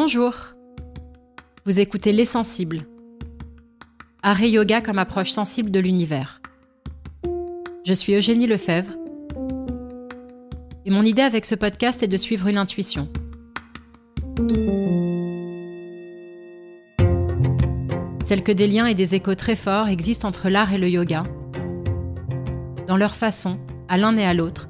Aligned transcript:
Bonjour. 0.00 0.32
Vous 1.66 1.80
écoutez 1.80 2.12
Les 2.12 2.24
Sensibles. 2.24 2.86
Art 4.22 4.40
et 4.40 4.48
yoga 4.48 4.80
comme 4.80 5.00
approche 5.00 5.32
sensible 5.32 5.72
de 5.72 5.80
l'univers. 5.80 6.40
Je 7.84 7.92
suis 7.92 8.14
Eugénie 8.14 8.46
Lefebvre. 8.46 8.92
Et 10.86 10.90
mon 10.92 11.02
idée 11.02 11.22
avec 11.22 11.44
ce 11.44 11.56
podcast 11.56 12.04
est 12.04 12.06
de 12.06 12.16
suivre 12.16 12.46
une 12.46 12.58
intuition. 12.58 13.08
Celle 18.24 18.44
que 18.44 18.52
des 18.52 18.68
liens 18.68 18.86
et 18.86 18.94
des 18.94 19.16
échos 19.16 19.34
très 19.34 19.56
forts 19.56 19.88
existent 19.88 20.28
entre 20.28 20.48
l'art 20.48 20.72
et 20.72 20.78
le 20.78 20.88
yoga, 20.88 21.24
dans 22.86 22.96
leur 22.96 23.16
façon, 23.16 23.58
à 23.88 23.98
l'un 23.98 24.16
et 24.16 24.24
à 24.24 24.32
l'autre, 24.32 24.68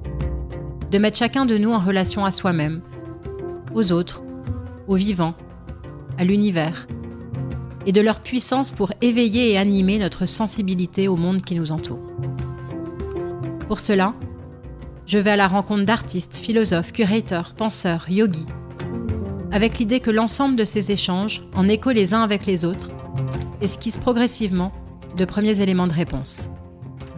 de 0.91 0.97
mettre 0.97 1.19
chacun 1.19 1.45
de 1.45 1.59
nous 1.59 1.73
en 1.73 1.81
relation 1.81 2.25
à 2.25 2.31
soi-même, 2.31 2.81
aux 3.75 3.93
autres, 3.93 4.23
aux 4.89 4.97
vivants, 4.97 5.35
à 6.19 6.25
l'univers, 6.25 6.89
et 7.87 7.93
de 7.93 8.01
leur 8.01 8.21
puissance 8.21 8.73
pour 8.73 8.93
éveiller 9.01 9.53
et 9.53 9.59
animer 9.59 9.99
notre 9.99 10.27
sensibilité 10.27 11.09
au 11.09 11.17
monde 11.17 11.43
qui 11.43 11.55
nous 11.55 11.73
entoure. 11.73 12.03
Pour 13.69 13.81
cela, 13.81 14.15
je 15.07 15.19
vais 15.19 15.31
à 15.31 15.37
la 15.37 15.49
rencontre 15.49 15.85
d'artistes, 15.85 16.37
philosophes, 16.37 16.93
curateurs, 16.93 17.55
penseurs, 17.55 18.11
yogis, 18.11 18.47
avec 19.53 19.79
l'idée 19.79 20.01
que 20.01 20.11
l'ensemble 20.11 20.57
de 20.57 20.65
ces 20.65 20.91
échanges, 20.91 21.43
en 21.55 21.69
écho 21.69 21.91
les 21.91 22.13
uns 22.13 22.23
avec 22.23 22.45
les 22.45 22.65
autres, 22.65 22.91
esquisse 23.61 23.99
progressivement 23.99 24.73
de 25.17 25.25
premiers 25.25 25.61
éléments 25.61 25.87
de 25.87 25.95
réponse. 25.95 26.49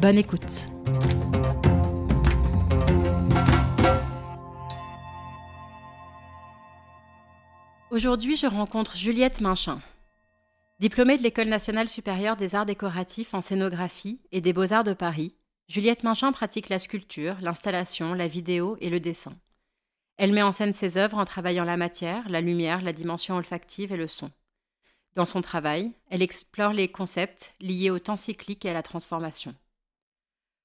Bonne 0.01 0.19
écoute. 0.19 0.69
Aujourd'hui, 7.91 8.37
je 8.37 8.47
rencontre 8.47 8.97
Juliette 8.97 9.41
Minchin. 9.41 9.81
Diplômée 10.79 11.19
de 11.19 11.25
l'École 11.25 11.49
nationale 11.49 11.89
supérieure 11.89 12.37
des 12.37 12.55
arts 12.55 12.65
décoratifs 12.65 13.35
en 13.35 13.41
scénographie 13.41 14.21
et 14.31 14.41
des 14.41 14.53
beaux-arts 14.53 14.85
de 14.85 14.93
Paris, 14.93 15.35
Juliette 15.67 16.05
Minchin 16.05 16.31
pratique 16.31 16.69
la 16.69 16.79
sculpture, 16.79 17.37
l'installation, 17.41 18.15
la 18.15 18.29
vidéo 18.29 18.77
et 18.81 18.91
le 18.91 19.01
dessin. 19.01 19.37
Elle 20.19 20.33
met 20.33 20.43
en 20.43 20.53
scène 20.53 20.73
ses 20.73 20.99
œuvres 20.99 21.19
en 21.19 21.25
travaillant 21.25 21.65
la 21.65 21.77
matière, 21.77 22.29
la 22.29 22.41
lumière, 22.41 22.81
la 22.81 22.93
dimension 22.93 23.37
olfactive 23.37 23.91
et 23.91 23.97
le 23.97 24.07
son. 24.07 24.31
Dans 25.17 25.25
son 25.25 25.41
travail, 25.41 25.91
elle 26.11 26.23
explore 26.23 26.73
les 26.73 26.87
concepts 26.87 27.55
liés 27.61 27.91
au 27.91 27.99
temps 27.99 28.15
cyclique 28.15 28.65
et 28.65 28.71
à 28.71 28.75
la 28.75 28.85
transformation. 28.85 29.53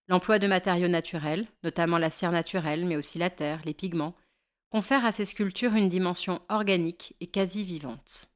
L'emploi 0.09 0.37
de 0.37 0.45
matériaux 0.45 0.89
naturels, 0.89 1.47
notamment 1.63 1.97
la 1.97 2.11
cire 2.11 2.31
naturelle, 2.31 2.85
mais 2.85 2.97
aussi 2.97 3.17
la 3.17 3.31
terre, 3.31 3.61
les 3.65 3.73
pigments, 3.73 4.13
confère 4.75 5.05
à 5.05 5.13
ces 5.13 5.23
sculptures 5.23 5.73
une 5.73 5.87
dimension 5.87 6.41
organique 6.49 7.15
et 7.21 7.27
quasi 7.27 7.63
vivante. 7.63 8.27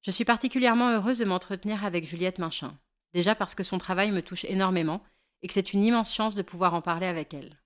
Je 0.00 0.10
suis 0.10 0.24
particulièrement 0.24 0.88
heureuse 0.88 1.18
de 1.18 1.26
m'entretenir 1.26 1.84
avec 1.84 2.06
Juliette 2.06 2.38
Minchin, 2.38 2.74
déjà 3.12 3.34
parce 3.34 3.54
que 3.54 3.62
son 3.62 3.76
travail 3.76 4.12
me 4.12 4.22
touche 4.22 4.46
énormément 4.46 5.02
et 5.42 5.48
que 5.48 5.52
c'est 5.52 5.74
une 5.74 5.84
immense 5.84 6.14
chance 6.14 6.34
de 6.34 6.40
pouvoir 6.40 6.72
en 6.72 6.80
parler 6.80 7.06
avec 7.06 7.34
elle. 7.34 7.60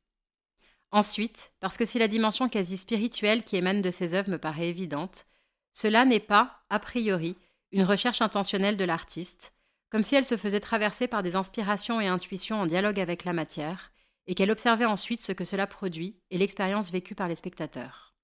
Ensuite, 0.90 1.52
parce 1.60 1.76
que 1.76 1.84
si 1.84 2.00
la 2.00 2.08
dimension 2.08 2.48
quasi 2.48 2.76
spirituelle 2.76 3.44
qui 3.44 3.54
émane 3.54 3.82
de 3.82 3.92
ses 3.92 4.14
œuvres 4.14 4.30
me 4.30 4.38
paraît 4.38 4.68
évidente, 4.68 5.26
cela 5.72 6.04
n'est 6.04 6.18
pas, 6.18 6.64
a 6.70 6.80
priori, 6.80 7.36
une 7.70 7.84
recherche 7.84 8.20
intentionnelle 8.20 8.76
de 8.76 8.84
l'artiste, 8.84 9.52
comme 9.90 10.02
si 10.02 10.16
elle 10.16 10.24
se 10.24 10.36
faisait 10.36 10.58
traverser 10.58 11.06
par 11.06 11.22
des 11.22 11.36
inspirations 11.36 12.00
et 12.00 12.08
intuitions 12.08 12.62
en 12.62 12.66
dialogue 12.66 12.98
avec 12.98 13.24
la 13.24 13.32
matière, 13.32 13.92
et 14.26 14.34
qu'elle 14.34 14.50
observait 14.50 14.84
ensuite 14.84 15.20
ce 15.20 15.32
que 15.32 15.44
cela 15.44 15.66
produit 15.66 16.16
et 16.30 16.38
l'expérience 16.38 16.90
vécue 16.90 17.14
par 17.14 17.28
les 17.28 17.36
spectateurs. 17.36 18.14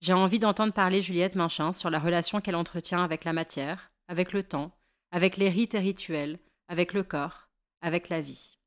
J'ai 0.00 0.12
envie 0.12 0.38
d'entendre 0.38 0.72
parler 0.72 1.02
Juliette 1.02 1.34
Minchin 1.34 1.72
sur 1.72 1.88
la 1.90 1.98
relation 1.98 2.40
qu'elle 2.40 2.56
entretient 2.56 3.02
avec 3.02 3.24
la 3.24 3.32
matière, 3.32 3.92
avec 4.08 4.32
le 4.32 4.42
temps, 4.42 4.76
avec 5.12 5.36
les 5.36 5.48
rites 5.48 5.74
et 5.74 5.78
rituels, 5.78 6.38
avec 6.68 6.92
le 6.92 7.02
corps, 7.02 7.48
avec 7.80 8.08
la 8.08 8.20
vie. 8.20 8.58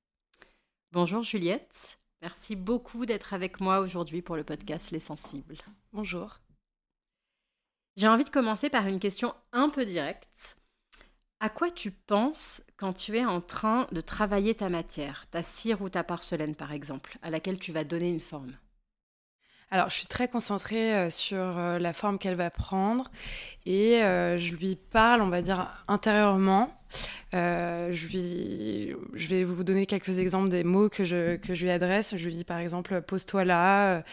Bonjour 0.92 1.24
Juliette, 1.24 2.00
merci 2.22 2.56
beaucoup 2.56 3.06
d'être 3.06 3.34
avec 3.34 3.60
moi 3.60 3.80
aujourd'hui 3.80 4.22
pour 4.22 4.36
le 4.36 4.44
podcast 4.44 4.92
Les 4.92 5.00
Sensibles. 5.00 5.58
Bonjour. 5.92 6.40
J'ai 7.98 8.08
envie 8.08 8.24
de 8.24 8.30
commencer 8.30 8.70
par 8.70 8.88
une 8.88 9.00
question 9.00 9.34
un 9.52 9.70
peu 9.70 9.86
directe. 9.86 10.57
À 11.40 11.50
quoi 11.50 11.72
tu 11.72 11.90
penses 11.92 12.62
quand 12.78 12.94
tu 12.94 13.18
es 13.18 13.26
en 13.26 13.42
train 13.42 13.88
de 13.92 14.02
travailler 14.02 14.54
ta 14.54 14.70
matière, 14.70 15.26
ta 15.32 15.42
cire 15.42 15.82
ou 15.82 15.90
ta 15.90 16.04
porcelaine 16.04 16.56
par 16.56 16.72
exemple, 16.74 17.18
à 17.24 17.32
laquelle 17.32 17.60
tu 17.60 17.72
vas 17.72 17.84
donner 17.84 18.10
une 18.10 18.20
forme? 18.20 18.56
Alors, 19.70 19.90
je 19.90 19.96
suis 19.96 20.08
très 20.08 20.28
concentrée 20.28 20.96
euh, 20.96 21.10
sur 21.10 21.38
euh, 21.38 21.78
la 21.80 21.94
forme 21.94 22.20
qu'elle 22.20 22.36
va 22.36 22.50
prendre 22.50 23.12
et 23.66 24.04
euh, 24.04 24.38
je 24.38 24.56
lui 24.56 24.76
parle, 24.76 25.22
on 25.22 25.30
va 25.30 25.42
dire, 25.42 25.84
intérieurement. 25.88 26.77
Je, 27.34 28.08
lui, 28.08 28.96
je 29.14 29.28
vais 29.28 29.44
vous 29.44 29.64
donner 29.64 29.86
quelques 29.86 30.20
exemples 30.20 30.50
des 30.50 30.64
mots 30.64 30.90
que 30.90 31.04
je, 31.04 31.36
que 31.36 31.54
je 31.54 31.64
lui 31.64 31.72
adresse. 31.72 32.16
Je 32.18 32.26
lui 32.26 32.36
dis 32.36 32.44
par 32.44 32.60
exemple, 32.60 33.02
pose-toi 33.02 33.46
là, 33.46 34.04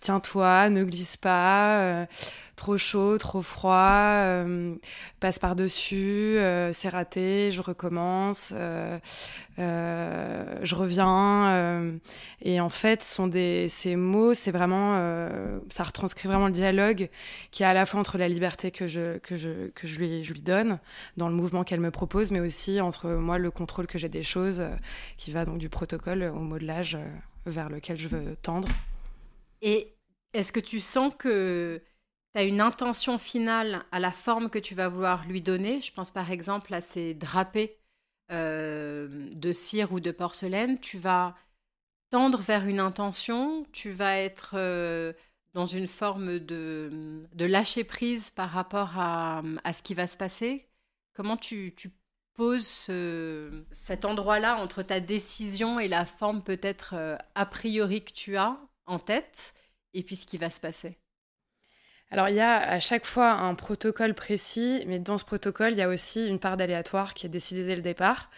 tiens-toi, 0.00 0.70
ne 0.70 0.84
glisse 0.84 1.16
pas 1.16 2.06
trop 2.62 2.76
chaud, 2.76 3.18
trop 3.18 3.42
froid, 3.42 3.74
euh, 3.74 4.76
passe 5.18 5.40
par-dessus, 5.40 6.36
euh, 6.38 6.72
c'est 6.72 6.88
raté, 6.88 7.50
je 7.50 7.60
recommence, 7.60 8.54
euh, 8.54 8.98
je 10.62 10.74
reviens. 10.76 11.98
et 12.40 12.60
en 12.60 12.68
fait, 12.68 13.02
sont 13.02 13.26
des, 13.26 13.66
ces 13.68 13.96
mots, 13.96 14.32
c'est 14.32 14.52
vraiment, 14.52 14.96
ça 15.70 15.82
retranscrit 15.82 16.28
vraiment 16.28 16.46
le 16.46 16.52
dialogue 16.52 17.08
qui 17.50 17.64
est 17.64 17.66
à 17.66 17.74
la 17.74 17.84
fois 17.84 17.98
entre 17.98 18.16
la 18.16 18.28
liberté 18.28 18.70
que 18.70 18.86
je, 18.86 19.18
que 19.18 19.34
je, 19.34 19.68
que 19.74 19.88
je 19.88 19.98
lui 19.98 20.42
donne 20.42 20.78
dans 21.16 21.28
le 21.28 21.34
mouvement 21.34 21.64
qu'elle 21.64 21.80
me 21.80 21.90
propose, 21.90 22.21
mais 22.30 22.40
aussi 22.40 22.80
entre 22.80 23.10
moi 23.10 23.38
le 23.38 23.50
contrôle 23.50 23.86
que 23.86 23.98
j'ai 23.98 24.08
des 24.08 24.22
choses, 24.22 24.62
qui 25.16 25.30
va 25.30 25.44
donc 25.44 25.58
du 25.58 25.68
protocole 25.68 26.22
au 26.22 26.40
modelage 26.40 26.98
vers 27.46 27.68
lequel 27.68 27.98
je 27.98 28.08
veux 28.08 28.36
tendre. 28.36 28.68
Et 29.62 29.94
est-ce 30.32 30.52
que 30.52 30.60
tu 30.60 30.80
sens 30.80 31.12
que 31.18 31.82
tu 32.34 32.40
as 32.40 32.44
une 32.44 32.60
intention 32.60 33.18
finale 33.18 33.84
à 33.92 34.00
la 34.00 34.12
forme 34.12 34.50
que 34.50 34.58
tu 34.58 34.74
vas 34.74 34.88
vouloir 34.88 35.26
lui 35.26 35.42
donner? 35.42 35.80
Je 35.80 35.92
pense 35.92 36.10
par 36.10 36.30
exemple 36.30 36.72
à 36.74 36.80
ces 36.80 37.14
drapés 37.14 37.78
euh, 38.30 39.30
de 39.34 39.52
cire 39.52 39.92
ou 39.92 40.00
de 40.00 40.10
porcelaine. 40.10 40.78
Tu 40.80 40.98
vas 40.98 41.36
tendre 42.10 42.38
vers 42.38 42.66
une 42.66 42.80
intention, 42.80 43.66
tu 43.72 43.90
vas 43.90 44.16
être 44.18 44.52
euh, 44.54 45.12
dans 45.54 45.66
une 45.66 45.86
forme 45.86 46.38
de, 46.38 47.22
de, 47.34 47.44
lâcher 47.44 47.84
prise 47.84 48.30
par 48.30 48.50
rapport 48.50 48.98
à, 48.98 49.42
à, 49.64 49.72
ce 49.72 49.82
qui 49.82 49.94
va 49.94 50.06
se 50.06 50.16
passer. 50.16 50.66
Comment 51.14 51.36
tu, 51.36 51.74
tu 51.76 51.90
poses 52.34 52.90
cet 53.70 54.04
endroit-là 54.04 54.56
entre 54.56 54.82
ta 54.82 55.00
décision 55.00 55.78
et 55.78 55.88
la 55.88 56.04
forme 56.04 56.42
peut-être 56.42 56.94
euh, 56.94 57.16
a 57.34 57.46
priori 57.46 58.04
que 58.04 58.12
tu 58.12 58.36
as 58.36 58.58
en 58.86 58.98
tête 58.98 59.54
et 59.94 60.02
puis 60.02 60.16
ce 60.16 60.26
qui 60.26 60.38
va 60.38 60.50
se 60.50 60.60
passer? 60.60 60.98
Alors 62.10 62.28
il 62.28 62.34
y 62.34 62.40
a 62.40 62.58
à 62.58 62.78
chaque 62.78 63.06
fois 63.06 63.30
un 63.30 63.54
protocole 63.54 64.14
précis, 64.14 64.82
mais 64.86 64.98
dans 64.98 65.16
ce 65.16 65.24
protocole, 65.24 65.72
il 65.72 65.78
y 65.78 65.82
a 65.82 65.88
aussi 65.88 66.26
une 66.26 66.38
part 66.38 66.58
d'aléatoire 66.58 67.14
qui 67.14 67.24
est 67.24 67.30
décidée 67.30 67.64
dès 67.64 67.76
le 67.76 67.82
départ. 67.82 68.30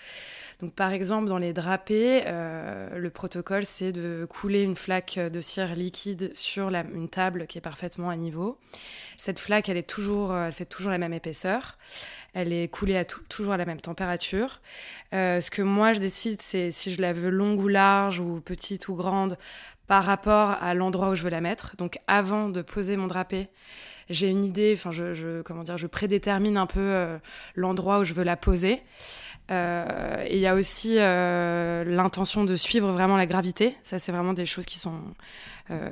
Donc 0.60 0.72
par 0.74 0.92
exemple, 0.92 1.28
dans 1.28 1.38
les 1.38 1.52
drapés, 1.52 2.22
euh, 2.26 2.96
le 2.96 3.10
protocole, 3.10 3.64
c'est 3.64 3.92
de 3.92 4.26
couler 4.28 4.62
une 4.62 4.76
flaque 4.76 5.18
de 5.18 5.40
cire 5.40 5.74
liquide 5.74 6.30
sur 6.34 6.68
une 6.68 7.08
table 7.08 7.46
qui 7.46 7.58
est 7.58 7.60
parfaitement 7.60 8.10
à 8.10 8.16
niveau. 8.16 8.58
Cette 9.16 9.38
flaque, 9.38 9.68
elle, 9.68 9.76
est 9.76 9.88
toujours, 9.88 10.32
euh, 10.32 10.46
elle 10.46 10.52
fait 10.52 10.64
toujours 10.64 10.92
la 10.92 10.98
même 10.98 11.12
épaisseur. 11.12 11.76
Elle 12.34 12.52
est 12.52 12.68
coulée 12.68 12.96
à 12.96 13.04
toujours 13.04 13.52
à 13.52 13.56
la 13.56 13.64
même 13.64 13.80
température. 13.80 14.60
Euh, 15.12 15.40
ce 15.40 15.50
que 15.50 15.62
moi, 15.62 15.92
je 15.92 16.00
décide, 16.00 16.40
c'est 16.42 16.70
si 16.70 16.92
je 16.92 17.00
la 17.00 17.12
veux 17.12 17.30
longue 17.30 17.60
ou 17.60 17.68
large, 17.68 18.20
ou 18.20 18.40
petite 18.40 18.88
ou 18.88 18.94
grande, 18.94 19.38
par 19.86 20.04
rapport 20.04 20.50
à 20.50 20.74
l'endroit 20.74 21.10
où 21.10 21.14
je 21.14 21.22
veux 21.22 21.30
la 21.30 21.40
mettre. 21.40 21.76
Donc 21.76 21.98
avant 22.06 22.48
de 22.48 22.62
poser 22.62 22.96
mon 22.96 23.06
drapé, 23.06 23.48
j'ai 24.10 24.28
une 24.28 24.44
idée, 24.44 24.74
enfin 24.74 24.90
je, 24.90 25.42
comment 25.42 25.62
dire, 25.62 25.78
je 25.78 25.86
prédétermine 25.86 26.56
un 26.56 26.66
peu 26.66 27.06
l'endroit 27.54 28.00
où 28.00 28.04
je 28.04 28.14
veux 28.14 28.24
la 28.24 28.36
poser. 28.36 28.82
Euh, 29.50 30.24
et 30.26 30.36
il 30.36 30.40
y 30.40 30.46
a 30.46 30.54
aussi 30.54 30.96
euh, 30.98 31.84
l'intention 31.84 32.44
de 32.44 32.56
suivre 32.56 32.90
vraiment 32.92 33.16
la 33.16 33.26
gravité. 33.26 33.76
Ça, 33.82 33.98
c'est 33.98 34.12
vraiment 34.12 34.32
des 34.32 34.46
choses 34.46 34.66
qui 34.66 34.78
sont 34.78 35.00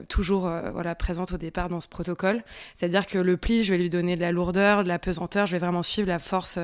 toujours 0.06 0.52
voilà, 0.74 0.94
présentes 0.94 1.32
au 1.32 1.38
départ 1.38 1.70
dans 1.70 1.80
ce 1.80 1.88
protocole. 1.88 2.44
C'est-à-dire 2.74 3.06
que 3.06 3.16
le 3.16 3.38
pli, 3.38 3.64
je 3.64 3.72
vais 3.72 3.78
lui 3.78 3.88
donner 3.88 4.16
de 4.16 4.20
la 4.20 4.30
lourdeur, 4.30 4.82
de 4.82 4.88
la 4.88 4.98
pesanteur. 4.98 5.46
Je 5.46 5.52
vais 5.52 5.58
vraiment 5.58 5.82
suivre 5.82 6.08
la 6.08 6.18
force 6.18 6.58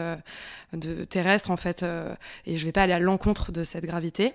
de, 0.74 1.04
terrestre, 1.04 1.50
en 1.50 1.56
fait, 1.56 1.86
et 2.44 2.58
je 2.58 2.64
vais 2.66 2.72
pas 2.72 2.82
aller 2.82 2.92
à 2.92 2.98
l'encontre 2.98 3.50
de 3.50 3.64
cette 3.64 3.86
gravité. 3.86 4.34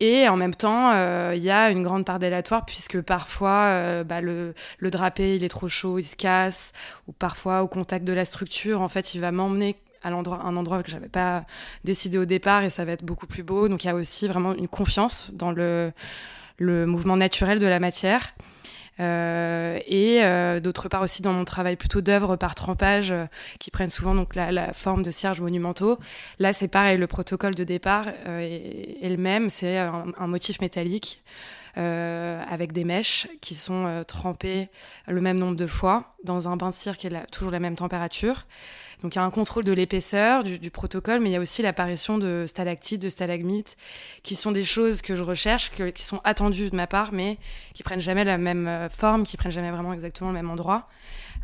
Et 0.00 0.26
en 0.28 0.36
même 0.36 0.54
temps, 0.54 0.92
euh, 0.94 1.34
il 1.36 1.42
y 1.42 1.50
a 1.50 1.70
une 1.70 1.82
grande 1.82 2.06
part 2.06 2.18
d'aléatoire 2.18 2.64
puisque 2.64 3.02
parfois 3.02 3.66
euh, 3.66 4.02
bah, 4.02 4.22
le, 4.22 4.54
le, 4.78 4.90
drapé 4.90 5.36
il 5.36 5.44
est 5.44 5.50
trop 5.50 5.68
chaud, 5.68 5.98
il 5.98 6.04
se 6.04 6.16
casse, 6.16 6.72
ou 7.06 7.12
parfois 7.12 7.62
au 7.62 7.68
contact 7.68 8.06
de 8.06 8.14
la 8.14 8.24
structure, 8.24 8.80
en 8.80 8.88
fait, 8.88 9.14
il 9.14 9.20
va 9.20 9.30
m'emmener 9.30 9.76
à 10.02 10.10
l'endroit, 10.10 10.40
un 10.44 10.56
endroit 10.56 10.82
que 10.82 10.90
j'avais 10.90 11.08
pas 11.08 11.44
décidé 11.84 12.18
au 12.18 12.24
départ 12.24 12.64
et 12.64 12.70
ça 12.70 12.84
va 12.84 12.92
être 12.92 13.04
beaucoup 13.04 13.26
plus 13.26 13.42
beau. 13.42 13.68
Donc 13.68 13.84
il 13.84 13.88
y 13.88 13.90
a 13.90 13.94
aussi 13.94 14.26
vraiment 14.26 14.54
une 14.54 14.68
confiance 14.68 15.30
dans 15.32 15.52
le, 15.52 15.92
mouvement 16.60 17.16
naturel 17.16 17.58
de 17.58 17.66
la 17.66 17.80
matière. 17.80 18.34
et 18.98 20.60
d'autre 20.62 20.88
part 20.88 21.02
aussi 21.02 21.22
dans 21.22 21.32
mon 21.32 21.44
travail 21.44 21.76
plutôt 21.76 22.00
d'œuvres 22.00 22.36
par 22.36 22.54
trempage 22.54 23.14
qui 23.58 23.70
prennent 23.70 23.90
souvent 23.90 24.14
donc 24.14 24.34
la, 24.34 24.72
forme 24.72 25.02
de 25.02 25.10
cierges 25.10 25.40
monumentaux. 25.40 25.98
Là, 26.38 26.52
c'est 26.52 26.68
pareil, 26.68 26.98
le 26.98 27.06
protocole 27.06 27.54
de 27.54 27.64
départ 27.64 28.08
est, 28.26 29.08
le 29.08 29.16
même, 29.16 29.48
c'est 29.50 29.78
un, 29.78 30.26
motif 30.26 30.60
métallique. 30.60 31.22
avec 31.76 32.72
des 32.72 32.84
mèches 32.84 33.28
qui 33.40 33.54
sont 33.54 34.04
trempées 34.06 34.68
le 35.06 35.20
même 35.20 35.38
nombre 35.38 35.56
de 35.56 35.66
fois 35.66 36.14
dans 36.24 36.48
un 36.48 36.56
bain 36.56 36.70
cire 36.70 36.98
qui 36.98 37.06
est 37.06 37.30
toujours 37.30 37.52
la 37.52 37.60
même 37.60 37.76
température. 37.76 38.46
Donc 39.02 39.14
il 39.14 39.18
y 39.18 39.20
a 39.20 39.24
un 39.24 39.30
contrôle 39.30 39.64
de 39.64 39.72
l'épaisseur 39.72 40.44
du, 40.44 40.70
protocole, 40.70 41.20
mais 41.20 41.30
il 41.30 41.32
y 41.32 41.36
a 41.36 41.40
aussi 41.40 41.62
l'apparition 41.62 42.18
de 42.18 42.44
stalactites, 42.46 43.00
de 43.00 43.08
stalagmites, 43.08 43.76
qui 44.22 44.36
sont 44.36 44.52
des 44.52 44.64
choses 44.64 45.02
que 45.02 45.16
je 45.16 45.22
recherche, 45.22 45.70
qui 45.70 46.02
sont 46.02 46.20
attendues 46.24 46.70
de 46.70 46.76
ma 46.76 46.86
part, 46.86 47.12
mais 47.12 47.38
qui 47.74 47.82
prennent 47.82 48.00
jamais 48.00 48.24
la 48.24 48.38
même 48.38 48.68
euh, 48.68 48.88
forme, 48.88 49.24
qui 49.24 49.36
prennent 49.36 49.52
jamais 49.52 49.70
vraiment 49.70 49.92
exactement 49.92 50.30
le 50.30 50.34
même 50.34 50.50
endroit. 50.50 50.88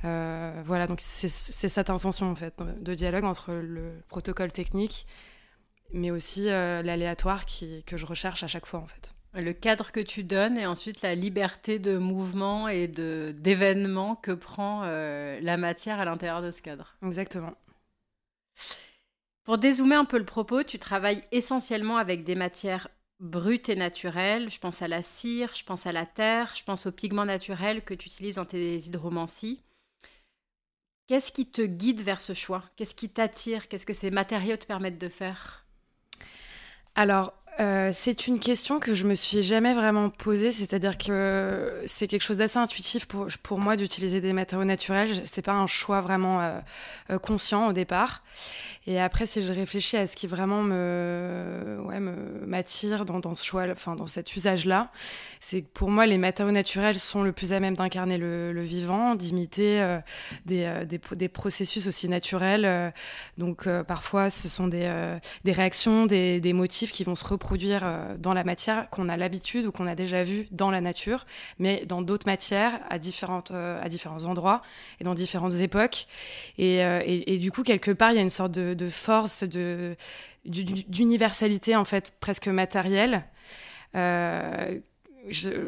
Euh, 0.04 0.62
voilà, 0.66 0.86
donc 0.86 0.98
c'est 1.00 1.28
cette 1.28 1.90
intention 1.90 2.30
en 2.30 2.34
fait 2.34 2.54
de 2.80 2.94
dialogue 2.94 3.24
entre 3.24 3.52
le 3.52 4.02
protocole 4.08 4.52
technique, 4.52 5.06
mais 5.92 6.10
aussi 6.10 6.48
euh, 6.48 6.82
l'aléatoire 6.82 7.44
que 7.86 7.96
je 7.96 8.06
recherche 8.06 8.42
à 8.42 8.48
chaque 8.48 8.66
fois 8.66 8.80
en 8.80 8.86
fait. 8.86 9.15
Le 9.36 9.52
cadre 9.52 9.92
que 9.92 10.00
tu 10.00 10.24
donnes 10.24 10.58
et 10.58 10.64
ensuite 10.64 11.02
la 11.02 11.14
liberté 11.14 11.78
de 11.78 11.98
mouvement 11.98 12.68
et 12.68 12.88
d'événement 12.88 14.16
que 14.16 14.32
prend 14.32 14.82
euh, 14.84 15.38
la 15.42 15.58
matière 15.58 16.00
à 16.00 16.06
l'intérieur 16.06 16.40
de 16.40 16.50
ce 16.50 16.62
cadre. 16.62 16.96
Exactement. 17.02 17.52
Pour 19.44 19.58
dézoomer 19.58 20.00
un 20.00 20.06
peu 20.06 20.18
le 20.18 20.24
propos, 20.24 20.62
tu 20.62 20.78
travailles 20.78 21.22
essentiellement 21.32 21.98
avec 21.98 22.24
des 22.24 22.34
matières 22.34 22.88
brutes 23.20 23.68
et 23.68 23.76
naturelles. 23.76 24.50
Je 24.50 24.58
pense 24.58 24.80
à 24.80 24.88
la 24.88 25.02
cire, 25.02 25.52
je 25.54 25.64
pense 25.64 25.86
à 25.86 25.92
la 25.92 26.06
terre, 26.06 26.52
je 26.54 26.64
pense 26.64 26.86
aux 26.86 26.92
pigments 26.92 27.26
naturels 27.26 27.84
que 27.84 27.92
tu 27.92 28.08
utilises 28.08 28.36
dans 28.36 28.46
tes 28.46 28.76
hydromancies. 28.78 29.62
Qu'est-ce 31.08 31.30
qui 31.30 31.46
te 31.46 31.62
guide 31.62 32.00
vers 32.00 32.22
ce 32.22 32.32
choix? 32.32 32.64
Qu'est-ce 32.74 32.94
qui 32.94 33.10
t'attire? 33.10 33.68
Qu'est-ce 33.68 33.86
que 33.86 33.92
ces 33.92 34.10
matériaux 34.10 34.56
te 34.56 34.66
permettent 34.66 34.98
de 34.98 35.08
faire? 35.08 35.66
Alors, 36.96 37.34
euh, 37.58 37.90
c'est 37.92 38.26
une 38.26 38.38
question 38.38 38.80
que 38.80 38.92
je 38.92 39.06
me 39.06 39.14
suis 39.14 39.42
jamais 39.42 39.72
vraiment 39.72 40.10
posée, 40.10 40.52
c'est-à-dire 40.52 40.98
que 40.98 41.82
c'est 41.86 42.06
quelque 42.06 42.22
chose 42.22 42.36
d'assez 42.36 42.58
intuitif 42.58 43.06
pour, 43.06 43.28
pour 43.42 43.58
moi 43.58 43.76
d'utiliser 43.76 44.20
des 44.20 44.34
matériaux 44.34 44.64
naturels. 44.64 45.22
C'est 45.24 45.42
pas 45.42 45.54
un 45.54 45.66
choix 45.66 46.02
vraiment 46.02 46.42
euh, 46.42 46.60
euh, 47.10 47.18
conscient 47.18 47.68
au 47.68 47.72
départ. 47.72 48.22
Et 48.86 49.00
après, 49.00 49.26
si 49.26 49.42
je 49.42 49.52
réfléchis 49.52 49.96
à 49.96 50.06
ce 50.06 50.14
qui 50.14 50.26
vraiment 50.26 50.62
me, 50.62 51.78
ouais, 51.86 51.98
m'attire 51.98 53.04
dans, 53.04 53.20
dans 53.20 53.34
ce 53.34 53.44
choix, 53.44 53.64
enfin 53.72 53.96
dans 53.96 54.06
cet 54.06 54.36
usage-là, 54.36 54.92
c'est 55.40 55.62
que 55.62 55.68
pour 55.72 55.90
moi, 55.90 56.06
les 56.06 56.18
matériaux 56.18 56.52
naturels 56.52 56.98
sont 56.98 57.24
le 57.24 57.32
plus 57.32 57.52
à 57.52 57.58
même 57.58 57.74
d'incarner 57.74 58.16
le, 58.16 58.62
vivant, 58.62 59.16
d'imiter 59.16 59.98
des, 60.44 60.72
des, 60.86 61.00
des, 61.16 61.28
processus 61.28 61.88
aussi 61.88 62.08
naturels. 62.08 62.92
donc 63.38 63.68
parfois, 63.88 64.30
ce 64.30 64.48
sont 64.48 64.68
des, 64.68 64.88
des 65.42 65.52
réactions, 65.52 66.06
des, 66.06 66.40
des 66.40 66.52
motifs 66.52 66.92
qui 66.92 67.02
vont 67.02 67.16
se 67.16 67.24
reproduire 67.24 67.45
produire 67.46 67.82
euh, 67.84 68.16
dans 68.18 68.34
la 68.34 68.42
matière 68.42 68.90
qu'on 68.90 69.08
a 69.08 69.16
l'habitude 69.16 69.66
ou 69.66 69.72
qu'on 69.72 69.86
a 69.86 69.94
déjà 69.94 70.24
vu 70.24 70.48
dans 70.50 70.72
la 70.72 70.80
nature, 70.80 71.26
mais 71.60 71.86
dans 71.86 72.02
d'autres 72.02 72.26
matières, 72.26 72.80
à, 72.90 72.98
différentes, 72.98 73.52
euh, 73.52 73.80
à 73.80 73.88
différents 73.88 74.24
endroits 74.24 74.62
et 74.98 75.04
dans 75.04 75.14
différentes 75.14 75.54
époques. 75.60 76.08
Et, 76.58 76.84
euh, 76.84 77.00
et, 77.04 77.38
du 77.38 77.52
coup, 77.52 77.62
quelque 77.62 77.92
part, 77.92 78.10
il 78.10 78.16
y 78.16 78.18
a 78.18 78.22
une 78.22 78.30
sorte 78.30 78.50
de, 78.50 78.74
de 78.74 78.88
force, 78.88 79.44
d'universalité 80.44 81.76
en 81.76 81.84
fait 81.84 82.14
presque 82.18 82.48
matérielle 82.48 83.22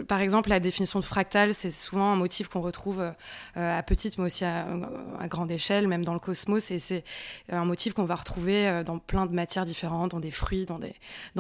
par 0.07 0.21
exemple, 0.21 0.49
la 0.51 0.61
définition 0.61 1.01
de 1.01 1.05
fractal, 1.05 1.55
c'est 1.55 1.71
souvent 1.71 2.13
un 2.13 2.17
motif 2.17 2.49
qu'on 2.49 2.61
retrouve 2.61 3.01
euh, 3.01 3.79
à 3.79 3.83
petite, 3.83 4.19
mais 4.19 4.25
aussi 4.25 4.45
à, 4.45 4.67
grande 5.29 5.51
échelle, 5.51 5.89
même 5.89 6.05
dans 6.05 6.15
le 6.15 6.21
cosmos. 6.21 6.73
C'est 6.79 7.05
un 7.51 7.65
motif 7.65 7.95
qu'on 7.95 8.05
va 8.05 8.15
retrouver 8.15 8.69
euh, 8.69 8.85
dans 8.85 8.99
plein 8.99 9.27
de 9.27 9.35
matières 9.35 9.65
différentes, 9.65 10.13
dans 10.13 10.21
des 10.21 10.31
fruits, 10.31 10.67
dans 10.67 10.79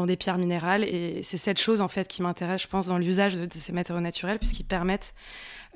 des, 0.07 0.17
pierres 0.17 0.39
minérales. 0.39 0.85
Et 0.85 1.23
c'est 1.23 1.37
cette 1.37 1.61
chose, 1.61 1.81
en 1.81 1.89
fait, 1.89 2.09
qui 2.09 2.23
m'intéresse, 2.23 2.63
je 2.63 2.69
pense, 2.69 2.87
dans 2.87 2.99
l'usage 2.99 3.37
de, 3.37 3.49
ces 3.51 3.73
matériaux 3.73 4.03
naturels, 4.03 4.39
puisqu'ils 4.39 4.65
permettent 4.65 5.15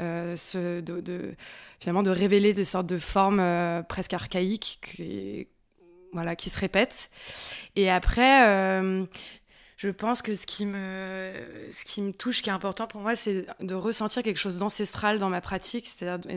euh, 0.01 0.37
de, 0.55 1.35
finalement 1.81 2.03
de 2.03 2.11
révéler 2.11 2.53
des 2.53 2.65
sortes 2.65 2.87
de 2.87 2.99
formes 2.99 3.43
presque 3.89 4.15
archaïques 4.15 4.81
qui 4.83 6.51
se 6.51 6.59
répètent. 6.59 7.11
Et 7.77 7.91
après, 7.91 9.01
je 9.83 9.89
pense 9.89 10.23
que 10.23 10.37
ce 10.37 10.47
qui 10.47 10.65
me, 10.65 11.33
ce 11.73 11.85
qui 11.85 12.03
me 12.03 12.13
touche, 12.13 12.41
qui 12.41 12.51
est 12.51 12.53
important 12.53 12.87
pour 12.87 13.01
moi, 13.01 13.17
c'est 13.17 13.47
de 13.61 13.75
ressentir 13.75 14.23
quelque 14.23 14.39
chose 14.39 14.59
d'ancestral 14.59 15.19
dans 15.19 15.29
ma 15.29 15.41
pratique. 15.41 15.89
C'est-à-dire, 15.89 16.31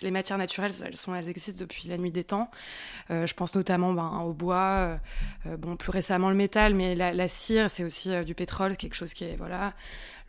les 0.00 0.10
matières 0.10 0.38
naturelles, 0.38 0.72
elles, 0.82 0.96
sont, 0.96 1.14
elles 1.14 1.28
existent 1.28 1.60
depuis 1.60 1.88
la 1.88 1.98
nuit 1.98 2.10
des 2.10 2.24
temps. 2.24 2.50
Euh, 3.10 3.26
je 3.26 3.34
pense 3.34 3.54
notamment 3.54 3.92
ben, 3.92 4.22
au 4.24 4.32
bois, 4.32 4.56
euh, 4.56 4.96
euh, 5.44 5.56
bon, 5.58 5.76
plus 5.76 5.90
récemment 5.90 6.30
le 6.30 6.36
métal, 6.36 6.72
mais 6.72 6.94
la, 6.94 7.28
cire, 7.28 7.68
c'est 7.68 7.84
aussi 7.84 8.16
du 8.24 8.34
pétrole, 8.34 8.78
quelque 8.78 8.96
chose 8.96 9.12
qui 9.12 9.26
voilà, 9.36 9.74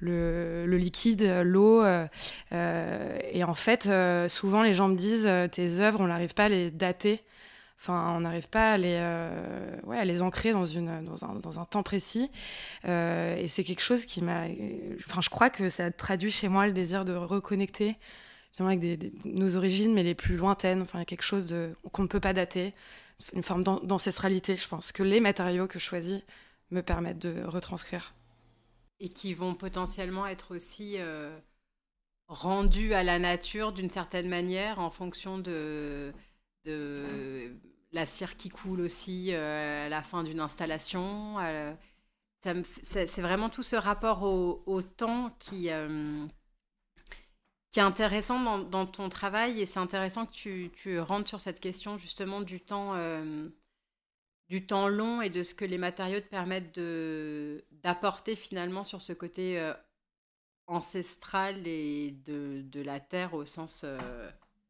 le 0.02 0.66
liquide, 0.66 1.24
l'eau. 1.46 1.86
et 1.86 3.44
en 3.46 3.56
fait, 3.56 3.90
souvent, 4.28 4.62
les 4.62 4.74
gens 4.74 4.90
me 4.90 4.98
disent, 4.98 5.30
tes 5.54 5.80
œuvres, 5.80 6.02
on 6.02 6.08
n'arrive 6.08 6.34
pas 6.34 6.46
à 6.46 6.50
les 6.50 6.70
dater. 6.70 7.24
Enfin, 7.80 8.16
on 8.16 8.22
n'arrive 8.22 8.48
pas 8.48 8.74
à 8.74 8.78
les, 8.78 8.98
euh, 9.00 9.80
ouais, 9.84 10.04
les 10.04 10.22
ancrer 10.22 10.52
dans, 10.52 10.66
une, 10.66 11.04
dans, 11.04 11.26
un, 11.26 11.36
dans 11.36 11.60
un 11.60 11.66
temps 11.66 11.84
précis. 11.84 12.32
Euh, 12.86 13.36
et 13.36 13.48
c'est 13.48 13.64
quelque 13.64 13.82
chose 13.82 14.06
qui 14.06 14.22
m'a. 14.24 14.46
Enfin, 15.06 15.22
je 15.22 15.30
crois 15.30 15.50
que 15.50 15.70
ça 15.70 15.92
traduit 15.92 16.32
chez 16.32 16.48
moi 16.48 16.66
le 16.66 16.74
désir 16.74 17.06
de 17.06 17.14
reconnecter 17.14 17.98
avec 18.60 18.80
des, 18.80 19.14
nos 19.26 19.56
origines, 19.56 19.94
mais 19.94 20.02
les 20.02 20.16
plus 20.16 20.36
lointaines. 20.36 20.82
Enfin, 20.82 21.06
quelque 21.06 21.22
chose 21.22 21.54
qu'on 21.92 22.02
ne 22.02 22.08
peut 22.08 22.20
pas 22.20 22.34
dater. 22.34 22.74
Une 23.34 23.44
forme 23.44 23.64
d'ancestralité, 23.64 24.58
je 24.58 24.68
pense, 24.68 24.92
que 24.92 25.04
les 25.04 25.20
matériaux 25.20 25.68
que 25.68 25.80
je 25.80 25.84
choisis 25.84 26.22
me 26.72 26.82
permettent 26.82 27.20
de 27.20 27.44
retranscrire. 27.46 28.14
Et 29.00 29.10
qui 29.10 29.36
vont 29.36 29.54
potentiellement 29.54 30.26
être 30.26 30.56
aussi. 30.56 30.96
Euh, 30.98 31.38
rendus 32.28 32.94
à 32.94 33.04
la 33.04 33.20
nature 33.20 33.72
d'une 33.72 33.90
certaine 33.90 34.28
manière 34.28 34.80
en 34.80 34.90
fonction 34.90 35.38
de, 35.38 36.14
la 37.92 38.06
cire 38.06 38.36
qui 38.36 38.50
coule 38.50 38.82
aussi 38.82 39.30
euh, 39.32 39.86
à 39.86 39.90
la 39.90 40.02
fin 40.02 40.24
d'une 40.24 40.40
installation. 40.40 41.40
Euh, 41.40 41.74
c'est 42.84 43.22
vraiment 43.22 43.50
tout 43.50 43.64
ce 43.64 43.76
rapport 43.76 44.24
au, 44.24 44.82
temps 44.82 45.36
qui, 45.40 45.70
euh, 45.70 46.26
qui 47.72 47.80
est 47.80 47.84
intéressant 47.84 48.60
dans, 48.60 48.86
ton 48.86 49.10
travail 49.10 49.60
et 49.60 49.66
c'est 49.66 49.80
intéressant 49.80 50.26
que 50.26 50.32
tu, 50.32 50.72
tu, 50.78 51.00
rentres 51.00 51.28
sur 51.28 51.42
cette 51.42 51.60
question 51.60 51.98
justement 51.98 52.40
du 52.40 52.62
temps, 52.62 52.96
du 54.48 54.66
temps 54.66 54.88
long 54.88 55.22
et 55.22 55.30
de 55.30 55.44
ce 55.44 55.56
que 55.56 55.66
les 55.66 55.78
matériaux 55.78 56.22
te 56.22 56.28
permettent 56.28 56.80
d'apporter 57.84 58.38
finalement 58.38 58.86
sur 58.86 59.02
ce 59.02 59.12
côté 59.12 59.74
ancestral 60.68 61.68
et 61.68 62.12
de, 62.24 62.62
de, 62.62 62.82
la 62.82 63.02
Terre 63.02 63.34
au 63.34 63.46
sens 63.46 63.84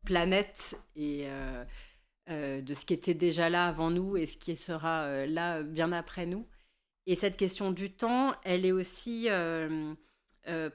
planète 0.07 0.79
et 0.95 1.27
euh, 2.29 2.59
de 2.59 2.73
ce 2.73 2.85
qui 2.85 2.93
était 2.93 3.13
déjà 3.13 3.49
là 3.49 3.67
avant 3.67 3.89
nous 3.89 4.17
et 4.17 4.25
ce 4.25 4.37
qui 4.37 4.57
sera 4.57 5.03
euh, 5.03 5.25
là 5.25 5.63
bien 5.63 5.93
après 5.93 6.25
nous. 6.25 6.45
Et 7.05 7.15
cette 7.15 7.37
question 7.37 7.71
du 7.71 7.89
temps, 7.89 8.35
elle 8.43 8.65
est 8.65 8.73
aussi 8.73 9.27
euh, 9.29 9.95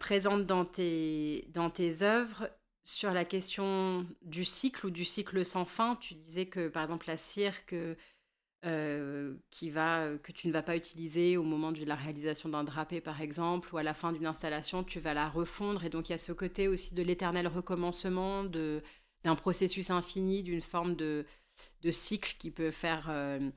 présente 0.00 0.46
dans 0.46 0.64
tes, 0.64 1.46
dans 1.52 1.68
tes 1.68 2.02
œuvres 2.02 2.48
sur 2.84 3.10
la 3.12 3.26
question 3.26 4.06
du 4.22 4.46
cycle 4.46 4.86
ou 4.86 4.90
du 4.90 5.04
cycle 5.04 5.44
sans 5.44 5.66
fin. 5.66 5.96
Tu 5.96 6.14
disais 6.14 6.46
que, 6.46 6.68
par 6.68 6.84
exemple, 6.84 7.06
la 7.06 7.18
cire 7.18 7.66
que, 7.66 7.96
qui 9.50 9.68
va, 9.68 10.08
que 10.22 10.32
tu 10.32 10.48
ne 10.48 10.52
vas 10.54 10.62
pas 10.62 10.76
utiliser 10.76 11.36
au 11.36 11.42
moment 11.42 11.70
de 11.70 11.84
la 11.84 11.96
réalisation 11.96 12.48
d'un 12.48 12.64
drapé, 12.64 13.02
par 13.02 13.20
exemple, 13.20 13.74
ou 13.74 13.76
à 13.76 13.82
la 13.82 13.92
fin 13.92 14.12
d'une 14.12 14.26
installation, 14.26 14.84
tu 14.84 15.00
vas 15.00 15.12
la 15.12 15.28
refondre. 15.28 15.84
Et 15.84 15.90
donc, 15.90 16.08
il 16.08 16.12
y 16.12 16.14
a 16.14 16.18
ce 16.18 16.32
côté 16.32 16.66
aussi 16.66 16.94
de 16.94 17.02
l'éternel 17.02 17.46
recommencement, 17.46 18.44
d'un 19.24 19.34
processus 19.34 19.90
infini, 19.90 20.42
d'une 20.42 20.62
forme 20.62 20.96
de, 20.96 21.24
de 21.82 21.90
cycle 21.90 22.36
qui 22.38 22.50
peut 22.50 22.70
faire 22.70 23.06
euh, 23.08 23.50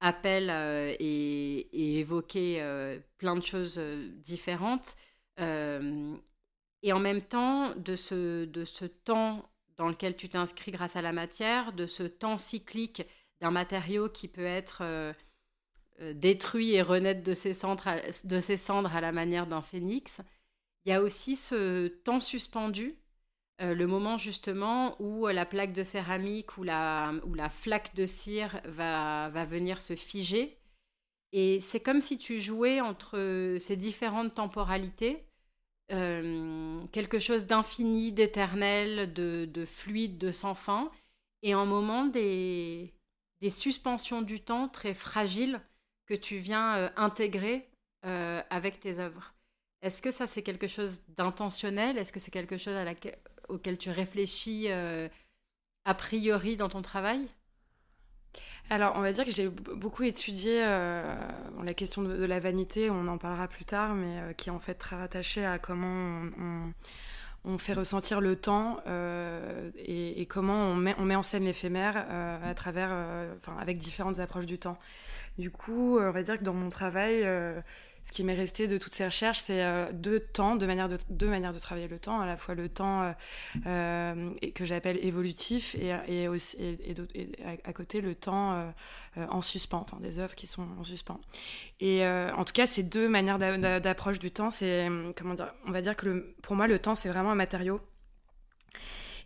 appel 0.00 0.50
euh, 0.50 0.94
et, 0.98 1.98
évoquer 1.98 2.60
euh, 2.60 2.98
plein 3.18 3.36
de 3.36 3.42
choses 3.42 3.78
différentes. 3.78 4.96
et 5.38 6.92
en 6.92 6.98
même 6.98 7.22
temps, 7.22 7.74
de 7.76 7.96
ce, 7.96 8.44
de 8.44 8.64
ce 8.64 8.84
temps 8.84 9.50
dans 9.76 9.88
lequel 9.88 10.16
tu 10.16 10.28
t'inscris 10.28 10.72
grâce 10.72 10.96
à 10.96 11.02
la 11.02 11.12
matière, 11.12 11.72
de 11.72 11.86
ce 11.86 12.02
temps 12.02 12.38
cyclique 12.38 13.02
d'un 13.40 13.50
matériau 13.50 14.10
qui 14.10 14.28
peut 14.28 14.44
être 14.44 15.14
détruit 16.12 16.74
et 16.74 16.82
renaître 16.82 17.22
de 17.22 17.32
ses, 17.32 17.54
cendres 17.54 17.84
de 18.24 18.40
ses 18.40 18.58
cendres 18.58 18.94
à 18.94 19.00
la 19.00 19.12
manière 19.12 19.46
d'un 19.46 19.62
phénix, 19.62 20.20
il 20.84 20.90
y 20.90 20.92
a 20.92 21.02
aussi 21.02 21.36
ce 21.36 21.88
temps 21.88 22.20
suspendu 22.20 22.96
euh, 23.60 23.74
le 23.74 23.86
moment 23.86 24.16
justement 24.16 24.96
où 25.00 25.26
euh, 25.26 25.32
la 25.32 25.44
plaque 25.44 25.72
de 25.72 25.82
céramique 25.82 26.56
ou 26.56 26.62
la, 26.62 27.12
ou 27.26 27.34
la 27.34 27.50
flaque 27.50 27.94
de 27.94 28.06
cire 28.06 28.60
va, 28.64 29.28
va 29.30 29.44
venir 29.44 29.80
se 29.80 29.94
figer. 29.94 30.56
Et 31.32 31.60
c'est 31.60 31.80
comme 31.80 32.00
si 32.00 32.18
tu 32.18 32.40
jouais 32.40 32.80
entre 32.80 33.56
ces 33.58 33.76
différentes 33.76 34.34
temporalités 34.34 35.24
quelque 36.92 37.18
chose 37.18 37.46
d'infini, 37.46 38.12
d'éternel, 38.12 39.12
de, 39.12 39.48
de, 39.52 39.64
fluide, 39.64 40.18
de 40.18 40.30
sans 40.30 40.54
fin, 40.54 40.88
et 41.42 41.52
en 41.56 41.66
moment 41.66 42.04
des, 42.06 42.94
des 43.40 43.50
suspensions 43.50 44.22
du 44.22 44.38
temps 44.38 44.68
très 44.68 44.94
fragiles 44.94 45.60
que 46.06 46.14
tu 46.14 46.36
viens 46.36 46.92
intégrer 46.94 47.68
avec 48.04 48.78
tes 48.78 49.00
œuvres. 49.00 49.34
Est-ce 49.82 50.02
que 50.02 50.10
ça, 50.10 50.26
c'est 50.26 50.42
quelque 50.42 50.66
chose 50.66 51.02
d'intentionnel? 51.16 51.96
Est-ce 51.96 52.12
que 52.12 52.20
c'est 52.20 52.30
quelque 52.30 52.58
chose 52.58 52.74
à 52.74 52.84
auquel 53.50 53.78
tu 53.78 53.90
réfléchis 53.90 54.68
a 54.70 55.94
priori 55.94 56.56
dans 56.56 56.68
ton 56.68 56.82
travail? 56.82 57.28
Alors, 58.72 58.92
on 58.94 59.00
va 59.00 59.12
dire 59.12 59.24
que 59.24 59.32
j'ai 59.32 59.48
beaucoup 59.48 60.04
étudié 60.04 60.62
euh, 60.64 61.02
la 61.64 61.74
question 61.74 62.02
de, 62.02 62.24
la 62.24 62.38
vanité, 62.38 62.88
on 62.88 63.08
en 63.08 63.18
parlera 63.18 63.48
plus 63.48 63.64
tard, 63.64 63.94
mais 63.94 64.20
euh, 64.20 64.32
qui 64.32 64.48
est 64.48 64.52
en 64.52 64.60
fait 64.60 64.74
très 64.74 64.94
rattachée 64.94 65.44
à 65.44 65.58
comment 65.58 66.22
on, 67.44 67.58
fait 67.58 67.72
ressentir 67.72 68.20
le 68.20 68.36
temps 68.36 68.78
euh, 68.86 69.70
et, 69.76 70.24
comment 70.26 70.54
on 70.54 70.76
met, 70.76 70.94
on 70.98 71.04
met 71.04 71.16
en 71.16 71.24
scène 71.24 71.44
l'éphémère 71.44 71.96
à 72.44 72.54
travers, 72.54 72.92
avec 73.58 73.78
différentes 73.78 74.20
approches 74.20 74.46
du 74.46 74.58
temps. 74.58 74.78
Du 75.36 75.50
coup, 75.50 75.98
on 75.98 76.12
va 76.12 76.22
dire 76.22 76.38
que 76.38 76.44
dans 76.44 76.54
mon 76.54 76.68
travail, 76.68 77.26
ce 78.02 78.12
qui 78.12 78.24
m'est 78.24 78.34
resté 78.34 78.66
de 78.66 78.78
toutes 78.78 78.92
ces 78.94 79.04
recherches, 79.04 79.40
c'est 79.40 79.62
euh, 79.62 79.86
deux 79.92 80.20
temps, 80.20 80.56
deux 80.56 80.66
manières 80.66 80.88
de, 80.88 81.58
travailler 81.58 81.86
le 81.86 81.98
temps, 81.98 82.20
à 82.20 82.26
la 82.26 82.36
fois 82.36 82.54
le 82.54 82.68
temps 82.68 83.02
euh, 83.02 83.12
euh, 83.66 84.30
que 84.54 84.64
j'appelle 84.64 84.98
évolutif 85.04 85.76
et, 85.76 85.92
à 85.92 87.72
côté 87.72 88.00
le 88.00 88.14
temps 88.14 88.72
en 89.16 89.42
suspens, 89.42 89.84
enfin 89.86 89.98
des 90.00 90.18
œuvres 90.18 90.34
qui 90.34 90.46
sont 90.46 90.66
en 90.78 90.84
suspens. 90.84 91.20
Et 91.80 92.06
en 92.06 92.44
tout 92.44 92.52
cas, 92.52 92.66
ces 92.66 92.82
deux 92.82 93.08
manières 93.08 93.38
d'approche 93.38 94.18
du 94.18 94.30
temps, 94.30 94.50
c'est 94.50 94.88
comment 95.16 95.34
dire, 95.34 95.52
on 95.66 95.70
va 95.70 95.82
dire 95.82 95.96
que 95.96 96.34
pour 96.42 96.56
moi, 96.56 96.66
le 96.66 96.78
temps, 96.78 96.94
c'est 96.94 97.08
vraiment 97.08 97.32
un 97.32 97.36
matériau. 97.36 97.80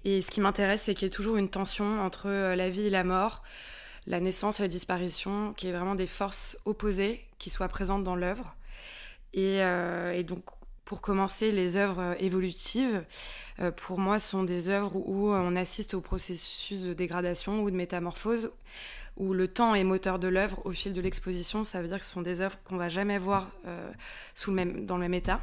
Et 0.04 0.20
ce 0.20 0.30
qui 0.30 0.40
m'intéresse, 0.40 0.82
c'est 0.82 0.94
qu'il 0.94 1.06
y 1.06 1.10
ait 1.10 1.14
toujours 1.14 1.36
une 1.36 1.48
tension 1.48 2.02
entre 2.02 2.28
la 2.28 2.70
vie 2.70 2.86
et 2.86 2.90
la 2.90 3.04
mort, 3.04 3.42
la 4.06 4.20
naissance 4.20 4.60
et 4.60 4.64
la 4.64 4.68
disparition, 4.68 5.54
qui 5.54 5.68
est 5.68 5.72
vraiment 5.72 5.94
des 5.94 6.06
forces 6.06 6.58
opposées 6.66 7.24
qui 7.38 7.50
soient 7.50 7.68
présentes 7.68 8.04
dans 8.04 8.16
l'œuvre. 8.16 8.54
Euh, 9.36 10.12
et, 10.12 10.22
donc, 10.22 10.44
pour 10.84 11.00
commencer, 11.00 11.50
les 11.50 11.76
œuvres 11.76 12.16
évolutives, 12.18 13.04
euh, 13.60 13.70
pour 13.70 13.98
moi, 13.98 14.18
sont 14.18 14.44
des 14.44 14.68
œuvres 14.68 14.96
où 14.96 15.30
on 15.30 15.56
assiste 15.56 15.94
au 15.94 16.00
processus 16.00 16.82
de 16.82 16.92
dégradation 16.92 17.62
ou 17.62 17.70
de 17.70 17.76
métamorphose, 17.76 18.52
où 19.16 19.32
le 19.32 19.48
temps 19.48 19.74
est 19.74 19.84
moteur 19.84 20.18
de 20.18 20.28
l'œuvre 20.28 20.60
au 20.64 20.72
fil 20.72 20.92
de 20.92 21.00
l'exposition. 21.00 21.64
Ça 21.64 21.80
veut 21.80 21.88
dire 21.88 21.98
que 21.98 22.04
ce 22.04 22.12
sont 22.12 22.22
des 22.22 22.40
œuvres 22.40 22.58
qu'on 22.64 22.76
va 22.76 22.88
jamais 22.88 23.18
voir 23.18 23.50
euh, 23.66 23.90
sous 24.34 24.52
même, 24.52 24.86
dans 24.86 24.96
le 24.96 25.02
même 25.02 25.14
état. 25.14 25.40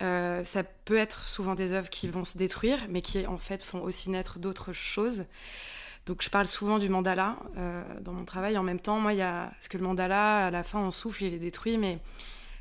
ça 0.00 0.64
peut 0.84 0.96
être 0.96 1.26
souvent 1.26 1.54
des 1.54 1.72
œuvres 1.72 1.90
qui 1.90 2.08
vont 2.08 2.24
se 2.24 2.36
détruire, 2.36 2.78
mais 2.88 3.00
qui 3.02 3.26
en 3.26 3.38
fait 3.38 3.62
font 3.62 3.82
aussi 3.82 4.10
naître 4.10 4.38
d'autres 4.38 4.72
choses. 4.72 5.24
Donc 6.06 6.22
je 6.22 6.30
parle 6.30 6.48
souvent 6.48 6.78
du 6.78 6.88
mandala 6.88 7.36
dans 8.00 8.12
mon 8.12 8.24
travail. 8.24 8.56
En 8.58 8.62
même 8.62 8.80
temps, 8.80 8.98
moi, 8.98 9.12
il 9.12 9.18
y 9.18 9.22
a 9.22 9.50
parce 9.50 9.68
que 9.68 9.76
le 9.76 9.84
mandala, 9.84 10.46
à 10.46 10.50
la 10.50 10.64
fin, 10.64 10.80
on 10.80 10.90
souffle, 10.90 11.24
il 11.24 11.34
est 11.34 11.38
détruit, 11.38 11.78
mais 11.78 12.00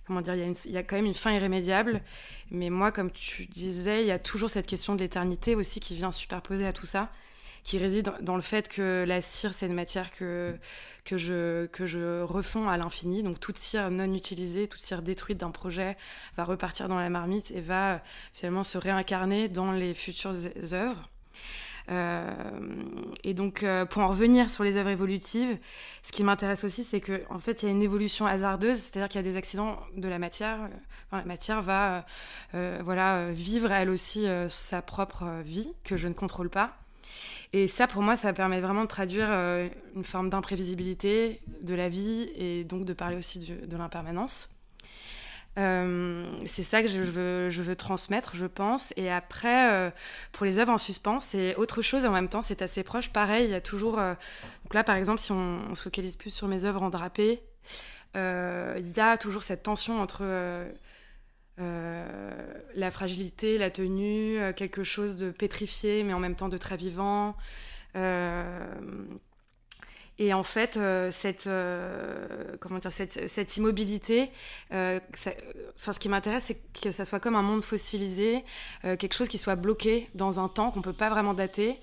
comment 0.09 0.21
dire, 0.21 0.33
il 0.35 0.71
y, 0.71 0.77
a 0.77 0.81
quand 0.81 0.95
même 0.95 1.05
une 1.05 1.13
fin 1.13 1.31
irrémédiable. 1.31 2.01
Mais 2.49 2.71
moi, 2.71 2.91
comme 2.91 3.11
tu 3.11 3.45
disais, 3.45 4.01
il 4.01 4.07
y 4.07 4.11
a 4.11 4.17
toujours 4.17 4.49
cette 4.49 4.65
question 4.65 4.95
de 4.95 5.01
l'éternité 5.01 5.53
aussi 5.53 5.79
qui 5.79 5.95
vient 5.95 6.11
superposer 6.11 6.65
à 6.65 6.73
tout 6.73 6.87
ça, 6.87 7.11
qui 7.63 7.77
réside 7.77 8.11
dans, 8.21 8.35
le 8.35 8.41
fait 8.41 8.69
que 8.69 9.05
la 9.07 9.21
cire, 9.21 9.53
c'est 9.53 9.67
une 9.67 9.75
matière 9.75 10.11
que, 10.11 10.57
que, 11.05 11.19
je, 11.19 11.67
que 11.67 11.85
je 11.85 12.23
refonds 12.23 12.67
à 12.69 12.77
l'infini. 12.77 13.21
Donc 13.21 13.39
toute 13.39 13.59
cire 13.59 13.91
non 13.91 14.11
utilisée, 14.15 14.67
toute 14.67 14.81
cire 14.81 15.03
détruite 15.03 15.37
d'un 15.37 15.51
projet 15.51 15.95
va 16.35 16.43
repartir 16.43 16.87
dans 16.87 16.97
la 16.97 17.11
marmite 17.11 17.51
et 17.51 17.61
va 17.61 18.01
finalement 18.33 18.63
se 18.63 18.79
réincarner 18.79 19.47
dans 19.47 19.71
les 19.71 19.93
futures 19.93 20.33
œuvres. 20.73 21.07
Euh, 21.89 22.31
et 23.24 23.34
donc, 23.34 23.63
euh, 23.63 23.86
pour 23.86 24.01
en 24.01 24.08
revenir 24.08 24.50
sur 24.50 24.63
les 24.63 24.77
œuvres 24.77 24.89
évolutives, 24.89 25.58
ce 26.03 26.12
qui 26.12 26.24
m'intéresse 26.24 26.63
aussi, 26.63 26.84
c'est 26.84 27.01
qu'en 27.01 27.36
en 27.36 27.39
fait, 27.39 27.63
il 27.63 27.65
y 27.65 27.69
a 27.69 27.72
une 27.72 27.81
évolution 27.81 28.25
hasardeuse, 28.25 28.77
c'est-à-dire 28.77 29.10
qu'il 29.10 29.17
y 29.17 29.24
a 29.25 29.29
des 29.29 29.38
accidents 29.38 29.79
de 29.98 30.08
la 30.08 30.19
matière. 30.19 30.69
la 31.12 31.24
matière 31.24 31.62
va 31.62 32.05
euh, 32.53 32.79
voilà, 32.84 33.31
vivre 33.31 33.72
elle 33.72 33.89
aussi 33.89 34.27
sa 34.50 34.81
propre 34.81 35.41
vie, 35.43 35.74
que 35.84 35.98
je 35.98 36.08
ne 36.08 36.13
contrôle 36.13 36.50
pas. 36.50 36.77
Et 37.51 37.67
ça, 37.67 37.88
pour 37.88 38.03
moi, 38.03 38.15
ça 38.15 38.31
permet 38.34 38.60
vraiment 38.60 38.84
de 38.84 38.88
traduire 38.88 39.29
une 39.96 40.03
forme 40.03 40.29
d'imprévisibilité 40.29 41.41
de 41.62 41.74
la 41.74 41.89
vie 41.89 42.29
et 42.36 42.63
donc 42.63 42.86
de 42.86 42.93
parler 42.93 43.15
aussi 43.17 43.39
de 43.39 43.77
l'impermanence. 43.77 44.50
Euh, 45.57 46.23
c'est 46.45 46.63
ça 46.63 46.81
que 46.81 46.87
je 46.87 47.01
veux, 47.01 47.49
je 47.49 47.61
veux, 47.61 47.75
transmettre, 47.75 48.35
je 48.35 48.45
pense. 48.45 48.93
Et 48.95 49.11
après, 49.11 49.71
euh, 49.71 49.89
pour 50.31 50.45
les 50.45 50.59
œuvres 50.59 50.71
en 50.71 50.77
suspens, 50.77 51.19
c'est 51.19 51.55
autre 51.55 51.81
chose 51.81 52.05
et 52.05 52.07
en 52.07 52.11
même 52.11 52.29
temps, 52.29 52.41
c'est 52.41 52.61
assez 52.61 52.83
proche. 52.83 53.09
Pareil, 53.09 53.45
il 53.45 53.51
y 53.51 53.55
a 53.55 53.61
toujours. 53.61 53.99
Euh, 53.99 54.13
donc 54.63 54.73
là, 54.73 54.83
par 54.83 54.95
exemple, 54.95 55.19
si 55.19 55.31
on, 55.31 55.75
se 55.75 55.81
focalise 55.81 56.15
plus 56.15 56.31
sur 56.31 56.47
mes 56.47 56.65
œuvres 56.65 56.83
en 56.83 56.89
drapé, 56.89 57.41
il 58.15 58.93
y 58.95 58.99
a 58.99 59.17
toujours 59.17 59.43
cette 59.43 59.63
tension 59.63 60.01
entre 60.01 60.23
la 61.57 62.91
fragilité, 62.91 63.57
la 63.57 63.69
tenue, 63.69 64.39
quelque 64.55 64.83
chose 64.83 65.17
de 65.17 65.31
pétrifié, 65.31 66.03
mais 66.03 66.13
en 66.13 66.19
même 66.19 66.35
temps 66.35 66.49
de 66.49 66.57
très 66.57 66.77
vivant. 66.77 67.35
Et 70.21 70.33
en 70.33 70.43
fait, 70.43 70.75
euh, 70.75 71.11
cette, 71.13 71.47
euh, 71.47 72.57
comment 72.59 72.79
dire, 72.79 72.91
cette, 72.91 73.57
immobilité, 73.57 74.29
euh, 74.73 74.99
ce 75.15 75.97
qui 75.97 76.09
m'intéresse, 76.09 76.43
c'est 76.47 76.59
que 76.81 76.91
ça 76.91 77.05
soit 77.05 77.21
comme 77.21 77.38
un 77.38 77.41
monde 77.41 77.63
fossilisé, 77.63 78.43
quelque 78.83 79.13
chose 79.13 79.29
qui 79.29 79.38
soit 79.38 79.55
bloqué 79.55 80.09
dans 80.15 80.41
un 80.41 80.49
temps 80.49 80.71
qu'on 80.71 80.79
ne 80.79 80.83
peut 80.83 80.93
pas 80.93 81.09
vraiment 81.09 81.33
dater. 81.33 81.79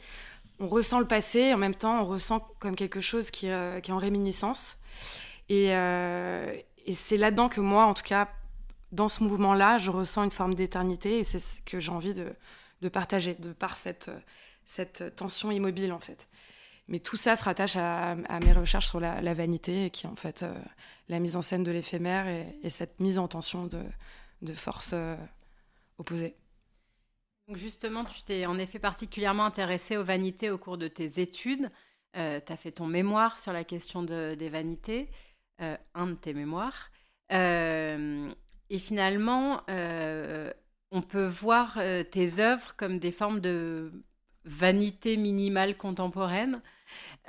On 0.61 0.69
ressent 0.69 1.01
le 1.01 1.07
passé, 1.07 1.55
en 1.55 1.57
même 1.57 1.75
temps, 1.75 2.03
on 2.03 2.07
ressent 2.07 2.47
comme 2.61 2.77
quelque 2.77 3.01
chose 3.01 3.31
qui, 3.31 3.47
est 3.47 3.91
en 3.91 3.99
réminiscence. 3.99 4.77
Et, 5.49 5.69
et 5.69 6.95
c'est 6.95 7.17
là-dedans 7.17 7.49
que 7.49 7.63
moi, 7.63 7.87
en 7.87 7.95
tout 7.95 8.03
cas, 8.03 8.29
dans 8.93 9.09
ce 9.09 9.25
mouvement-là, 9.25 9.79
je 9.79 9.91
ressens 9.91 10.25
une 10.25 10.31
forme 10.31 10.55
d'éternité 10.55 11.21
et 11.21 11.25
c'est 11.25 11.39
ce 11.39 11.63
que 11.63 11.81
j'ai 11.81 11.91
envie 11.91 12.13
de, 12.13 12.35
de, 12.83 12.89
partager, 12.91 13.35
de 13.35 13.53
par 13.53 13.79
cette, 13.79 14.11
cette 14.67 15.17
tension 15.17 15.51
immobile, 15.51 15.93
en 15.95 16.01
fait. 16.01 16.29
Mais 16.89 17.01
tout 17.01 17.17
ça 17.17 17.35
se 17.35 17.43
rattache 17.43 17.77
à, 17.77 18.15
mes 18.15 18.53
recherches 18.53 18.89
sur 18.89 19.01
la, 19.01 19.35
vanité, 19.35 19.91
qui 19.91 20.07
est 20.07 20.09
en 20.09 20.15
fait 20.15 20.43
euh, 20.43 20.55
la 21.09 21.19
mise 21.19 21.35
en 21.35 21.43
scène 21.43 21.65
de 21.65 21.73
l'éphémère 21.73 22.29
et, 22.29 22.71
cette 22.71 23.01
mise 23.01 23.19
en 23.19 23.27
tension 23.27 23.67
de, 23.67 24.55
forces 24.55 24.93
euh, 24.95 25.17
opposées. 25.99 26.37
Donc 27.49 27.57
justement, 27.57 28.05
tu 28.05 28.23
t'es 28.23 28.47
en 28.47 28.59
effet 28.59 28.79
particulièrement 28.79 29.45
intéressée 29.45 29.97
aux 29.97 30.05
vanités 30.05 30.51
au 30.51 30.59
cours 30.59 30.79
de 30.79 30.89
tes 30.89 31.21
études. 31.21 31.71
Euh, 32.17 32.41
tu 32.45 32.53
as 32.53 32.57
fait 32.57 32.73
ton 32.73 32.87
mémoire 32.87 33.39
sur 33.39 33.53
la 33.53 33.65
question 33.65 34.03
des 34.03 34.49
vanités, 34.49 35.11
un 35.59 36.07
de 36.07 36.15
tes 36.15 36.35
mémoires. 36.35 36.91
et 37.31 38.79
finalement, 38.79 39.63
on 39.69 41.03
peut 41.03 41.27
voir 41.27 41.81
tes 42.11 42.39
œuvres 42.39 42.77
comme 42.77 42.99
des 42.99 43.13
formes 43.13 43.41
de 43.41 43.93
vanité 44.45 45.17
minimale 45.17 45.77
contemporaine. 45.77 46.63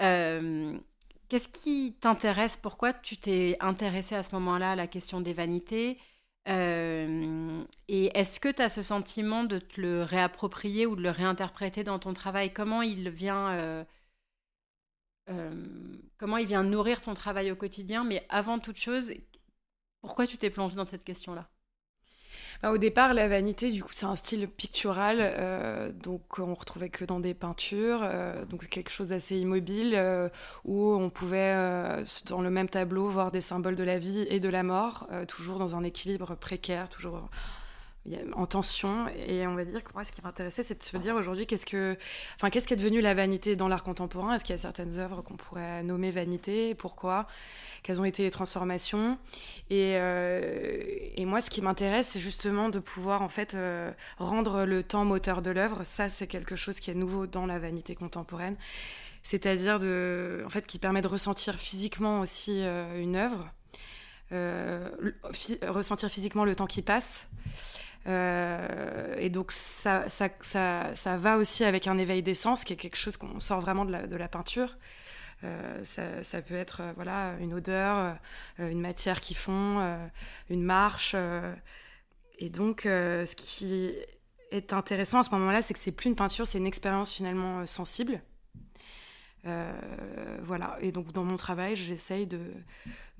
Euh, 0.02 0.78
qu'est-ce 1.30 1.48
qui 1.50 1.96
t'intéresse? 2.00 2.58
Pourquoi 2.58 2.94
tu 2.94 3.18
t'es 3.18 3.58
intéressé 3.60 4.16
à 4.16 4.24
ce 4.24 4.34
moment-là 4.36 4.72
à 4.72 4.76
la 4.76 4.88
question 4.88 5.22
des 5.22 5.34
vanités? 5.34 6.00
Euh, 6.48 7.64
Et 7.88 8.18
est-ce 8.18 8.40
que 8.40 8.50
tu 8.50 8.62
as 8.62 8.70
ce 8.70 8.82
sentiment 8.82 9.44
de 9.44 9.60
te 9.60 9.82
le 9.82 10.04
réapproprier 10.04 10.86
ou 10.86 10.96
de 10.96 11.02
le 11.02 11.10
réinterpréter 11.12 11.84
dans 11.84 12.00
ton 12.00 12.14
travail? 12.14 12.54
Comment 12.54 12.82
il 12.82 13.10
vient... 13.10 13.54
Euh, 13.56 13.84
comment 16.18 16.38
il 16.38 16.48
vient 16.48 16.64
nourrir 16.64 17.02
ton 17.02 17.14
travail 17.14 17.52
au 17.52 17.56
quotidien? 17.56 18.04
Mais 18.06 18.26
avant 18.30 18.60
toute 18.60 18.78
chose, 18.78 19.12
pourquoi 20.02 20.26
tu 20.28 20.38
t'es 20.38 20.50
plongé 20.50 20.76
dans 20.76 20.86
cette 20.86 21.04
question-là? 21.04 21.50
Bah, 22.62 22.72
au 22.72 22.78
départ, 22.78 23.14
la 23.14 23.28
vanité, 23.28 23.72
du 23.72 23.84
coup, 23.84 23.92
c'est 23.94 24.06
un 24.06 24.16
style 24.16 24.48
pictural, 24.48 25.18
euh, 25.20 25.92
donc 25.92 26.40
on 26.40 26.54
retrouvait 26.54 26.90
que 26.90 27.06
dans 27.06 27.20
des 27.20 27.34
peintures, 27.34 28.02
euh, 28.04 28.44
quelque 28.70 28.90
chose 28.90 29.10
d'assez 29.10 29.38
immobile, 29.38 29.94
euh, 29.96 30.30
où 30.66 30.94
on 30.94 31.10
pouvait, 31.10 31.54
dans 32.28 32.42
le 32.42 32.50
même 32.50 32.70
tableau, 32.70 33.08
voir 33.10 33.32
des 33.32 33.42
symboles 33.42 33.76
de 33.76 33.84
la 33.84 34.00
vie 34.00 34.26
et 34.30 34.40
de 34.40 34.50
la 34.50 34.64
mort, 34.64 35.08
toujours 35.28 35.58
dans 35.58 35.76
un 35.76 35.84
équilibre 35.84 36.36
précaire, 36.36 36.90
toujours 36.90 37.30
en 38.34 38.46
tension. 38.46 39.08
Et 39.28 39.46
on 39.48 39.56
va 39.56 39.66
dire 39.66 39.84
que 39.84 39.92
moi, 39.94 40.04
ce 40.04 40.12
qui 40.12 40.22
m'intéressait, 40.22 40.64
c'est 40.64 40.80
de 40.80 40.84
se 40.84 40.98
dire 40.98 41.16
aujourd'hui, 41.16 41.46
qu'est-ce 41.46 41.66
que, 41.66 41.98
enfin, 42.36 42.50
qu'est-ce 42.50 42.68
qui 42.68 42.74
est 42.74 42.78
devenu 42.78 43.02
la 43.02 43.14
vanité 43.14 43.56
dans 43.56 43.68
l'art 43.68 43.84
contemporain? 43.84 44.36
Est-ce 44.36 44.44
qu'il 44.44 44.54
y 44.54 44.60
a 44.60 44.62
certaines 44.62 45.00
œuvres 45.00 45.22
qu'on 45.22 45.36
pourrait 45.36 45.84
nommer 45.84 46.12
vanité? 46.12 46.76
Pourquoi? 46.76 47.28
Quelles 47.84 48.02
ont 48.02 48.06
été 48.06 48.24
les 48.24 48.32
transformations? 48.32 49.18
Et, 49.70 49.96
euh, 49.98 51.26
moi, 51.26 51.42
ce 51.42 51.50
qui 51.50 51.62
m'intéresse, 51.62 52.08
c'est 52.12 52.20
justement 52.20 52.70
de 52.70 52.80
pouvoir 52.80 53.22
en 53.22 53.30
fait 53.30 53.54
euh, 53.54 53.92
rendre 54.18 54.66
le 54.66 54.84
temps 54.84 55.04
moteur 55.04 55.42
de 55.42 55.52
l'œuvre. 55.52 55.84
Ça, 55.84 56.10
c'est 56.10 56.28
quelque 56.28 56.56
chose 56.56 56.80
qui 56.80 56.90
est 56.92 56.96
nouveau 56.96 57.28
dans 57.28 57.46
la 57.46 57.60
vanité 57.60 57.96
contemporaine. 57.96 58.56
C'est-à-dire 59.24 59.80
de, 59.80 60.44
en 60.46 60.50
fait, 60.50 60.66
qui 60.66 60.80
permet 60.80 61.02
de 61.02 61.08
ressentir 61.08 61.56
physiquement 61.56 62.22
aussi 62.22 62.62
euh, 62.64 63.02
une 63.02 63.18
œuvre, 63.18 63.52
ressentir 65.68 66.10
physiquement 66.10 66.44
le 66.44 66.56
temps 66.56 66.68
qui 66.68 66.82
passe, 66.82 67.28
et 68.08 69.30
donc 69.30 69.52
ça 69.52 70.08
ça, 70.10 70.30
ça, 70.42 70.96
ça, 70.96 71.18
va 71.18 71.38
aussi 71.38 71.64
avec 71.64 71.88
un 71.88 71.98
éveil 71.98 72.24
d'essence, 72.24 72.64
qui 72.64 72.74
est 72.74 72.78
quelque 72.78 72.98
chose 72.98 73.18
qu'on 73.18 73.40
sort 73.40 73.60
vraiment 73.60 73.86
de 73.86 74.16
la, 74.16 74.28
peinture. 74.28 74.78
Ça, 75.42 76.24
ça, 76.24 76.42
peut 76.42 76.56
être 76.56 76.82
voilà 76.96 77.34
une 77.40 77.54
odeur, 77.54 78.18
une 78.60 78.82
matière 78.82 79.20
qui 79.20 79.34
fond, 79.34 80.00
une 80.50 80.64
marche. 80.64 81.16
et 82.40 82.50
donc, 82.50 82.82
ce 82.84 83.36
qui 83.36 83.92
est 84.52 84.74
intéressant 84.74 85.20
à 85.20 85.24
ce 85.24 85.32
moment-là, 85.32 85.62
c'est 85.62 85.74
que 85.74 85.80
c'est 85.80 85.92
plus 85.92 86.10
une 86.10 86.16
peinture, 86.16 86.48
c'est 86.48 86.58
une 86.58 86.68
expérience 86.68 87.12
finalement 87.12 87.66
sensible. 87.66 88.22
Euh, 89.48 90.38
voilà. 90.44 90.78
Et 90.82 90.92
donc, 90.92 91.12
dans 91.12 91.24
mon 91.24 91.38
travail, 91.38 91.76
j'essaye 91.76 92.28
de, 92.28 92.40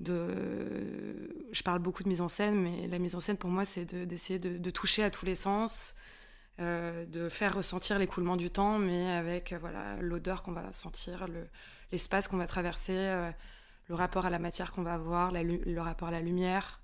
de, 0.00 1.48
Je 1.52 1.62
parle 1.62 1.78
beaucoup 1.78 2.02
de 2.02 2.08
mise 2.08 2.20
en 2.20 2.28
scène, 2.28 2.60
mais 2.60 2.86
la 2.86 2.98
mise 2.98 3.14
en 3.14 3.20
scène, 3.20 3.36
pour 3.36 3.50
moi, 3.50 3.64
c'est 3.64 3.94
d'essayer 3.94 4.38
de, 4.38 4.70
toucher 4.70 5.02
à 5.02 5.10
tous 5.10 5.24
les 5.24 5.34
sens, 5.34 5.94
euh, 6.60 7.06
de 7.06 7.28
faire 7.28 7.54
ressentir 7.54 7.98
l'écoulement 7.98 8.36
du 8.36 8.50
temps, 8.50 8.78
mais 8.78 9.10
avec 9.10 9.52
euh, 9.52 9.58
voilà 9.58 9.96
l'odeur 10.00 10.42
qu'on 10.42 10.52
va 10.52 10.72
sentir, 10.72 11.26
l'espace 11.92 12.28
qu'on 12.28 12.36
va 12.36 12.46
traverser, 12.46 13.30
le 13.88 13.94
rapport 13.94 14.26
à 14.26 14.30
la 14.30 14.38
matière 14.38 14.72
qu'on 14.72 14.82
va 14.82 14.94
avoir, 14.94 15.32
le 15.32 15.80
rapport 15.80 16.08
à 16.08 16.12
la 16.12 16.20
lumière. 16.20 16.82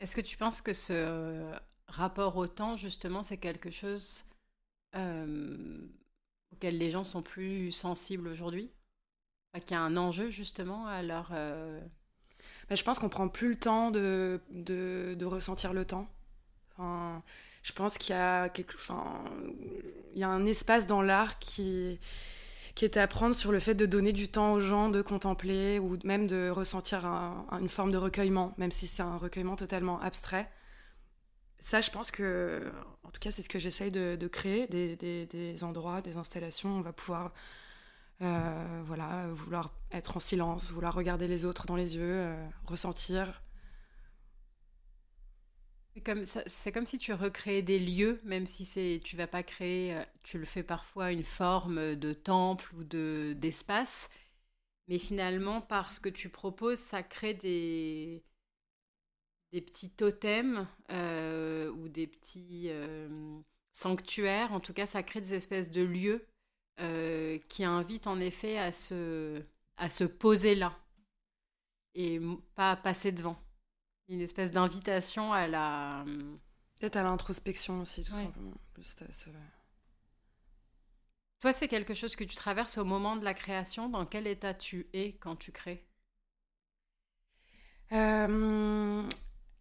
Est-ce 0.00 0.14
que 0.14 0.20
tu 0.20 0.36
penses 0.36 0.60
que 0.60 0.74
ce 0.74 1.50
rapport 1.88 2.36
au 2.36 2.46
temps, 2.46 2.76
justement, 2.76 3.22
c'est 3.22 3.38
quelque 3.38 3.70
chose 3.70 4.24
auxquels 6.52 6.78
les 6.78 6.90
gens 6.90 7.04
sont 7.04 7.22
plus 7.22 7.72
sensibles 7.72 8.28
aujourd'hui? 8.28 8.70
Qu'il 9.54 9.70
y 9.70 9.74
a 9.74 9.80
un 9.80 9.96
enjeu 9.96 10.30
justement 10.30 10.86
à 10.86 11.02
leur... 11.02 11.30
Euh, 11.32 11.80
je 12.70 12.82
pense 12.82 12.98
qu'on 12.98 13.08
prend 13.08 13.28
plus 13.28 13.50
le 13.50 13.58
temps 13.58 13.90
de, 13.90 14.40
de, 14.50 15.24
ressentir 15.24 15.72
le 15.72 15.86
temps. 15.86 16.08
Enfin, 16.72 17.22
je 17.62 17.72
pense 17.72 17.96
qu'il 17.96 18.14
y 18.14 18.18
a 18.18 18.50
quelque, 18.50 18.74
enfin, 18.74 19.24
il 20.14 20.20
y 20.20 20.24
a 20.24 20.28
un 20.28 20.44
espace 20.44 20.86
dans 20.86 21.00
l'art 21.00 21.38
qui 21.38 21.98
qui 22.74 22.84
est 22.84 22.98
à 22.98 23.08
prendre 23.08 23.34
sur 23.34 23.52
le 23.52 23.58
fait 23.58 23.74
de 23.74 23.86
donner 23.86 24.12
du 24.12 24.28
temps 24.28 24.52
aux 24.52 24.60
gens, 24.60 24.90
de 24.90 25.00
contempler 25.00 25.78
ou 25.78 25.96
même 26.04 26.26
de 26.26 26.50
ressentir 26.50 27.06
une 27.06 27.70
forme 27.70 27.90
de 27.90 27.96
recueillement, 27.96 28.52
même 28.58 28.70
si 28.70 28.86
c'est 28.86 29.02
un 29.02 29.16
recueillement 29.16 29.56
totalement 29.56 29.98
abstrait 29.98 30.46
ça, 31.66 31.80
je 31.80 31.90
pense 31.90 32.12
que, 32.12 32.62
en 33.02 33.10
tout 33.10 33.18
cas, 33.18 33.32
c'est 33.32 33.42
ce 33.42 33.48
que 33.48 33.58
j'essaye 33.58 33.90
de, 33.90 34.28
créer, 34.28 34.68
des, 34.68 35.64
endroits, 35.64 36.00
des 36.00 36.16
installations. 36.16 36.68
On 36.68 36.80
va 36.80 36.92
pouvoir, 36.92 37.34
euh, 38.22 38.82
voilà, 38.84 39.26
vouloir 39.32 39.72
être 39.90 40.16
en 40.16 40.20
silence, 40.20 40.70
vouloir 40.70 40.94
regarder 40.94 41.26
les 41.26 41.44
autres 41.44 41.66
dans 41.66 41.74
les 41.74 41.96
yeux, 41.96 42.02
euh, 42.04 42.48
ressentir. 42.66 43.42
C'est 46.46 46.70
comme 46.70 46.86
si 46.86 46.98
tu 46.98 47.12
recréais 47.12 47.62
des 47.62 47.80
lieux, 47.80 48.20
même 48.22 48.46
si 48.46 48.64
c'est 48.64 49.00
tu 49.02 49.16
vas 49.16 49.26
pas 49.26 49.42
créer, 49.42 49.92
euh, 49.96 50.04
tu 50.22 50.38
le 50.38 50.44
fais 50.44 50.62
parfois 50.62 51.10
une 51.10 51.24
forme 51.24 51.96
de 51.96 52.12
temple 52.12 52.72
ou 52.76 52.84
de 52.84 53.34
d'espace, 53.36 54.08
mais 54.86 54.98
finalement 54.98 55.60
par 55.60 55.90
ce 55.90 55.98
que 55.98 56.10
tu 56.10 56.28
proposes, 56.28 56.78
ça 56.78 57.02
crée 57.02 57.34
des 57.34 58.22
des 59.56 59.62
petits 59.62 59.88
totems 59.88 60.68
euh, 60.90 61.70
ou 61.70 61.88
des 61.88 62.06
petits 62.06 62.66
euh, 62.66 63.40
sanctuaires. 63.72 64.52
En 64.52 64.60
tout 64.60 64.74
cas, 64.74 64.84
ça 64.84 65.02
crée 65.02 65.22
des 65.22 65.32
espèces 65.32 65.70
de 65.70 65.80
lieux 65.80 66.26
euh, 66.80 67.38
qui 67.48 67.64
invitent 67.64 68.06
en 68.06 68.20
effet 68.20 68.58
à 68.58 68.70
se, 68.70 69.42
à 69.78 69.88
se 69.88 70.04
poser 70.04 70.54
là 70.54 70.78
et 71.94 72.20
pas 72.54 72.72
à 72.72 72.76
passer 72.76 73.12
devant. 73.12 73.38
Une 74.08 74.20
espèce 74.20 74.52
d'invitation 74.52 75.32
à 75.32 75.48
la... 75.48 76.04
Peut-être 76.78 76.96
à 76.96 77.02
l'introspection 77.02 77.80
aussi, 77.80 78.04
tout 78.04 78.12
simplement. 78.12 78.52
Toi, 81.40 81.54
c'est 81.54 81.68
quelque 81.68 81.94
chose 81.94 82.14
que 82.14 82.24
tu 82.24 82.36
traverses 82.36 82.76
au 82.76 82.84
moment 82.84 83.16
de 83.16 83.24
la 83.24 83.32
création? 83.32 83.88
Dans 83.88 84.04
quel 84.04 84.26
état 84.26 84.52
tu 84.52 84.86
es 84.92 85.14
quand 85.14 85.36
tu 85.36 85.50
crées? 85.50 85.82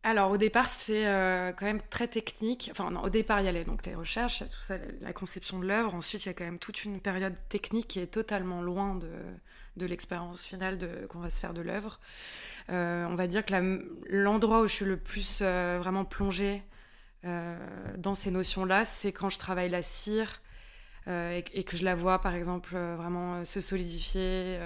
Alors 0.05 0.29
au 0.29 0.37
départ 0.37 0.69
c'est 0.69 1.07
euh, 1.07 1.51
quand 1.51 1.65
même 1.65 1.81
très 1.89 2.07
technique. 2.07 2.69
Enfin 2.71 2.95
au 3.03 3.09
départ 3.09 3.41
il 3.41 3.45
y 3.45 3.49
a 3.49 3.51
les, 3.51 3.65
donc 3.65 3.85
les 3.87 3.95
recherches, 3.95 4.39
tout 4.39 4.61
ça, 4.61 4.75
la 5.01 5.13
conception 5.13 5.57
de 5.57 5.65
l'œuvre. 5.65 5.95
Ensuite 5.95 6.25
il 6.25 6.27
y 6.27 6.29
a 6.29 6.33
quand 6.33 6.45
même 6.45 6.59
toute 6.59 6.85
une 6.85 7.01
période 7.01 7.33
technique 7.49 7.87
qui 7.87 7.99
est 7.99 8.07
totalement 8.07 8.61
loin 8.61 8.93
de, 8.95 9.09
de 9.77 9.85
l'expérience 9.87 10.43
finale 10.43 10.77
qu'on 11.09 11.19
va 11.19 11.31
se 11.31 11.39
faire 11.39 11.55
de 11.55 11.61
l'œuvre. 11.61 11.99
Euh, 12.69 13.07
on 13.09 13.15
va 13.15 13.25
dire 13.25 13.43
que 13.43 13.53
l'endroit 14.07 14.61
où 14.61 14.67
je 14.67 14.73
suis 14.73 14.85
le 14.85 14.97
plus 14.97 15.39
euh, 15.41 15.79
vraiment 15.81 16.05
plongée 16.05 16.63
dans 17.97 18.13
ces 18.13 18.29
notions-là, 18.29 18.85
c'est 18.85 19.11
quand 19.11 19.31
je 19.31 19.39
travaille 19.39 19.69
la 19.69 19.81
cire 19.81 20.43
et, 21.07 21.43
et, 21.53 21.63
que 21.63 21.75
je 21.75 21.83
la 21.83 21.95
vois 21.95 22.21
par 22.21 22.35
exemple 22.35 22.77
vraiment 22.77 23.43
se 23.45 23.61
solidifier, 23.61 24.59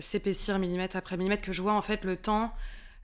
s'épaissir 0.00 0.58
millimètre 0.58 0.96
après 0.96 1.18
millimètre, 1.18 1.42
que 1.42 1.52
je 1.52 1.60
vois 1.60 1.74
en 1.74 1.82
fait 1.82 2.06
le 2.06 2.16
temps 2.16 2.50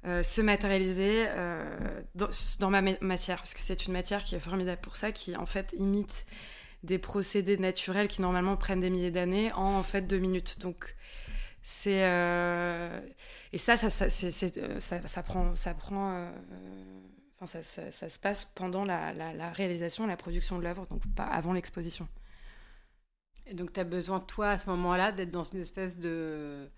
euh, 0.04 0.22
se 0.24 0.40
matérialiser 0.40 1.26
euh, 1.28 2.02
dans, 2.14 2.70
ma 2.70 2.82
matière, 2.82 3.38
parce 3.38 3.54
que 3.54 3.60
c'est 3.60 3.86
une 3.86 3.92
matière 3.92 4.24
qui 4.24 4.34
est 4.34 4.40
formidable 4.40 4.80
pour 4.80 4.96
ça, 4.96 5.12
qui 5.12 5.36
en 5.36 5.46
fait 5.46 5.74
imite 5.78 6.26
des 6.82 6.98
procédés 6.98 7.56
naturels 7.56 8.08
qui 8.08 8.20
normalement 8.20 8.56
prennent 8.56 8.80
des 8.80 8.90
milliers 8.90 9.12
d'années 9.12 9.52
en 9.52 9.78
en 9.78 9.82
fait 9.84 10.02
deux 10.02 10.18
minutes. 10.18 10.58
Donc 10.58 10.96
c'est 11.62 12.02
euh, 12.02 13.00
et 13.52 13.58
ça 13.58 13.76
ça 13.76 13.90
ça, 13.90 14.10
ça, 14.10 15.06
ça 15.06 15.22
prend 15.22 15.54
ça 15.54 15.74
prend 15.74 16.28
enfin 17.40 17.62
ça, 17.62 17.92
ça, 17.92 18.08
se 18.08 18.18
passe 18.18 18.50
pendant 18.56 18.84
la, 18.84 19.12
la, 19.12 19.32
la 19.32 19.52
réalisation, 19.52 20.08
la 20.08 20.16
production 20.16 20.58
de 20.58 20.64
l'œuvre, 20.64 20.86
donc 20.86 21.02
pas 21.14 21.26
avant 21.26 21.52
l'exposition. 21.52 22.08
Et 23.46 23.54
donc 23.54 23.72
tu 23.72 23.78
as 23.78 23.84
besoin 23.84 24.18
toi 24.18 24.50
à 24.50 24.58
ce 24.58 24.68
moment-là 24.70 25.12
d'être 25.12 25.30
dans 25.30 25.42
une 25.42 25.60
espèce 25.60 25.98
de 25.98 26.68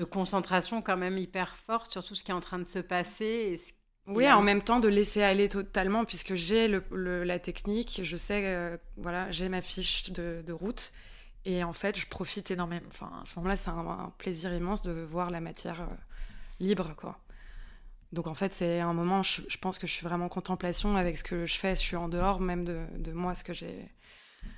de 0.00 0.04
concentration 0.06 0.80
quand 0.80 0.96
même 0.96 1.18
hyper 1.18 1.56
forte 1.56 1.90
sur 1.90 2.02
tout 2.02 2.14
ce 2.14 2.24
qui 2.24 2.30
est 2.30 2.34
en 2.34 2.40
train 2.40 2.58
de 2.58 2.64
se 2.64 2.78
passer. 2.78 3.60
oui, 4.06 4.30
en 4.32 4.40
même 4.40 4.62
temps 4.62 4.80
de 4.80 4.88
laisser 4.88 5.22
aller 5.22 5.48
totalement, 5.48 6.06
puisque 6.06 6.34
j'ai 6.34 6.68
le, 6.68 7.22
la 7.22 7.38
technique, 7.38 8.00
je 8.02 8.16
sais, 8.16 8.46
euh, 8.46 8.78
voilà, 8.96 9.30
j'ai 9.30 9.50
ma 9.50 9.60
fiche 9.60 10.10
de, 10.10 10.52
route. 10.52 10.92
Et 11.44 11.62
en 11.64 11.72
fait, 11.72 11.98
je 11.98 12.06
profite 12.06 12.50
énormément. 12.50 12.86
Enfin, 12.88 13.10
à 13.22 13.26
ce 13.26 13.34
moment-là, 13.36 13.56
c'est 13.56 13.70
un, 13.70 14.12
plaisir 14.18 14.52
immense 14.54 14.82
de 14.82 14.92
voir 14.92 15.30
la 15.30 15.40
matière 15.40 15.82
euh, 15.82 15.94
libre, 16.60 16.94
quoi. 16.96 17.18
Donc 18.12 18.26
en 18.26 18.34
fait, 18.34 18.52
c'est 18.52 18.80
un 18.80 18.92
moment, 18.92 19.22
je, 19.22 19.56
pense 19.58 19.78
que 19.78 19.86
je 19.86 19.92
suis 19.92 20.04
vraiment 20.04 20.24
en 20.24 20.28
contemplation 20.28 20.96
avec 20.96 21.16
ce 21.16 21.22
que 21.22 21.46
je 21.46 21.58
fais. 21.58 21.76
Je 21.76 21.80
suis 21.80 21.96
en 21.96 22.08
dehors 22.08 22.40
même 22.40 22.64
de, 22.64 22.84
de 22.96 23.12
moi, 23.12 23.34
ce 23.34 23.44
que 23.44 23.52
j'ai 23.52 23.88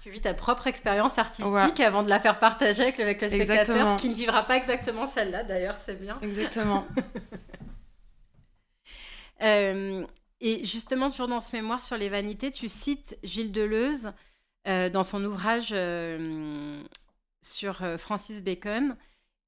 tu 0.03 0.11
vis 0.11 0.21
ta 0.21 0.35
propre 0.35 0.67
expérience 0.67 1.19
artistique 1.19 1.81
avant 1.81 2.03
de 2.03 2.09
la 2.09 2.19
faire 2.19 2.39
partager 2.41 2.83
avec, 2.83 2.99
le 2.99 3.29
spectateur 3.29 3.97
qui 3.97 4.09
ne 4.09 4.15
vivra 4.15 4.43
pas 4.43 4.57
exactement 4.57 5.07
celle-là 5.07 5.45
d'ailleurs, 5.45 5.77
c'est 5.85 6.01
bien. 6.01 6.19
Exactement. 6.23 6.87
Euh, 9.41 10.07
et 10.41 10.65
justement, 10.65 11.11
toujours 11.11 11.27
dans 11.27 11.41
ce 11.41 11.57
mémoire 11.57 11.83
sur 11.83 11.97
les 11.97 12.09
vanités, 12.09 12.53
tu 12.53 12.69
cites 12.69 13.19
Gilles 13.25 13.51
Deleuze 13.51 14.13
euh, 14.69 14.89
dans 14.89 15.03
son 15.03 15.25
ouvrage 15.25 15.71
euh, 15.73 16.81
sur 17.41 17.85
Francis 17.99 18.41
Bacon 18.41 18.97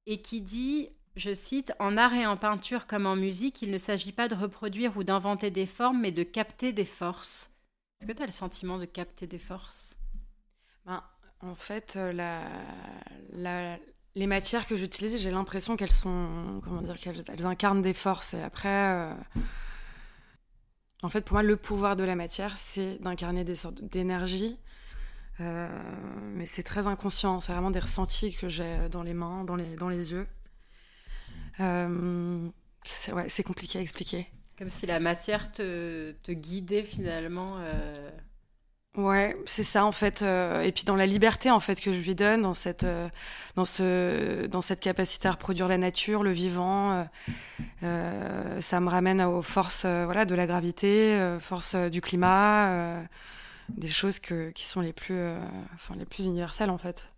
et 0.05 0.21
qui 0.21 0.41
dit, 0.41 0.89
je 1.15 1.33
cite, 1.33 1.73
En 1.79 1.95
art 1.95 2.13
et 2.13 2.25
en 2.25 2.35
peinture 2.35 2.87
comme 2.87 3.05
en 3.05 3.15
musique, 3.15 3.61
il 3.61 3.71
ne 3.71 3.77
s'agit 3.77 4.11
pas 4.11 4.27
de 4.27 4.35
reproduire 4.35 4.97
ou 4.97 5.05
d'inventer 5.05 5.49
des 5.49 5.65
formes, 5.65 6.01
mais 6.01 6.11
de 6.11 6.23
capter 6.23 6.73
des 6.73 6.83
forces. 6.83 7.51
Est-ce 7.99 8.07
que 8.07 8.17
tu 8.17 8.21
as 8.21 8.25
le 8.25 8.33
sentiment 8.33 8.77
de 8.77 8.85
capter 8.85 9.27
des 9.27 9.39
forces? 9.39 9.95
Ben, 10.85 11.03
en 11.41 11.55
fait, 11.55 11.95
euh, 11.97 13.77
les 14.15 14.27
matières 14.27 14.67
que 14.67 14.75
j'utilise, 14.75 15.21
j'ai 15.21 15.31
l'impression 15.31 15.75
qu'elles 15.77 15.91
sont, 15.91 16.61
comment 16.63 16.81
dire, 16.81 16.97
qu'elles 16.97 17.45
incarnent 17.45 17.81
des 17.81 17.93
forces. 17.93 18.33
Et 18.33 18.41
après, 18.41 18.69
euh, 18.69 19.13
en 21.03 21.09
fait, 21.09 21.21
pour 21.21 21.33
moi, 21.33 21.43
le 21.43 21.57
pouvoir 21.57 21.95
de 21.95 22.03
la 22.03 22.15
matière, 22.15 22.57
c'est 22.57 23.01
d'incarner 23.01 23.43
des 23.43 23.55
sortes 23.55 23.83
d'énergie. 23.83 24.59
Euh, 25.41 25.67
mais 26.33 26.45
c'est 26.45 26.63
très 26.63 26.87
inconscient, 26.87 27.41
c'est 27.41 27.51
vraiment 27.51 27.71
des 27.71 27.79
ressentis 27.79 28.33
que 28.35 28.47
j'ai 28.47 28.87
dans 28.89 29.03
les 29.03 29.13
mains, 29.13 29.43
dans 29.43 29.55
les, 29.55 29.75
dans 29.75 29.89
les 29.89 30.11
yeux. 30.11 30.27
c'est 31.57 33.11
ouais, 33.11 33.43
compliqué 33.43 33.79
à 33.79 33.81
expliquer. 33.81 34.27
Comme 34.57 34.69
si 34.69 34.85
la 34.85 35.01
matière 35.01 35.51
te 35.51 36.31
guidait 36.31 36.83
finalement. 36.83 37.57
Ouais, 38.97 39.35
c'est 39.45 39.63
ça 39.63 39.83
en 39.83 39.91
fait. 39.91 40.21
Euh, 40.21 40.61
et 40.61 40.71
puis 40.71 40.85
dans 40.85 40.95
la 40.95 41.05
liberté 41.05 41.51
en 41.51 41.59
fait 41.59 41.81
que 41.81 41.91
je 41.91 41.99
lui 41.99 42.15
donne, 42.15 42.43
dans 42.43 42.53
cette, 42.53 42.85
euh, 42.85 43.09
dans 43.55 43.65
ce, 43.65 44.45
dans 44.45 44.61
cette 44.61 44.79
capacité 44.79 45.27
à 45.27 45.31
reproduire 45.31 45.67
la 45.67 45.77
nature, 45.77 46.23
le 46.23 46.31
vivant, 46.31 47.05
euh, 47.83 48.61
ça 48.61 48.79
me 48.79 48.89
ramène 48.89 49.21
aux 49.21 49.41
forces, 49.41 49.85
voilà, 49.85 50.23
de 50.23 50.33
la 50.33 50.47
gravité, 50.47 51.37
forces 51.41 51.75
du 51.75 51.99
climat, 51.99 53.03
des 53.69 53.89
choses 53.89 54.19
que, 54.19 54.51
qui 54.51 54.65
sont 54.65 54.79
les 54.79 54.93
plus, 54.93 55.19
enfin 55.73 55.95
les 55.97 56.05
plus 56.05 56.23
universelles 56.23 56.69
en 56.69 56.77
fait. 56.77 57.11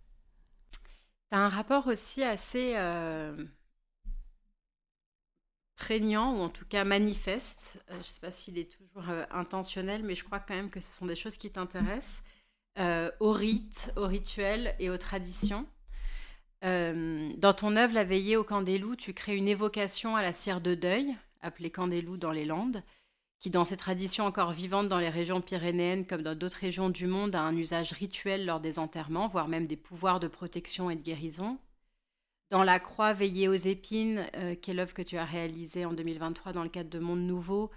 T'as 1.30 1.38
un 1.38 1.48
rapport 1.48 1.86
aussi 1.86 2.24
assez 2.24 2.74
prégnant 5.78 6.36
ou 6.36 6.42
en 6.42 6.48
tout 6.48 6.66
cas 6.66 6.84
manifeste. 6.84 7.82
je 7.88 7.96
ne 7.96 8.02
sais 8.02 8.20
pas 8.20 8.30
s'il 8.30 8.58
est 8.58 8.70
toujours 8.70 9.08
intentionnel, 9.30 10.02
mais 10.02 10.14
je 10.14 10.24
crois 10.24 10.40
quand 10.40 10.54
même 10.54 10.70
que 10.70 10.80
ce 10.80 10.92
sont 10.92 11.06
des 11.06 11.16
choses 11.16 11.36
qui 11.36 11.50
t'intéressent. 11.50 12.22
aux 13.20 13.32
rites, 13.32 13.92
aux 13.96 14.06
rituels 14.06 14.74
et 14.78 14.90
aux 14.90 14.98
traditions. 14.98 15.66
dans 16.62 17.54
ton 17.56 17.76
œuvre 17.76 17.94
La 17.94 18.04
veillée 18.04 18.36
au 18.36 18.44
loups, 18.44 18.96
tu 18.96 19.14
crées 19.14 19.36
une 19.36 19.48
évocation 19.48 20.16
à 20.16 20.22
la 20.22 20.32
cire 20.32 20.60
de 20.60 20.74
deuil, 20.74 21.16
appelée 21.40 21.72
loups 22.02 22.16
dans 22.16 22.32
les 22.32 22.44
Landes, 22.44 22.82
qui, 23.40 23.50
dans 23.50 23.64
ses 23.64 23.76
traditions 23.76 24.26
encore 24.26 24.52
vivantes 24.52 24.88
dans 24.88 24.98
les 24.98 25.08
régions 25.08 25.40
pyrénéennes 25.40 26.06
comme 26.06 26.22
dans 26.22 26.36
d'autres 26.36 26.58
régions 26.58 26.90
du 26.90 27.06
monde, 27.06 27.34
a 27.34 27.42
un 27.42 27.56
usage 27.56 27.92
rituel 27.92 28.44
lors 28.44 28.60
des 28.60 28.78
enterrements, 28.78 29.28
voire 29.28 29.48
même 29.48 29.66
des 29.66 29.76
pouvoirs 29.76 30.20
de 30.20 30.28
protection 30.28 30.90
et 30.90 30.96
de 30.96 31.02
guérison. 31.02 31.58
Dans 32.50 32.62
La 32.62 32.80
Croix 32.80 33.12
veillée 33.12 33.48
aux 33.48 33.54
épines, 33.54 34.26
euh, 34.36 34.54
qui 34.54 34.70
est 34.70 34.74
l'œuvre 34.74 34.94
que 34.94 35.02
tu 35.02 35.18
as 35.18 35.24
réalisée 35.24 35.84
en 35.84 35.92
2023 35.92 36.52
dans 36.52 36.62
le 36.62 36.68
cadre 36.68 36.90
de 36.90 36.98
Monde 36.98 37.20
Nouveau, 37.20 37.70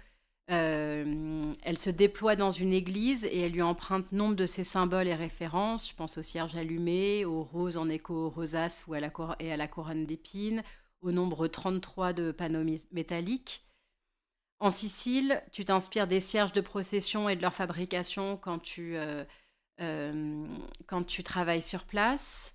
euh, 0.50 1.52
elle 1.62 1.78
se 1.78 1.90
déploie 1.90 2.36
dans 2.36 2.50
une 2.50 2.72
église 2.72 3.24
et 3.24 3.40
elle 3.40 3.52
lui 3.52 3.62
emprunte 3.62 4.12
nombre 4.12 4.34
de 4.34 4.46
ses 4.46 4.64
symboles 4.64 5.08
et 5.08 5.14
références. 5.14 5.88
Je 5.88 5.94
pense 5.94 6.18
au 6.18 6.22
cierge 6.22 6.56
allumé, 6.56 7.24
aux 7.24 7.42
roses 7.42 7.76
en 7.76 7.88
écho 7.88 8.14
aux 8.14 8.30
rosaces 8.30 8.84
ou 8.86 8.94
à 8.94 9.00
la 9.00 9.12
et 9.38 9.52
à 9.52 9.56
la 9.56 9.68
couronne 9.68 10.04
d'épines, 10.04 10.62
au 11.00 11.12
nombre 11.12 11.46
33 11.46 12.12
de 12.12 12.32
panneaux 12.32 12.64
métalliques. 12.90 13.64
En 14.58 14.70
Sicile, 14.70 15.42
tu 15.52 15.64
t'inspires 15.64 16.06
des 16.06 16.20
cierges 16.20 16.52
de 16.52 16.60
procession 16.60 17.28
et 17.28 17.36
de 17.36 17.42
leur 17.42 17.54
fabrication 17.54 18.36
quand 18.36 18.58
tu, 18.60 18.96
euh, 18.96 19.24
euh, 19.80 20.46
quand 20.86 21.02
tu 21.04 21.22
travailles 21.22 21.62
sur 21.62 21.84
place. 21.84 22.54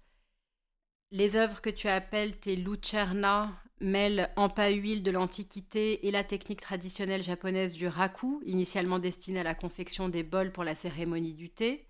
Les 1.11 1.37
œuvres 1.37 1.61
que 1.61 1.69
tu 1.69 1.87
appelles 1.87 2.37
tes 2.37 2.57
lucerna 2.57 3.55
mêlent 3.79 4.29
en 4.35 4.49
pas 4.49 4.69
huile 4.69 5.03
de 5.03 5.11
l'Antiquité 5.11 6.05
et 6.05 6.11
la 6.11 6.25
technique 6.25 6.59
traditionnelle 6.59 7.23
japonaise 7.23 7.73
du 7.73 7.87
raku, 7.87 8.41
initialement 8.45 8.99
destinée 8.99 9.39
à 9.39 9.43
la 9.43 9.55
confection 9.55 10.09
des 10.09 10.23
bols 10.23 10.51
pour 10.51 10.65
la 10.65 10.75
cérémonie 10.75 11.33
du 11.33 11.49
thé, 11.49 11.87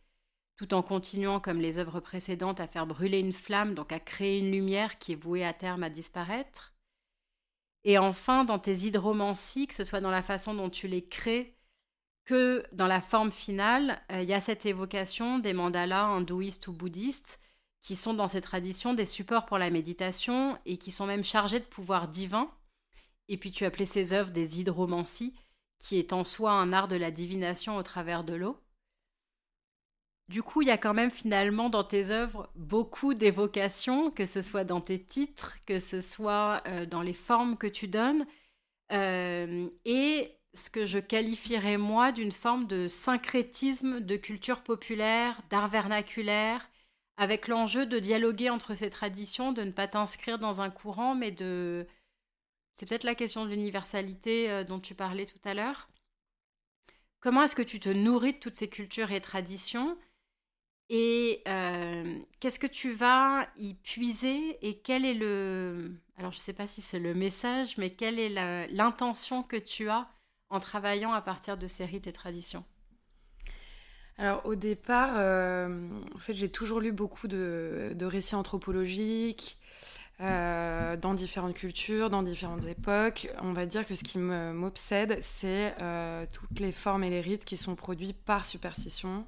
tout 0.56 0.74
en 0.76 0.84
continuant, 0.84 1.40
comme 1.40 1.62
les 1.62 1.80
œuvres 1.80 2.00
précédentes, 2.00 2.60
à 2.60 2.68
faire 2.68 2.86
brûler 2.86 3.20
une 3.20 3.34
flamme, 3.34 3.74
donc 3.74 3.92
à 3.92 4.00
créer 4.00 4.38
une 4.38 4.52
lumière 4.52 5.00
qui 5.00 5.14
est 5.14 5.22
vouée 5.24 5.46
à 5.46 5.54
terme 5.54 5.84
à 5.84 5.90
disparaître. 5.90 6.74
Et 7.86 7.98
enfin, 7.98 8.44
dans 8.44 8.60
tes 8.60 8.76
hydromancies, 8.76 9.68
que 9.68 9.74
ce 9.74 9.84
soit 9.84 10.02
dans 10.02 10.12
la 10.12 10.24
façon 10.24 10.54
dont 10.54 10.70
tu 10.70 10.88
les 10.88 11.08
crées 11.08 11.58
que 12.26 12.64
dans 12.74 12.88
la 12.88 13.02
forme 13.02 13.32
finale, 13.32 14.02
euh, 14.12 14.22
il 14.22 14.30
y 14.30 14.34
a 14.34 14.42
cette 14.42 14.66
évocation 14.66 15.40
des 15.40 15.54
mandalas 15.54 16.04
hindouistes 16.04 16.68
ou 16.68 16.74
bouddhistes 16.74 17.40
qui 17.88 17.96
sont 17.96 18.14
dans 18.14 18.28
ces 18.28 18.42
traditions 18.42 18.94
des 18.94 19.06
supports 19.06 19.46
pour 19.46 19.58
la 19.58 19.70
méditation 19.70 20.60
et 20.66 20.76
qui 20.76 20.92
sont 20.92 21.06
même 21.06 21.24
chargés 21.24 21.62
de 21.62 21.64
pouvoir 21.64 22.10
divin. 22.10 22.52
Et 23.30 23.38
puis 23.38 23.54
tu 23.54 23.64
appelais 23.64 23.86
ces 23.86 24.12
œuvres 24.12 24.32
des 24.32 24.60
hydromancies, 24.60 25.34
qui 25.80 25.98
est 25.98 26.12
en 26.12 26.26
soi 26.26 26.52
un 26.52 26.74
art 26.74 26.90
de 26.90 26.98
la 26.98 27.12
divination 27.12 27.78
au 27.78 27.84
travers 27.84 28.26
de 28.26 28.34
l'eau. 28.34 28.58
Du 30.28 30.44
coup, 30.44 30.62
il 30.62 30.68
y 30.68 30.72
a 30.72 30.78
quand 30.78 30.94
même 30.94 31.12
finalement 31.12 31.70
dans 31.70 31.86
tes 31.86 32.10
œuvres 32.12 32.52
beaucoup 32.58 33.14
d'évocations, 33.14 34.12
que 34.12 34.26
ce 34.26 34.42
soit 34.42 34.66
dans 34.66 34.82
tes 34.82 35.02
titres, 35.02 35.56
que 35.66 35.80
ce 35.80 36.02
soit 36.02 36.64
euh, 36.68 36.86
dans 36.86 37.02
les 37.02 37.14
formes 37.14 37.56
que 37.56 37.68
tu 37.68 37.88
donnes, 37.88 38.26
euh, 38.92 39.70
et 39.86 40.38
ce 40.54 40.70
que 40.70 40.86
je 40.86 41.00
qualifierais 41.00 41.78
moi 41.78 42.12
d'une 42.12 42.34
forme 42.34 42.68
de 42.68 42.90
syncrétisme 42.90 44.02
de 44.02 44.18
culture 44.18 44.62
populaire, 44.62 45.42
d'art 45.50 45.70
vernaculaire, 45.70 46.70
avec 47.18 47.48
l'enjeu 47.48 47.86
de 47.86 48.00
dialoguer 48.00 48.50
entre 48.50 48.76
ces 48.76 48.90
traditions, 48.90 49.52
de 49.52 49.64
ne 49.64 49.72
pas 49.72 49.88
t'inscrire 49.88 50.40
dans 50.40 50.62
un 50.62 50.70
courant, 50.70 51.16
mais 51.16 51.32
de... 51.32 51.88
C'est 52.74 52.88
peut-être 52.88 53.04
la 53.04 53.16
question 53.16 53.44
de 53.44 53.50
l'universalité 53.50 54.52
euh, 54.52 54.64
dont 54.64 54.80
tu 54.80 54.94
parlais 54.94 55.26
tout 55.26 55.40
à 55.44 55.56
l'heure. 55.56 55.90
Comment 57.20 57.44
est-ce 57.44 57.56
que 57.56 57.64
tu 57.64 57.80
te 57.80 57.90
nourris 57.90 58.34
de 58.34 58.38
toutes 58.38 58.56
ces 58.56 58.70
cultures 58.70 59.12
et 59.12 59.20
traditions? 59.20 59.98
Et 60.90 61.42
euh, 61.48 62.20
qu'est-ce 62.40 62.60
que 62.60 62.68
tu 62.68 62.94
vas 62.94 63.48
y 63.58 63.74
puiser? 63.74 64.58
Et 64.62 64.80
quel 64.80 65.04
est 65.04 65.16
le... 65.16 66.00
Alors 66.18 66.32
je 66.32 66.38
ne 66.38 66.42
sais 66.42 66.54
pas 66.54 66.68
si 66.68 66.82
c'est 66.82 67.00
le 67.00 67.16
message, 67.16 67.78
mais 67.78 67.90
quelle 67.90 68.20
est 68.20 68.68
l'intention 68.70 69.42
que 69.44 69.58
tu 69.58 69.90
as 69.90 70.08
en 70.50 70.60
travaillant 70.60 71.14
à 71.14 71.22
partir 71.22 71.58
de 71.58 71.68
ces 71.68 71.86
rites 71.86 72.08
et 72.08 72.14
traditions? 72.14 72.64
Alors 74.18 74.46
au 74.46 74.56
départ, 74.56 75.14
euh, 75.18 75.90
en 76.16 76.18
fait, 76.18 76.34
j'ai 76.34 76.50
toujours 76.50 76.80
lu 76.80 76.92
beaucoup 76.92 77.28
de, 77.28 77.96
récits 78.02 78.36
anthropologiques 78.36 79.58
euh, 80.22 80.98
dans 80.98 81.14
différentes 81.14 81.54
cultures, 81.54 82.10
dans 82.10 82.24
différentes 82.24 82.66
époques. 82.66 83.30
On 83.44 83.54
va 83.54 83.66
dire 83.66 83.86
que 83.86 83.96
ce 83.96 84.04
qui 84.04 84.18
m'obsède, 84.18 85.20
c'est 85.22 85.76
toutes 86.34 86.60
les 86.60 86.72
formes 86.72 87.04
et 87.04 87.10
les 87.10 87.22
rites 87.22 87.46
qui 87.46 87.58
sont 87.58 87.76
produits 87.76 88.14
par 88.14 88.46
superstition, 88.46 89.26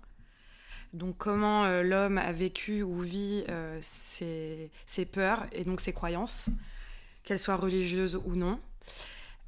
donc 0.94 1.18
comment 1.18 1.66
euh, 1.66 1.84
l'homme 1.84 2.18
a 2.18 2.32
vécu 2.32 2.82
ou 2.82 3.00
vit 3.00 3.44
euh, 3.50 3.78
ses, 3.82 5.06
peurs 5.12 5.46
et 5.52 5.64
donc 5.64 5.82
ses 5.82 5.94
croyances, 5.94 6.50
qu'elles 7.24 7.40
soient 7.40 7.56
religieuses 7.56 8.20
ou 8.26 8.36
non. 8.36 8.60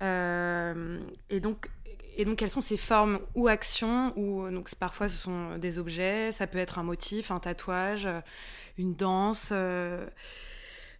Euh, 0.03 0.99
et 1.29 1.39
donc 1.39 1.69
et 2.17 2.25
donc, 2.25 2.37
quelles 2.37 2.49
sont 2.49 2.61
ces 2.61 2.77
formes 2.77 3.19
ou 3.35 3.47
actions 3.47 4.13
ou 4.17 4.49
donc 4.49 4.73
parfois 4.75 5.09
ce 5.09 5.17
sont 5.17 5.57
des 5.57 5.79
objets, 5.79 6.31
ça 6.31 6.47
peut 6.47 6.57
être 6.57 6.79
un 6.79 6.83
motif, 6.83 7.31
un 7.31 7.39
tatouage, 7.39 8.07
une 8.77 8.95
danse, 8.95 9.51
une, 9.51 10.09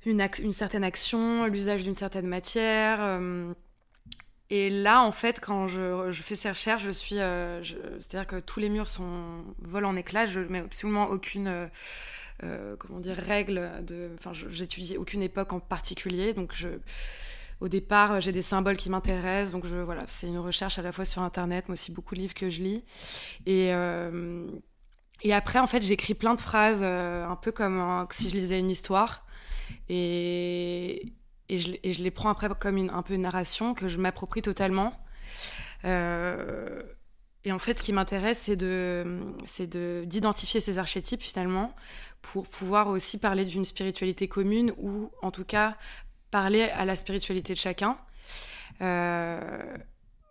une, 0.06 0.54
certaine 0.54 0.84
action, 0.84 1.45
l'usage 1.47 1.84
d'une 1.84 1.93
certaine 1.93 2.28
matière. 2.28 3.19
Et 4.52 4.69
là, 4.69 5.02
en 5.02 5.13
fait, 5.13 5.39
quand 5.39 5.69
je, 5.69 6.12
fais 6.12 6.36
ces 6.36 6.50
recherches, 6.50 6.84
je 6.84 6.91
suis. 6.91 7.19
Euh, 7.19 7.63
c'est-à-dire 7.63 8.28
que 8.28 8.36
tous 8.41 8.60
les 8.60 8.67
murs 8.67 8.89
sont, 8.89 9.45
volent 9.60 9.89
en 9.89 9.95
éclats. 9.95 10.26
Je 10.26 10.41
mets 10.41 10.60
absolument 10.60 11.10
aucune. 11.10 11.47
Euh, 11.47 11.67
euh, 12.43 12.76
comment 12.76 13.00
dire, 13.00 13.15
règle 13.15 13.71
de. 13.86 14.10
Enfin, 14.15 14.34
j'étudie 14.34 14.97
aucune 14.97 15.21
époque 15.21 15.54
en 15.54 15.62
particulier. 15.62 16.34
Donc, 16.34 16.52
je. 16.54 16.67
Au 17.62 17.69
départ, 17.69 18.19
j'ai 18.19 18.32
des 18.32 18.41
symboles 18.41 18.76
qui 18.76 18.89
m'intéressent, 18.89 19.54
donc 19.54 19.65
je, 19.65 19.78
voilà, 19.78 20.04
c'est 20.08 20.28
une 20.28 20.39
recherche 20.39 20.78
à 20.80 20.82
la 20.82 20.91
fois 20.91 21.06
sur 21.06 21.21
Internet, 21.21 21.65
mais 21.67 21.74
aussi 21.74 21.91
beaucoup 21.91 22.15
de 22.15 22.19
livres 22.19 22.34
que 22.34 22.50
je 22.50 22.62
lis. 22.62 22.84
Et, 23.45 23.71
et 25.21 25.34
après, 25.34 25.60
en 25.60 25.67
fait, 25.67 25.84
j'écris 25.84 26.15
plein 26.15 26.36
de 26.36 26.41
phrases, 26.41 26.84
un 26.84 27.36
peu 27.36 27.52
comme 27.52 28.08
si 28.12 28.30
je 28.30 28.36
lisais 28.36 28.60
une 28.60 28.71
histoire. 28.71 29.26
Et, 29.89 31.13
et 31.52 31.58
je, 31.58 32.02
les 32.02 32.12
prends 32.12 32.30
après 32.30 32.47
comme 32.58 32.78
une, 32.78 32.89
un 32.89 33.02
peu 33.02 33.13
une 33.13 33.24
narration 33.24 33.74
que 33.74 33.89
je 33.89 33.97
m'approprie 33.97 34.41
totalement. 34.41 34.93
Euh, 35.84 36.82
et 37.43 37.52
en 37.52 37.60
fait, 37.60 37.78
ce 37.78 37.84
qui 37.84 37.91
m'intéresse, 37.91 38.39
c'est 38.43 38.56
de, 38.56 39.19
c'est 39.45 39.67
de, 39.67 40.04
d'identifier 40.06 40.62
ces 40.62 40.80
archétypes 40.80 41.21
finalement 41.21 41.76
pour 42.21 42.47
pouvoir 42.47 42.88
aussi 42.88 43.17
parler 43.17 43.43
d'une 43.43 43.65
spiritualité 43.65 44.30
commune 44.30 44.74
ou 44.78 45.12
en 45.21 45.32
tout 45.32 45.43
cas 45.43 45.76
parler 46.32 46.63
à 46.63 46.86
la 46.86 46.96
spiritualité 46.96 47.54
de 47.54 47.60
chacun. 47.60 47.98
Euh, 48.82 49.62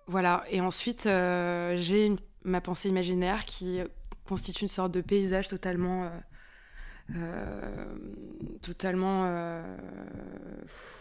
voilà. 0.06 0.42
Et 0.50 0.60
ensuite, 0.60 1.06
euh, 1.06 1.76
j'ai 1.76 2.16
ma 2.42 2.60
pensée 2.60 2.88
imaginaire 2.88 3.44
qui 3.44 3.80
constitue 4.26 4.62
une 4.62 4.68
sorte 4.68 4.92
de 4.92 5.00
paysage 5.00 5.48
totalement 5.48 6.10
euh, 7.14 7.94
totalement 8.62 9.24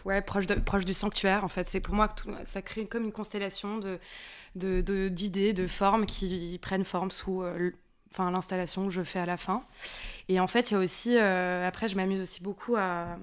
ouais, 0.04 0.20
proche, 0.22 0.84
du 0.84 0.94
sanctuaire 0.94 1.44
en 1.44 1.48
fait. 1.48 1.66
C'est 1.66 1.80
pour 1.80 1.94
moi 1.94 2.08
que 2.08 2.22
ça 2.44 2.62
crée 2.62 2.86
comme 2.86 3.04
une 3.04 3.12
constellation 3.12 3.78
de, 3.78 5.08
d'idées, 5.08 5.52
de, 5.52 5.66
formes 5.66 6.06
qui 6.06 6.58
prennent 6.60 6.84
forme 6.84 7.10
sous 7.10 7.44
enfin, 8.10 8.30
l'installation 8.30 8.86
que 8.86 8.90
je 8.90 9.02
fais 9.02 9.20
à 9.20 9.26
la 9.26 9.36
fin. 9.36 9.64
Et 10.28 10.40
en 10.40 10.48
fait, 10.48 10.70
il 10.70 10.74
y 10.74 10.76
a 10.76 10.80
aussi, 10.80 11.16
après, 11.16 11.88
je 11.88 11.96
m'amuse 11.96 12.20
aussi 12.20 12.42
beaucoup 12.42 12.76
à, 12.76 13.16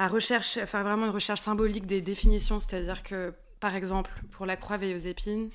à 0.00 0.08
rechercher, 0.08 0.62
enfin 0.62 0.82
vraiment 0.82 1.04
une 1.04 1.12
recherche 1.12 1.42
symbolique 1.42 1.84
des 1.84 2.00
définitions, 2.00 2.58
c'est-à-dire 2.58 3.02
que 3.02 3.34
par 3.60 3.76
exemple, 3.76 4.10
pour 4.30 4.46
la 4.46 4.56
croix 4.56 4.78
veilleuse 4.78 5.06
épine, 5.06 5.50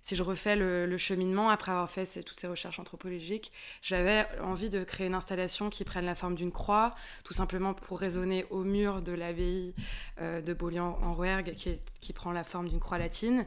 si 0.00 0.14
je 0.14 0.22
refais 0.22 0.54
le, 0.54 0.96
cheminement, 0.96 1.50
après 1.50 1.72
avoir 1.72 1.90
fait 1.90 2.06
toutes 2.22 2.38
ces 2.38 2.46
recherches 2.46 2.78
anthropologiques, 2.78 3.50
j'avais 3.82 4.28
envie 4.42 4.70
de 4.70 4.84
créer 4.84 5.08
une 5.08 5.16
installation 5.16 5.70
qui 5.70 5.82
prenne 5.82 6.06
la 6.06 6.14
forme 6.14 6.36
d'une 6.36 6.52
croix, 6.52 6.94
tout 7.24 7.34
simplement 7.34 7.74
pour 7.74 7.98
résonner 7.98 8.46
au 8.50 8.62
mur 8.62 9.02
de 9.02 9.10
l'abbaye 9.10 9.74
euh, 10.20 10.40
de 10.40 10.54
Beaulieu 10.54 10.82
en 10.82 11.12
Rouergue, 11.12 11.52
qui, 11.56 11.80
qui, 12.00 12.12
prend 12.12 12.30
la 12.30 12.44
forme 12.44 12.68
d'une 12.68 12.78
croix 12.78 12.96
latine. 12.96 13.44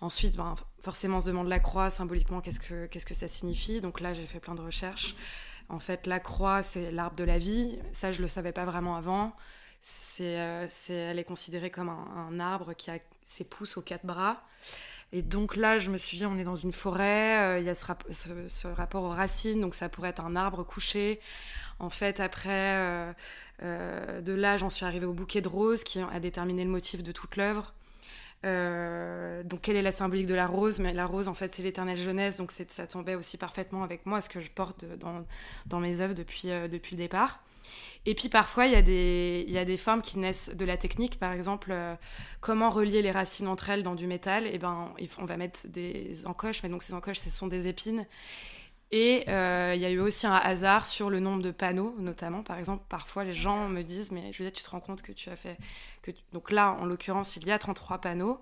Ensuite, 0.00 0.36
ben, 0.36 0.56
forcément, 0.82 1.18
on 1.18 1.20
se 1.20 1.26
demande 1.26 1.48
la 1.48 1.60
croix, 1.60 1.88
symboliquement, 1.88 2.40
qu'est-ce 2.40 2.60
que, 2.60 2.86
qu'est-ce 2.86 3.06
que 3.06 3.14
ça 3.14 3.28
signifie 3.28 3.80
Donc 3.80 4.00
là, 4.00 4.12
j'ai 4.12 4.26
fait 4.26 4.40
plein 4.40 4.56
de 4.56 4.60
recherches. 4.60 5.14
En 5.68 5.78
fait, 5.78 6.08
la 6.08 6.18
croix, 6.18 6.64
c'est 6.64 6.90
l'arbre 6.90 7.16
de 7.16 7.24
la 7.24 7.38
vie. 7.38 7.78
Ça, 7.92 8.10
je 8.10 8.18
ne 8.18 8.22
le 8.22 8.28
savais 8.28 8.52
pas 8.52 8.64
vraiment 8.64 8.96
avant. 8.96 9.34
C'est, 9.86 10.40
euh, 10.40 10.66
elle 10.88 11.18
est 11.18 11.24
considérée 11.24 11.68
comme 11.68 11.90
un, 11.90 12.40
arbre 12.40 12.72
qui 12.72 12.90
a 12.90 12.96
ses 13.22 13.44
pousses 13.44 13.76
aux 13.76 13.82
quatre 13.82 14.06
bras. 14.06 14.42
Et 15.12 15.20
donc 15.20 15.56
là, 15.56 15.78
je 15.78 15.90
me 15.90 15.98
suis 15.98 16.16
dit, 16.16 16.24
on 16.24 16.38
est 16.38 16.44
dans 16.44 16.56
une 16.56 16.72
forêt, 16.72 17.38
euh, 17.38 17.58
il 17.58 17.66
y 17.66 17.68
a 17.68 17.74
ce, 17.74 18.66
rapport 18.66 19.02
aux 19.02 19.10
racines, 19.10 19.60
donc 19.60 19.74
ça 19.74 19.90
pourrait 19.90 20.08
être 20.08 20.24
un 20.24 20.36
arbre 20.36 20.64
couché. 20.64 21.20
En 21.80 21.90
fait, 21.90 22.18
après, 22.18 23.12
euh, 23.60 24.22
de 24.22 24.32
là, 24.32 24.56
j'en 24.56 24.70
suis 24.70 24.86
arrivée 24.86 25.04
au 25.04 25.12
bouquet 25.12 25.42
de 25.42 25.48
roses 25.48 25.84
qui 25.84 26.00
a 26.00 26.18
déterminé 26.18 26.64
le 26.64 26.70
motif 26.70 27.02
de 27.02 27.12
toute 27.12 27.36
l'œuvre. 27.36 27.74
donc, 28.42 29.60
quelle 29.60 29.76
est 29.76 29.82
la 29.82 29.92
symbolique 29.92 30.26
de 30.26 30.34
la 30.34 30.46
rose? 30.46 30.78
Mais 30.78 30.94
la 30.94 31.04
rose, 31.04 31.28
en 31.28 31.34
fait, 31.34 31.54
c'est 31.54 31.62
l'éternelle 31.62 31.98
jeunesse, 31.98 32.38
donc 32.38 32.52
ça 32.52 32.86
tombait 32.86 33.16
aussi 33.16 33.36
parfaitement 33.36 33.82
avec 33.82 34.06
moi, 34.06 34.22
ce 34.22 34.30
que 34.30 34.40
je 34.40 34.50
porte 34.50 34.86
dans, 35.66 35.80
mes 35.80 36.00
œuvres 36.00 36.14
depuis 36.14 36.48
le 36.48 36.96
départ. 36.96 37.40
Et 38.06 38.14
puis 38.14 38.28
parfois, 38.28 38.66
il 38.66 38.72
y, 38.72 38.76
a 38.76 38.82
des, 38.82 39.46
y 39.48 39.56
a 39.56 39.64
des 39.64 39.78
formes 39.78 40.02
qui 40.02 40.18
naissent 40.18 40.50
de 40.50 40.64
la 40.64 40.76
technique. 40.76 41.18
Par 41.18 41.32
exemple, 41.32 41.70
euh, 41.72 41.94
comment 42.40 42.68
relier 42.68 43.00
les 43.00 43.10
racines 43.10 43.48
entre 43.48 43.70
elles 43.70 43.82
dans 43.82 43.94
du 43.94 44.06
métal 44.06 44.46
Et 44.46 44.52
eh 44.54 44.58
ben, 44.58 44.92
on 45.18 45.24
va 45.24 45.36
mettre 45.36 45.66
des 45.68 46.14
encoches, 46.26 46.62
mais 46.62 46.68
donc 46.68 46.82
ces 46.82 46.92
encoches, 46.92 47.18
ce 47.18 47.30
sont 47.30 47.46
des 47.46 47.66
épines. 47.66 48.06
Et 48.90 49.24
euh, 49.28 49.72
il 49.74 49.80
y 49.80 49.86
a 49.86 49.90
eu 49.90 49.98
aussi 49.98 50.26
un 50.26 50.34
hasard 50.34 50.86
sur 50.86 51.10
le 51.10 51.18
nombre 51.18 51.42
de 51.42 51.50
panneaux, 51.50 51.96
notamment. 51.98 52.42
Par 52.42 52.58
exemple, 52.58 52.84
parfois 52.88 53.24
les 53.24 53.32
gens 53.32 53.68
me 53.68 53.82
disent 53.82 54.12
Mais 54.12 54.30
dire, 54.30 54.52
tu 54.52 54.62
te 54.62 54.70
rends 54.70 54.80
compte 54.80 55.02
que 55.02 55.12
tu 55.12 55.30
as 55.30 55.36
fait. 55.36 55.56
Que 56.04 56.10
Donc 56.32 56.52
là, 56.52 56.76
en 56.80 56.84
l'occurrence, 56.84 57.36
il 57.36 57.46
y 57.46 57.50
a 57.50 57.58
33 57.58 57.98
panneaux 57.98 58.40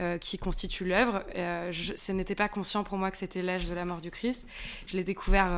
euh, 0.00 0.16
qui 0.18 0.38
constituent 0.38 0.86
l'œuvre. 0.86 1.22
Euh, 1.36 1.70
ce 1.72 2.12
n'était 2.12 2.34
pas 2.34 2.48
conscient 2.48 2.82
pour 2.82 2.96
moi 2.96 3.10
que 3.10 3.16
c'était 3.16 3.42
l'âge 3.42 3.68
de 3.68 3.74
la 3.74 3.84
mort 3.84 4.00
du 4.00 4.10
Christ. 4.10 4.46
Je 4.86 4.96
l'ai 4.96 5.04
découvert 5.04 5.48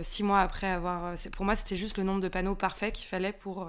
six 0.00 0.22
mois 0.22 0.40
après 0.40 0.66
avoir. 0.66 1.14
Pour 1.32 1.44
moi, 1.44 1.54
c'était 1.54 1.76
juste 1.76 1.98
le 1.98 2.04
nombre 2.04 2.20
de 2.20 2.28
panneaux 2.28 2.54
parfait 2.54 2.92
qu'il 2.92 3.06
fallait 3.06 3.32
pour 3.32 3.68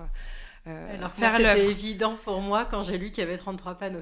euh, 0.67 0.95
Alors 0.95 1.11
c'était 1.15 1.69
évident 1.69 2.17
pour 2.23 2.41
moi 2.41 2.65
quand 2.65 2.83
j'ai 2.83 2.97
lu 2.97 3.11
qu'il 3.11 3.23
y 3.23 3.27
avait 3.27 3.37
33 3.37 3.75
panneaux. 3.75 3.99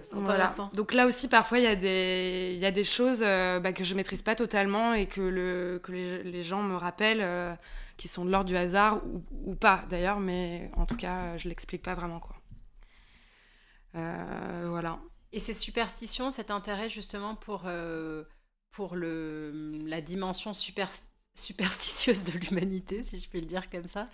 Donc 0.74 0.94
là 0.94 1.06
aussi, 1.06 1.28
parfois, 1.28 1.60
il 1.60 1.64
y 1.64 1.68
a 1.68 1.76
des, 1.76 2.54
il 2.56 2.60
y 2.60 2.66
a 2.66 2.72
des 2.72 2.84
choses 2.84 3.22
euh, 3.24 3.60
bah, 3.60 3.74
que 3.74 3.84
je 3.84 3.94
maîtrise 3.94 4.22
pas 4.22 4.36
totalement 4.36 4.94
et 4.94 5.06
que, 5.06 5.22
le, 5.22 5.80
que 5.84 5.92
les, 5.92 6.44
gens 6.44 6.64
me 6.64 6.76
rappellent 6.76 7.22
euh, 7.22 7.54
qui 7.98 8.08
sont 8.08 8.26
de 8.26 8.32
l'ordre 8.32 8.48
du 8.48 8.58
hasard 8.58 9.02
ou, 9.46 9.56
pas 9.56 9.84
d'ailleurs, 9.90 10.20
mais 10.20 10.72
en 10.76 10.86
tout 10.86 10.98
cas, 10.98 11.38
je 11.38 11.48
l'explique 11.48 11.84
pas 11.84 11.94
vraiment. 11.94 12.20
quoi. 12.20 12.37
Voilà. 14.66 15.00
Et 15.32 15.40
ces 15.40 15.54
superstitions, 15.54 16.32
cet 16.32 16.52
intérêt 16.52 16.90
justement 16.90 17.36
pour, 17.36 17.70
pour 18.72 18.96
le, 18.96 19.82
la 19.86 20.02
dimension 20.02 20.54
super, 20.54 20.90
superstitieuse 21.36 22.24
de 22.24 22.38
l'humanité, 22.40 23.04
si 23.04 23.20
je 23.20 23.30
peux 23.30 23.40
le 23.40 23.46
dire 23.46 23.70
comme 23.70 23.88
ça, 23.88 24.10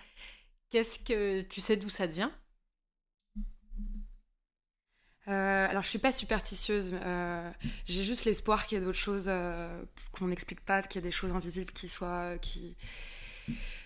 Qu'est-ce 0.74 0.98
que 0.98 1.40
tu 1.42 1.60
sais 1.60 1.76
d'où 1.76 1.88
ça 1.88 2.08
devient? 2.08 2.30
Euh, 5.28 5.68
alors, 5.68 5.84
je 5.84 5.88
suis 5.88 6.00
pas 6.00 6.10
superstitieuse. 6.10 6.90
Euh, 6.94 7.48
j'ai 7.86 8.02
juste 8.02 8.24
l'espoir 8.24 8.66
qu'il 8.66 8.78
y 8.78 8.80
ait 8.80 8.84
d'autres 8.84 8.98
choses 8.98 9.26
euh, 9.28 9.84
qu'on 10.10 10.26
n'explique 10.26 10.64
pas, 10.64 10.82
qu'il 10.82 11.00
y 11.00 11.04
ait 11.04 11.06
des 11.06 11.12
choses 11.12 11.30
invisibles 11.30 11.72
qui 11.72 11.88
soient, 11.88 12.38
qui, 12.38 12.76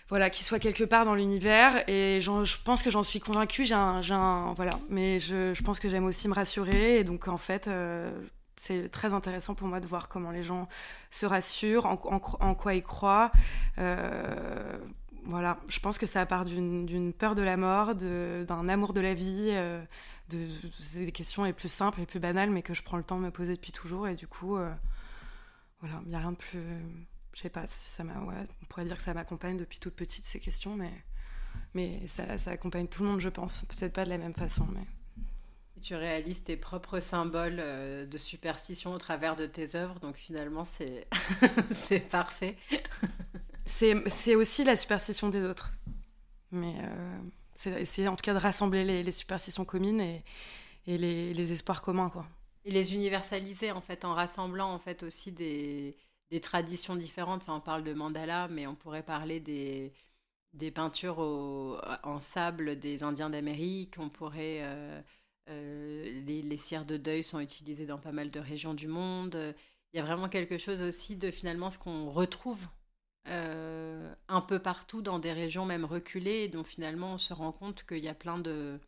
voilà, 0.09 0.29
qui 0.29 0.43
soient 0.43 0.59
quelque 0.59 0.83
part 0.83 1.05
dans 1.05 1.15
l'univers. 1.15 1.87
Et 1.87 2.19
je 2.21 2.63
pense 2.63 2.83
que 2.83 2.91
j'en 2.91 3.03
suis 3.03 3.19
convaincue. 3.19 3.65
J'ai 3.65 3.73
un, 3.73 4.53
voilà. 4.55 4.71
Mais 4.89 5.19
je, 5.19 5.61
pense 5.63 5.79
que 5.79 5.89
j'aime 5.89 6.05
aussi 6.05 6.27
me 6.27 6.33
rassurer. 6.33 6.99
Et 6.99 7.03
donc, 7.03 7.27
en 7.27 7.37
fait, 7.37 7.69
c'est 8.57 8.89
très 8.89 9.13
intéressant 9.13 9.55
pour 9.55 9.67
moi 9.67 9.79
de 9.79 9.87
voir 9.87 10.09
comment 10.09 10.31
les 10.31 10.43
gens 10.43 10.67
se 11.11 11.25
rassurent, 11.25 11.85
en, 11.85 12.55
quoi 12.55 12.73
ils 12.73 12.83
croient. 12.83 13.31
Voilà, 15.25 15.59
je 15.67 15.79
pense 15.79 15.97
que 15.97 16.05
ça 16.05 16.25
part 16.25 16.45
d'une 16.45 17.13
peur 17.13 17.35
de 17.35 17.43
la 17.43 17.57
mort, 17.57 17.95
d'un 17.95 18.69
amour 18.69 18.93
de 18.93 19.01
la 19.01 19.13
vie. 19.13 19.49
Euh, 19.51 19.81
de, 20.29 20.47
c'est 20.79 21.05
des 21.05 21.11
questions 21.11 21.43
les 21.43 21.53
plus 21.53 21.69
simples, 21.69 21.99
les 21.99 22.05
plus 22.05 22.19
banales, 22.19 22.49
mais 22.49 22.61
que 22.61 22.73
je 22.73 22.83
prends 22.83 22.97
le 22.97 23.03
temps 23.03 23.19
de 23.19 23.25
me 23.25 23.31
poser 23.31 23.55
depuis 23.55 23.71
toujours. 23.71 24.07
Et 24.07 24.15
du 24.15 24.27
coup, 24.27 24.57
euh, 24.57 24.71
voilà, 25.81 26.01
il 26.05 26.09
n'y 26.09 26.15
a 26.15 26.19
rien 26.19 26.31
de 26.31 26.37
plus. 26.37 26.59
Je 27.39 27.43
sais 27.43 27.49
pas 27.49 27.67
si 27.67 27.87
ça 27.87 28.03
m'a. 28.03 28.19
Ouais, 28.19 28.35
on 28.61 28.65
pourrait 28.65 28.83
dire 28.83 28.97
que 28.97 29.01
ça 29.01 29.13
m'accompagne 29.13 29.55
depuis 29.55 29.79
toute 29.79 29.95
petite, 29.95 30.25
ces 30.25 30.41
questions, 30.41 30.75
mais, 30.75 30.91
mais 31.73 32.05
ça, 32.09 32.37
ça 32.37 32.51
accompagne 32.51 32.89
tout 32.89 33.01
le 33.01 33.07
monde, 33.07 33.21
je 33.21 33.29
pense. 33.29 33.63
Peut-être 33.63 33.93
pas 33.93 34.03
de 34.03 34.09
la 34.09 34.17
même 34.17 34.33
façon, 34.33 34.67
mais. 34.73 34.85
Tu 35.81 35.95
réalises 35.95 36.43
tes 36.43 36.57
propres 36.57 36.99
symboles 36.99 37.61
euh, 37.61 38.05
de 38.05 38.17
superstition 38.17 38.91
au 38.91 38.97
travers 38.97 39.37
de 39.37 39.45
tes 39.45 39.77
œuvres, 39.77 40.01
donc 40.01 40.17
finalement, 40.17 40.65
c'est, 40.65 41.07
c'est 41.71 42.01
parfait. 42.01 42.57
c'est 43.65 44.35
aussi 44.35 44.65
la 44.65 44.75
superstition 44.75 45.29
des 45.29 45.41
autres. 45.41 45.71
Mais 46.51 46.75
euh, 46.81 47.19
c'est 47.55 47.71
essayer 47.81 48.09
en 48.09 48.17
tout 48.17 48.23
cas 48.23 48.33
de 48.33 48.39
rassembler 48.39 48.83
les, 49.01 49.11
superstitions 49.13 49.63
communes 49.63 50.01
et, 50.01 50.25
et 50.87 50.97
les, 50.97 51.33
les, 51.33 51.53
espoirs 51.53 51.83
communs. 51.83 52.09
Quoi. 52.09 52.27
Et 52.65 52.71
les 52.71 52.93
universaliser 52.93 53.71
en 53.71 53.79
fait, 53.79 54.03
en 54.03 54.13
rassemblant 54.13 54.73
en 54.73 54.79
fait 54.79 55.03
aussi 55.03 55.31
des, 55.31 55.95
des 56.31 56.41
traditions 56.41 56.95
différentes. 56.95 57.41
Enfin, 57.41 57.55
on 57.55 57.61
parle 57.61 57.83
de 57.83 57.93
mandala, 57.93 58.47
mais 58.49 58.67
on 58.67 58.75
pourrait 58.75 59.03
parler 59.03 59.39
des, 59.39 59.93
peintures 60.71 61.19
en 61.19 62.19
sable 62.19 62.79
des 62.79 63.03
Indiens 63.03 63.29
d'Amérique. 63.29 63.95
On 63.99 64.09
pourrait. 64.09 64.59
Euh, 64.63 65.01
euh, 65.49 66.03
les, 66.25 66.41
les 66.43 66.57
de 66.85 66.97
deuil 66.97 67.23
sont 67.23 67.39
utilisées 67.39 67.87
dans 67.87 67.97
pas 67.97 68.11
mal 68.11 68.29
de 68.31 68.39
régions 68.39 68.73
du 68.75 68.87
monde. 68.87 69.55
Il 69.93 69.97
y 69.97 69.99
a 69.99 70.05
vraiment 70.05 70.29
quelque 70.29 70.57
chose 70.59 70.81
aussi 70.81 71.15
de 71.15 71.31
finalement 71.31 71.69
ce 71.71 71.79
qu'on 71.79 72.11
retrouve 72.11 72.67
euh, 73.27 74.13
un 74.27 74.41
peu 74.41 74.59
partout 74.59 75.01
dans 75.01 75.19
des 75.19 75.33
régions 75.33 75.65
même 75.65 75.85
reculées, 75.85 76.47
dont 76.49 76.63
finalement 76.63 77.13
on 77.13 77.17
se 77.17 77.33
rend 77.33 77.51
compte 77.51 77.83
qu'il 77.83 77.99
y 78.03 78.07
a 78.07 78.13
plein 78.13 78.37
de, 78.39 78.79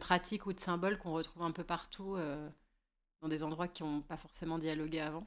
pratiques 0.00 0.46
ou 0.46 0.52
de 0.52 0.60
symboles 0.60 0.98
qu'on 0.98 1.12
retrouve 1.12 1.42
un 1.42 1.52
peu 1.52 1.64
partout 1.64 2.16
dans 3.20 3.28
des 3.28 3.42
endroits 3.44 3.68
qui 3.68 3.82
n'ont 3.82 4.02
pas 4.02 4.16
forcément 4.16 4.58
dialogué 4.58 5.00
avant. 5.00 5.26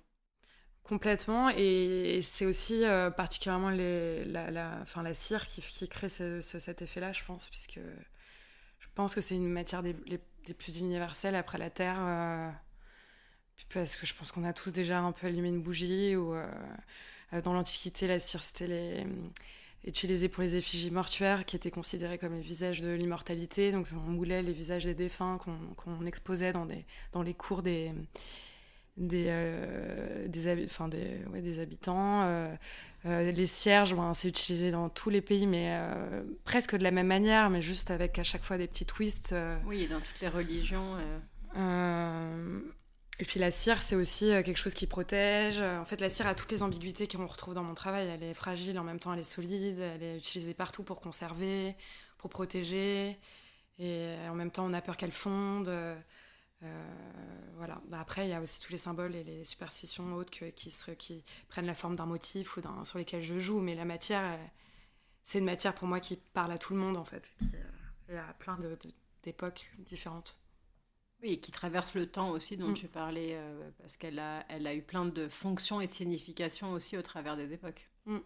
Complètement, 0.87 1.49
et 1.49 2.19
c'est 2.21 2.45
aussi 2.45 2.85
euh, 2.85 3.09
particulièrement 3.09 3.71
la, 3.71 5.13
cire 5.15 5.47
qui, 5.47 5.87
crée 5.87 6.09
cet 6.09 6.81
effet-là, 6.81 7.11
je 7.11 7.23
pense, 7.25 7.43
puisque 7.49 7.79
je 8.79 8.87
pense 8.93 9.15
que 9.15 9.21
c'est 9.21 9.35
une 9.35 9.49
matière 9.49 9.81
des, 9.81 9.95
plus 10.53 10.77
universelles 10.77 11.35
après 11.35 11.57
la 11.57 11.71
terre, 11.71 11.97
parce 13.73 13.95
que 13.95 14.05
je 14.05 14.13
pense 14.13 14.31
qu'on 14.31 14.43
a 14.43 14.53
tous 14.53 14.71
déjà 14.71 14.99
un 14.99 15.11
peu 15.11 15.27
allumé 15.27 15.49
une 15.49 15.61
bougie 15.61 16.15
ou 16.15 16.35
euh, 16.35 17.41
dans 17.41 17.53
l'Antiquité, 17.53 18.07
la 18.07 18.19
cire, 18.19 18.41
c'était 18.41 18.67
les 18.67 18.99
euh, 18.99 19.29
utilisé 19.85 20.29
pour 20.29 20.43
les 20.43 20.55
effigies 20.55 20.91
mortuaires 20.91 21.45
qui 21.45 21.55
étaient 21.55 21.71
considérées 21.71 22.17
comme 22.17 22.33
les 22.33 22.41
visages 22.41 22.81
de 22.81 22.91
l'immortalité. 22.91 23.71
Donc 23.71 23.87
on 23.93 23.99
moulait 23.99 24.41
les 24.41 24.53
visages 24.53 24.85
des 24.85 24.95
défunts 24.95 25.39
qu'on 25.77 26.05
exposait 26.05 26.53
dans 26.53 27.23
les 27.23 27.33
cours 27.33 27.61
des, 27.61 27.91
des, 28.97 29.25
euh, 29.27 30.27
des, 30.27 30.65
enfin 30.65 30.87
des, 30.87 31.19
ouais, 31.31 31.41
des 31.41 31.59
habitants. 31.59 32.27
les 33.03 33.47
cierges, 33.47 33.95
c'est 34.13 34.27
utilisé 34.27 34.71
dans 34.71 34.89
tous 34.89 35.09
les 35.09 35.21
pays, 35.21 35.47
mais 35.47 35.77
presque 36.43 36.75
de 36.75 36.83
la 36.83 36.91
même 36.91 37.07
manière, 37.07 37.49
mais 37.49 37.61
juste 37.61 37.91
avec 37.91 38.17
à 38.19 38.23
chaque 38.23 38.43
fois 38.43 38.57
des 38.57 38.67
petits 38.67 38.85
twists. 38.85 39.35
Oui, 39.65 39.87
dans 39.87 39.99
toutes 39.99 40.21
les 40.21 40.29
religions. 40.29 40.97
Et 43.19 43.23
puis 43.23 43.39
la 43.39 43.49
cire, 43.49 43.81
c'est 43.81 43.95
aussi 43.95 44.31
euh, 44.31 44.43
quelque 44.43 44.57
chose 44.57 44.73
qui 44.73 44.87
protège. 44.87 45.59
Euh, 45.59 45.79
en 45.79 45.85
fait, 45.85 46.01
la 46.01 46.09
cire 46.09 46.27
a 46.27 46.35
toutes 46.35 46.51
les 46.51 46.63
ambiguïtés 46.63 47.07
qu'on 47.07 47.25
retrouve 47.25 47.53
dans 47.53 47.63
mon 47.63 47.73
travail. 47.73 48.07
Elle 48.07 48.23
est 48.23 48.33
fragile, 48.33 48.77
en 48.77 48.83
même 48.83 48.99
temps 48.99 49.13
elle 49.13 49.19
est 49.19 49.23
solide, 49.23 49.79
elle 49.79 50.03
est 50.03 50.17
utilisée 50.17 50.53
partout 50.53 50.83
pour 50.83 50.99
conserver, 50.99 51.75
pour 52.17 52.29
protéger. 52.29 53.17
Et 53.79 54.15
en 54.29 54.35
même 54.35 54.51
temps, 54.51 54.65
on 54.65 54.73
a 54.73 54.81
peur 54.81 54.97
qu'elle 54.97 55.11
fonde. 55.11 55.69
Euh, 56.63 57.51
voilà. 57.55 57.81
Bah, 57.87 57.99
après, 57.99 58.27
il 58.27 58.29
y 58.29 58.33
a 58.33 58.41
aussi 58.41 58.61
tous 58.61 58.71
les 58.71 58.77
symboles 58.77 59.15
et 59.15 59.23
les 59.23 59.45
superstitions 59.45 60.13
autres 60.15 60.31
qui, 60.31 60.73
qui 60.97 61.23
prennent 61.47 61.65
la 61.65 61.75
forme 61.75 61.95
d'un 61.95 62.05
motif 62.05 62.57
ou 62.57 62.61
sur 62.83 62.97
lesquels 62.97 63.23
je 63.23 63.39
joue. 63.39 63.59
Mais 63.59 63.75
la 63.75 63.85
matière, 63.85 64.39
c'est 65.23 65.39
une 65.39 65.45
matière 65.45 65.73
pour 65.75 65.87
moi 65.87 65.99
qui 65.99 66.17
parle 66.33 66.51
à 66.51 66.57
tout 66.57 66.73
le 66.73 66.79
monde, 66.79 66.97
en 66.97 67.05
fait. 67.05 67.31
Qui, 68.07 68.13
à 68.13 68.33
plein 68.33 68.57
d'époques 69.23 69.71
différentes. 69.79 70.37
Oui, 71.21 71.31
et 71.31 71.39
qui 71.39 71.51
traverse 71.51 71.93
le 71.95 72.07
temps 72.07 72.29
aussi, 72.29 72.57
dont 72.57 72.69
mm. 72.69 72.73
tu 72.73 72.87
parlais, 72.87 73.35
euh, 73.35 73.69
parce 73.79 73.97
qu'elle 73.97 74.19
a, 74.19 74.45
elle 74.49 74.67
a 74.67 74.75
eu 74.75 74.81
plein 74.81 75.05
de 75.05 75.27
fonctions 75.29 75.79
et 75.79 75.85
de 75.85 75.91
significations 75.91 76.73
aussi 76.73 76.97
au 76.97 77.01
travers 77.01 77.37
des 77.37 77.53
époques. 77.53 77.89
Mm. 78.05 78.17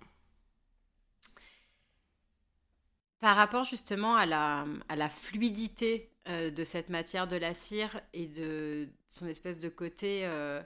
Par 3.20 3.36
rapport 3.36 3.65
justement 3.65 4.15
à 4.15 4.26
la, 4.26 4.65
à 4.88 4.96
la 4.96 5.10
fluidité 5.10 6.09
euh, 6.27 6.51
de 6.51 6.63
cette 6.63 6.89
matière 6.89 7.27
de 7.27 7.36
la 7.36 7.53
cire 7.53 8.01
et 8.13 8.27
de 8.27 8.89
son 9.10 9.27
espèce 9.27 9.60
de 9.60 9.69
côté 9.69 10.25
euh, 10.25 10.62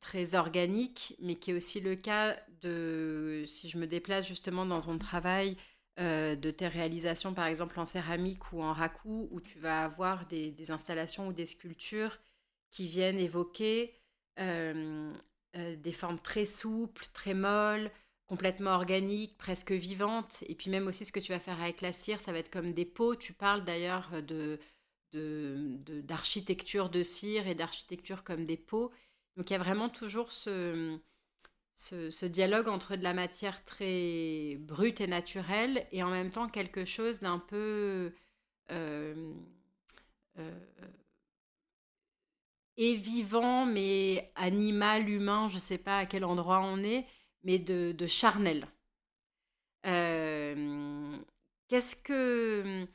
très 0.00 0.34
organique, 0.34 1.16
mais 1.20 1.36
qui 1.36 1.50
est 1.50 1.54
aussi 1.54 1.80
le 1.80 1.96
cas 1.96 2.36
de, 2.62 3.44
si 3.46 3.68
je 3.68 3.78
me 3.78 3.86
déplace 3.86 4.26
justement 4.26 4.66
dans 4.66 4.80
ton 4.80 4.98
travail, 4.98 5.56
euh, 6.00 6.34
de 6.34 6.50
tes 6.50 6.68
réalisations, 6.68 7.34
par 7.34 7.46
exemple 7.46 7.78
en 7.78 7.84
céramique 7.84 8.52
ou 8.52 8.62
en 8.62 8.72
raku, 8.72 9.28
où 9.30 9.40
tu 9.40 9.58
vas 9.58 9.84
avoir 9.84 10.26
des, 10.28 10.70
installations 10.70 11.28
ou 11.28 11.32
des 11.34 11.44
sculptures 11.44 12.16
qui 12.70 12.86
viennent 12.86 13.18
évoquer 13.18 13.92
euh, 14.38 15.12
euh, 15.56 15.76
des 15.76 15.92
formes 15.92 16.18
très 16.18 16.46
souples, 16.46 17.04
très 17.12 17.34
molles, 17.34 17.90
complètement 18.30 18.76
organiques, 18.76 19.36
presque 19.38 19.72
vivantes. 19.72 20.44
Et 20.48 20.54
puis 20.54 20.70
même 20.70 20.86
aussi 20.86 21.04
ce 21.04 21.10
que 21.10 21.18
tu 21.18 21.32
vas 21.32 21.40
faire 21.40 21.60
avec 21.60 21.80
la 21.80 21.92
cire, 21.92 22.20
ça 22.20 22.30
va 22.30 22.38
être 22.38 22.48
comme 22.48 22.72
des 22.72 22.84
pots. 22.84 23.16
Tu 23.16 23.32
parles 23.32 23.64
d'ailleurs 23.64 24.22
de, 24.22 24.60
d'architecture 25.12 26.90
de, 26.90 27.00
de 27.00 27.02
cire 27.02 27.48
et 27.48 27.56
d'architecture 27.56 28.22
comme 28.22 28.46
des 28.46 28.56
pots. 28.56 28.92
Donc 29.36 29.50
il 29.50 29.54
y 29.54 29.56
a 29.56 29.58
vraiment 29.58 29.88
toujours 29.88 30.30
ce, 30.30 30.96
ce, 31.74 32.24
dialogue 32.24 32.68
entre 32.68 32.94
de 32.94 33.02
la 33.02 33.14
matière 33.14 33.64
très 33.64 34.56
brute 34.60 35.00
et 35.00 35.08
naturelle 35.08 35.88
et 35.90 36.04
en 36.04 36.10
même 36.10 36.30
temps 36.30 36.48
quelque 36.48 36.84
chose 36.84 37.18
d'un 37.18 37.40
peu 37.40 38.12
euh, 38.70 39.34
euh, 40.38 40.60
et 42.76 42.94
vivant, 42.94 43.66
mais 43.66 44.30
animal, 44.36 45.08
humain, 45.08 45.48
je 45.48 45.56
ne 45.56 45.60
sais 45.60 45.78
pas 45.78 45.98
à 45.98 46.06
quel 46.06 46.24
endroit 46.24 46.60
on 46.60 46.80
est, 46.84 47.06
mais 47.44 47.58
de, 47.58 48.06
charnel. 48.06 48.66
Qu'est-ce 51.68 51.96
que 51.96 52.86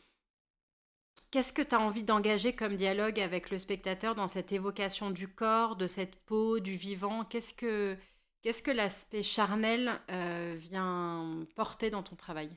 Qu'est-ce 1.36 1.52
que 1.52 1.62
tu 1.62 1.76
as 1.76 1.82
envie 1.82 2.04
d'engager 2.04 2.56
comme 2.56 2.78
dialogue 2.78 3.20
avec 3.20 3.50
le 3.50 3.58
spectateur 3.58 4.16
dans 4.16 4.30
cette 4.30 4.54
évocation 4.54 5.10
du 5.10 5.28
corps, 5.28 5.76
de 5.76 5.86
cette 5.86 6.16
peau, 6.16 6.62
du 6.62 6.78
vivant? 6.78 7.26
Qu'est-ce 7.26 7.54
que, 7.54 7.98
qu'est-ce 8.42 8.64
que 8.64 8.72
l'aspect 8.72 9.22
charnel 9.22 10.00
euh, 10.12 10.56
vient 10.58 11.46
porter 11.58 11.90
dans 11.90 12.04
ton 12.04 12.16
travail? 12.16 12.50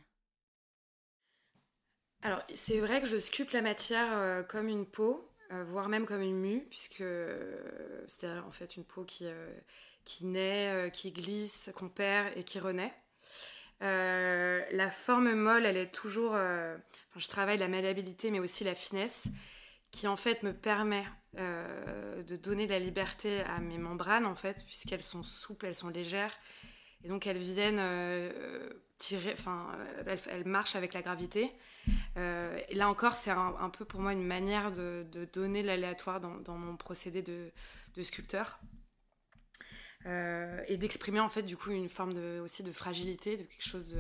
Alors, 2.23 2.41
c'est 2.55 2.79
vrai 2.79 3.01
que 3.01 3.09
je 3.09 3.19
sculpte 3.19 3.53
la 3.53 3.63
matière 3.63 4.13
euh, 4.13 4.45
comme 4.45 4.69
une 4.69 4.87
peau, 4.87 5.29
euh, 5.51 5.65
voire 5.65 5.89
même 5.89 6.07
comme 6.07 6.23
une 6.23 6.39
mue, 6.39 6.65
puisque 6.71 7.03
c'est 8.07 8.31
en 8.31 8.53
fait 8.53 8.77
une 8.77 8.85
peau 8.85 9.03
qui, 9.03 9.27
qui 10.09 10.25
naît, 10.25 10.91
qui 10.93 11.13
glisse, 11.13 11.71
qu'on 11.75 11.91
perd 11.91 12.33
et 12.35 12.43
qui 12.43 12.59
renaît. 12.59 12.95
Euh, 13.83 14.65
la 14.73 14.91
forme 14.91 15.35
molle, 15.35 15.67
elle 15.67 15.77
est 15.77 15.93
toujours. 15.93 16.33
Euh, 16.35 16.77
je 17.17 17.29
travaille 17.29 17.59
la 17.59 17.69
malléabilité, 17.69 18.31
mais 18.31 18.41
aussi 18.41 18.65
la 18.65 18.75
finesse, 18.75 19.29
qui 19.91 20.09
en 20.09 20.17
fait 20.17 20.43
me 20.43 20.53
permet 20.53 21.05
euh, 21.39 22.23
de 22.23 22.37
donner 22.37 22.67
de 22.67 22.73
la 22.73 22.79
liberté 22.79 23.43
à 23.43 23.61
mes 23.61 23.79
membranes, 23.79 24.27
en 24.27 24.35
fait, 24.35 24.65
puisqu'elles 24.65 25.03
sont 25.03 25.23
souples, 25.23 25.67
elles 25.67 25.75
sont 25.75 25.89
légères, 25.89 26.37
et 27.05 27.09
donc 27.09 27.27
elles 27.27 27.39
viennent 27.39 27.83
tirer. 28.97 29.33
Enfin, 29.33 29.69
elles, 30.07 30.47
marchent 30.47 30.77
avec 30.77 30.95
la 30.95 31.03
gravité. 31.03 31.53
et 32.17 32.75
là 32.75 32.89
encore, 32.89 33.15
c'est 33.15 33.31
un, 33.31 33.71
peu 33.71 33.85
pour 33.85 34.01
moi 34.01 34.13
une 34.13 34.27
manière 34.27 34.73
de, 34.73 35.07
donner 35.33 35.63
l'aléatoire 35.63 36.21
dans, 36.21 36.59
mon 36.59 36.77
procédé 36.77 37.23
de 37.23 38.03
sculpteur. 38.03 38.59
Euh, 40.09 40.63
et 40.69 40.77
d'exprimer 40.77 41.21
en 41.21 41.29
fait 41.29 41.43
du 41.43 41.57
coup 41.57 41.71
une 41.71 41.89
forme 41.89 42.15
de, 42.15 42.41
aussi 42.41 42.63
de 42.63 42.73
fragilité, 42.73 43.37
de 43.37 43.43
quelque 43.43 43.69
chose 43.69 43.97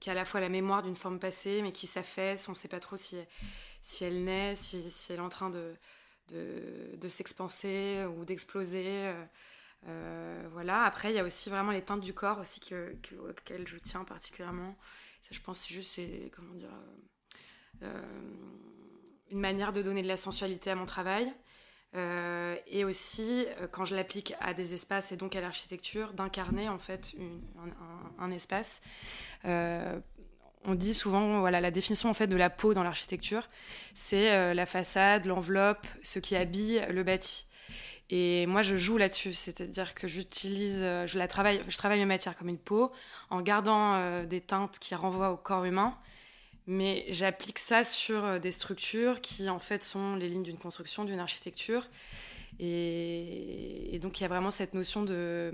qui 0.00 0.08
a 0.08 0.12
à 0.12 0.14
la 0.14 0.24
fois 0.24 0.40
la 0.40 0.48
mémoire 0.48 0.82
d'une 0.82 0.96
forme 0.96 1.18
passée, 1.18 1.60
mais 1.62 1.72
qui 1.72 1.86
s'affaisse. 1.86 2.48
On 2.48 2.52
ne 2.52 2.56
sait 2.56 2.68
pas 2.68 2.80
trop 2.80 2.96
si, 2.96 3.16
si 3.82 4.04
elle 4.04 4.24
naît, 4.24 4.54
si, 4.56 4.82
elle 5.10 5.16
est 5.16 5.20
en 5.20 5.28
train 5.28 5.50
de, 5.50 5.74
de, 6.28 6.96
de 6.96 7.08
s'expanser 7.08 8.04
ou 8.16 8.24
d'exploser. 8.24 9.12
Euh, 9.88 10.48
voilà. 10.52 10.84
Après, 10.84 11.12
il 11.12 11.16
y 11.16 11.18
a 11.18 11.24
aussi 11.24 11.50
vraiment 11.50 11.72
les 11.72 11.82
teintes 11.82 12.00
du 12.00 12.14
corps 12.14 12.38
aussi 12.38 12.60
que, 12.60 12.94
que, 13.02 13.14
auxquelles 13.16 13.66
je 13.66 13.76
tiens 13.78 14.04
particulièrement. 14.04 14.76
Je 15.30 15.40
pense, 15.40 15.60
c'est 15.60 15.74
juste, 15.74 16.00
comment 16.34 16.54
dire, 16.54 16.68
euh, 17.82 18.02
une 19.30 19.40
manière 19.40 19.72
de 19.72 19.82
donner 19.82 20.02
de 20.02 20.08
la 20.08 20.16
sensualité 20.16 20.70
à 20.70 20.74
mon 20.74 20.84
travail. 20.84 21.32
Euh, 21.94 22.56
et 22.66 22.84
aussi, 22.84 23.46
euh, 23.46 23.66
quand 23.70 23.84
je 23.84 23.94
l'applique 23.94 24.34
à 24.40 24.54
des 24.54 24.72
espaces 24.72 25.12
et 25.12 25.16
donc 25.16 25.36
à 25.36 25.40
l'architecture, 25.40 26.14
d'incarner 26.14 26.68
en 26.68 26.78
fait 26.78 27.12
un, 28.18 28.30
espace. 28.30 28.80
Euh, 29.44 30.00
on 30.64 30.74
dit 30.74 30.94
souvent, 30.94 31.40
voilà, 31.40 31.60
la 31.60 31.70
définition 31.70 32.08
en 32.08 32.14
fait 32.14 32.28
de 32.28 32.36
la 32.36 32.48
peau 32.48 32.72
dans 32.72 32.82
l'architecture, 32.82 33.48
c'est 33.94 34.54
la 34.54 34.64
façade, 34.64 35.26
l'enveloppe, 35.26 35.86
ce 36.04 36.20
qui 36.20 36.36
habille 36.36 36.86
le 36.88 37.02
bâti. 37.02 37.46
Et 38.10 38.46
moi, 38.46 38.62
je 38.62 38.76
joue 38.76 38.96
là-dessus, 38.96 39.32
c'est-à-dire 39.32 39.94
que 39.94 40.06
j'utilise, 40.06 40.78
je 40.80 41.18
la 41.18 41.26
travaille, 41.26 41.62
je 41.66 41.76
travaille 41.76 41.98
mes 41.98 42.06
matières 42.06 42.36
comme 42.36 42.48
une 42.48 42.58
peau, 42.58 42.92
en 43.28 43.40
gardant 43.40 44.22
des 44.24 44.40
teintes 44.40 44.78
qui 44.78 44.94
renvoient 44.94 45.32
au 45.32 45.36
corps 45.36 45.64
humain, 45.64 45.98
mais 46.66 47.04
j'applique 47.08 47.58
ça 47.58 47.84
sur 47.84 48.24
euh, 48.24 48.38
des 48.38 48.50
structures 48.50 49.20
qui, 49.20 49.48
en 49.48 49.58
fait, 49.58 49.82
sont 49.82 50.16
les 50.16 50.28
lignes 50.28 50.42
d'une 50.42 50.58
construction, 50.58 51.04
d'une 51.04 51.18
architecture. 51.18 51.88
Et, 52.58 53.98
donc, 54.00 54.20
il 54.20 54.22
y 54.22 54.26
a 54.26 54.28
vraiment 54.28 54.50
cette 54.50 54.74
notion 54.74 55.02
de, 55.02 55.52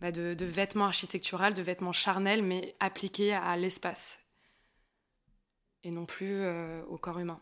bah 0.00 0.12
de, 0.12 0.34
de 0.34 0.78
architectural, 0.80 1.52
de 1.52 1.62
vêtements 1.62 1.92
charnels, 1.92 2.42
mais 2.42 2.74
appliqués 2.80 3.34
à 3.34 3.56
l'espace. 3.56 4.20
Et 5.84 5.90
non 5.90 6.06
plus 6.06 6.40
euh, 6.40 6.82
au 6.84 6.96
corps 6.96 7.18
humain. 7.18 7.40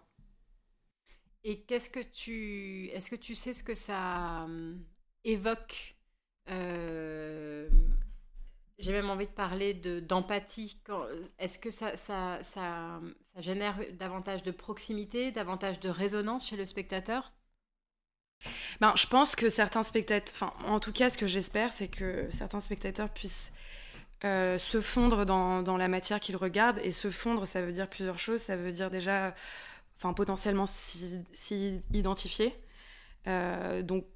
Et 1.45 1.61
qu'est-ce 1.61 1.91
que 1.91 2.01
tu. 2.01 2.89
Est-ce 2.93 3.11
que 3.11 3.17
tu 3.17 3.35
sais 3.35 3.55
ce 3.55 3.63
que 3.63 3.75
ça 3.75 4.45
euh, 4.45 4.75
évoque 5.25 5.95
j'ai 8.81 8.93
même 8.93 9.11
envie 9.11 9.27
de 9.27 9.33
parler 9.33 9.75
d'empathie. 9.75 10.81
Est-ce 11.39 11.59
que 11.59 11.71
ça, 11.71 11.93
génère 13.39 13.79
davantage 13.99 14.43
de 14.43 14.51
proximité, 14.51 15.33
davantage 15.33 15.81
de 15.81 15.89
résonance 15.89 16.49
chez 16.49 16.57
le 16.57 16.65
spectateur? 16.65 17.33
Ben, 18.81 18.95
Je 18.97 19.07
pense 19.07 19.37
que 19.37 19.49
certains 19.49 19.83
spectateurs, 19.83 20.33
enfin, 20.35 20.53
en 20.67 20.81
tout 20.81 20.93
cas, 20.93 21.11
ce 21.11 21.19
que 21.19 21.27
j'espère, 21.27 21.73
c'est 21.73 21.89
que 21.89 22.29
certains 22.31 22.61
spectateurs 22.61 23.11
puissent 23.11 23.53
euh, 24.25 24.59
se 24.59 24.81
fondre 24.81 25.25
dans, 25.25 25.77
la 25.77 25.89
matière 25.89 26.21
qu'ils 26.21 26.37
regardent. 26.37 26.81
Et 26.83 26.91
se 26.91 27.11
fondre, 27.11 27.47
ça 27.47 27.63
veut 27.63 27.73
dire 27.73 27.89
plusieurs 27.89 28.19
choses. 28.19 28.41
Ça 28.41 28.57
veut 28.57 28.73
dire 28.73 28.91
déjà, 28.91 29.35
enfin, 29.99 30.15
potentiellement 30.15 30.67
s'y 30.67 31.83
identifier. 31.93 32.55
Euh, 33.27 33.83
donc, 33.83 34.07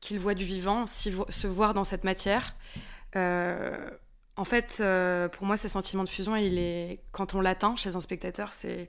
qu'ils 0.00 0.20
voient 0.20 0.34
du 0.34 0.44
vivant, 0.44 0.86
se 0.86 1.46
voir 1.46 1.74
dans 1.74 1.84
cette 1.84 2.04
matière. 2.04 2.54
Euh, 3.16 3.90
en 4.36 4.44
fait, 4.44 4.78
euh, 4.80 5.28
pour 5.28 5.46
moi, 5.46 5.56
ce 5.56 5.66
sentiment 5.66 6.04
de 6.04 6.08
fusion, 6.08 6.36
il 6.36 6.58
est 6.58 7.00
quand 7.12 7.34
on 7.34 7.40
l'atteint 7.40 7.74
chez 7.76 7.96
un 7.96 8.00
spectateur, 8.00 8.52
c'est 8.52 8.88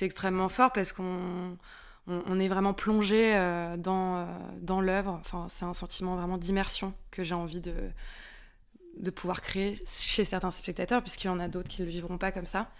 extrêmement 0.00 0.48
fort 0.48 0.72
parce 0.72 0.92
qu'on 0.92 1.58
on, 2.06 2.40
est 2.40 2.48
vraiment 2.48 2.72
plongé 2.72 3.34
euh, 3.34 3.76
dans, 3.76 4.16
euh, 4.16 4.26
dans 4.60 4.80
l'œuvre. 4.80 5.10
Enfin, 5.20 5.48
c'est 5.50 5.66
un 5.66 5.74
sentiment 5.74 6.16
vraiment 6.16 6.38
d'immersion 6.38 6.94
que 7.10 7.24
j'ai 7.24 7.34
envie 7.34 7.60
de, 7.60 9.10
pouvoir 9.10 9.42
créer 9.42 9.74
chez 9.86 10.24
certains 10.24 10.50
spectateurs, 10.50 11.02
puisqu'il 11.02 11.26
y 11.26 11.30
en 11.30 11.40
a 11.40 11.48
d'autres 11.48 11.68
qui 11.68 11.82
ne 11.82 11.86
le 11.86 11.92
vivront 11.92 12.16
pas 12.16 12.32
comme 12.32 12.46
ça. 12.46 12.70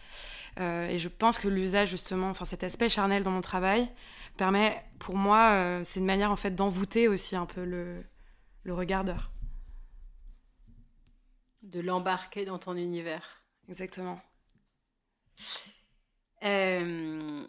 et 0.59 0.99
je 0.99 1.09
pense 1.09 1.37
que 1.37 1.49
l'usage, 1.49 1.91
justement, 1.91 2.31
enfin, 2.31 2.47
cet 2.47 2.65
aspect 2.65 2.89
charnel 2.89 3.25
dans 3.25 3.31
mon 3.31 3.43
travail 3.43 3.89
permet, 4.39 4.83
pour 4.99 5.17
moi, 5.17 5.83
c'est 5.85 6.01
une 6.01 6.07
manière 6.07 6.31
en 6.33 6.37
fait 6.37 6.55
d'envoûter 6.55 7.09
aussi 7.09 7.37
un 7.37 7.47
peu 7.47 7.65
le 7.65 8.75
regardeur 8.75 9.31
de 11.67 11.81
l'embarquer 11.81 12.45
dans 12.45 12.59
ton 12.59 12.77
univers. 12.77 13.45
Exactement. 13.69 14.21
Euh, 16.45 17.45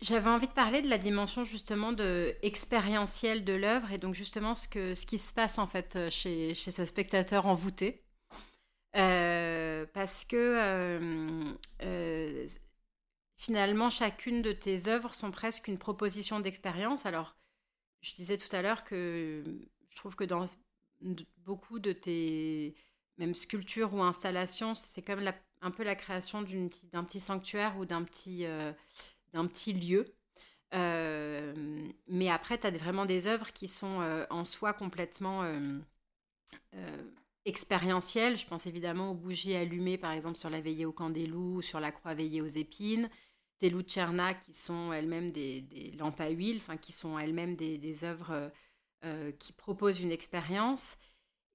j'avais 0.00 0.30
envie 0.30 0.48
de 0.48 0.52
parler 0.52 0.82
de 0.82 0.88
la 0.88 0.98
dimension 0.98 1.44
justement 1.44 1.92
de 1.92 2.34
expérientielle 2.42 3.44
de 3.44 3.52
l'œuvre 3.52 3.92
et 3.92 3.98
donc 3.98 4.14
justement 4.14 4.54
ce, 4.54 4.66
que, 4.66 4.94
ce 4.94 5.06
qui 5.06 5.18
se 5.18 5.32
passe 5.32 5.58
en 5.58 5.66
fait 5.66 6.10
chez, 6.10 6.54
chez 6.54 6.70
ce 6.70 6.84
spectateur 6.84 7.46
envoûté. 7.46 8.04
Euh, 8.94 9.86
parce 9.94 10.24
que 10.26 11.54
euh, 11.80 12.46
finalement 13.36 13.88
chacune 13.88 14.42
de 14.42 14.52
tes 14.52 14.88
œuvres 14.88 15.14
sont 15.14 15.30
presque 15.30 15.68
une 15.68 15.78
proposition 15.78 16.40
d'expérience. 16.40 17.06
Alors 17.06 17.36
je 18.00 18.12
disais 18.14 18.36
tout 18.36 18.54
à 18.54 18.62
l'heure 18.62 18.84
que 18.84 19.44
je 19.88 19.96
trouve 19.96 20.16
que 20.16 20.24
dans 20.24 20.44
beaucoup 21.38 21.78
de 21.78 21.92
tes 21.92 22.74
même 23.18 23.34
sculptures 23.34 23.94
ou 23.94 24.02
installations, 24.02 24.74
c'est 24.74 25.02
comme 25.02 25.22
un 25.60 25.70
peu 25.70 25.82
la 25.82 25.94
création 25.94 26.42
d'un 26.42 27.04
petit 27.04 27.20
sanctuaire 27.20 27.76
ou 27.78 27.84
d'un 27.84 28.02
petit, 28.02 28.46
euh, 28.46 28.72
petit 29.32 29.72
lieu. 29.72 30.14
Euh, 30.74 31.54
mais 32.08 32.30
après, 32.30 32.58
tu 32.58 32.66
as 32.66 32.70
vraiment 32.70 33.04
des 33.04 33.26
œuvres 33.26 33.52
qui 33.52 33.68
sont 33.68 34.00
euh, 34.00 34.24
en 34.30 34.44
soi 34.44 34.72
complètement 34.72 35.44
expérientielles. 37.44 38.36
Je 38.36 38.46
pense 38.46 38.66
évidemment 38.66 39.12
aux 39.12 39.14
bougies 39.14 39.54
allumées, 39.54 39.98
par 39.98 40.12
exemple, 40.12 40.38
sur 40.38 40.50
la 40.50 40.60
veillée 40.60 40.86
au 40.86 40.94
loups, 41.28 41.62
sur 41.62 41.80
la 41.80 41.92
croix 41.92 42.14
veillée 42.14 42.40
aux 42.40 42.46
épines. 42.46 43.08
Tes 43.58 43.70
Lucerna, 43.70 44.34
qui 44.34 44.52
sont 44.52 44.92
elles-mêmes 44.92 45.30
des, 45.30 45.92
lampes 45.96 46.20
à 46.20 46.30
huile, 46.30 46.60
qui 46.80 46.90
sont 46.90 47.18
elles-mêmes 47.18 47.54
des, 47.54 47.78
des 47.78 48.04
œuvres 48.04 48.50
euh, 49.04 49.32
qui 49.32 49.52
propose 49.52 49.98
une 49.98 50.12
expérience. 50.12 50.96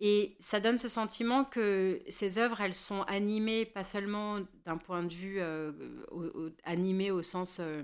Et 0.02 0.36
ça 0.41 0.60
donne 0.60 0.78
ce 0.78 0.89
sentiment 0.89 1.45
que 1.45 2.04
ces 2.10 2.39
œuvres, 2.39 2.60
elles 2.60 2.76
sont 2.76 3.04
animées 3.04 3.66
pas 3.66 3.86
seulement 3.86 4.41
d'un 4.66 4.76
point 4.76 5.02
de 5.02 5.14
vue 5.14 5.38
euh, 5.39 5.72
animé 6.66 7.10
au, 7.10 7.24
sens 7.24 7.62
euh, 7.62 7.82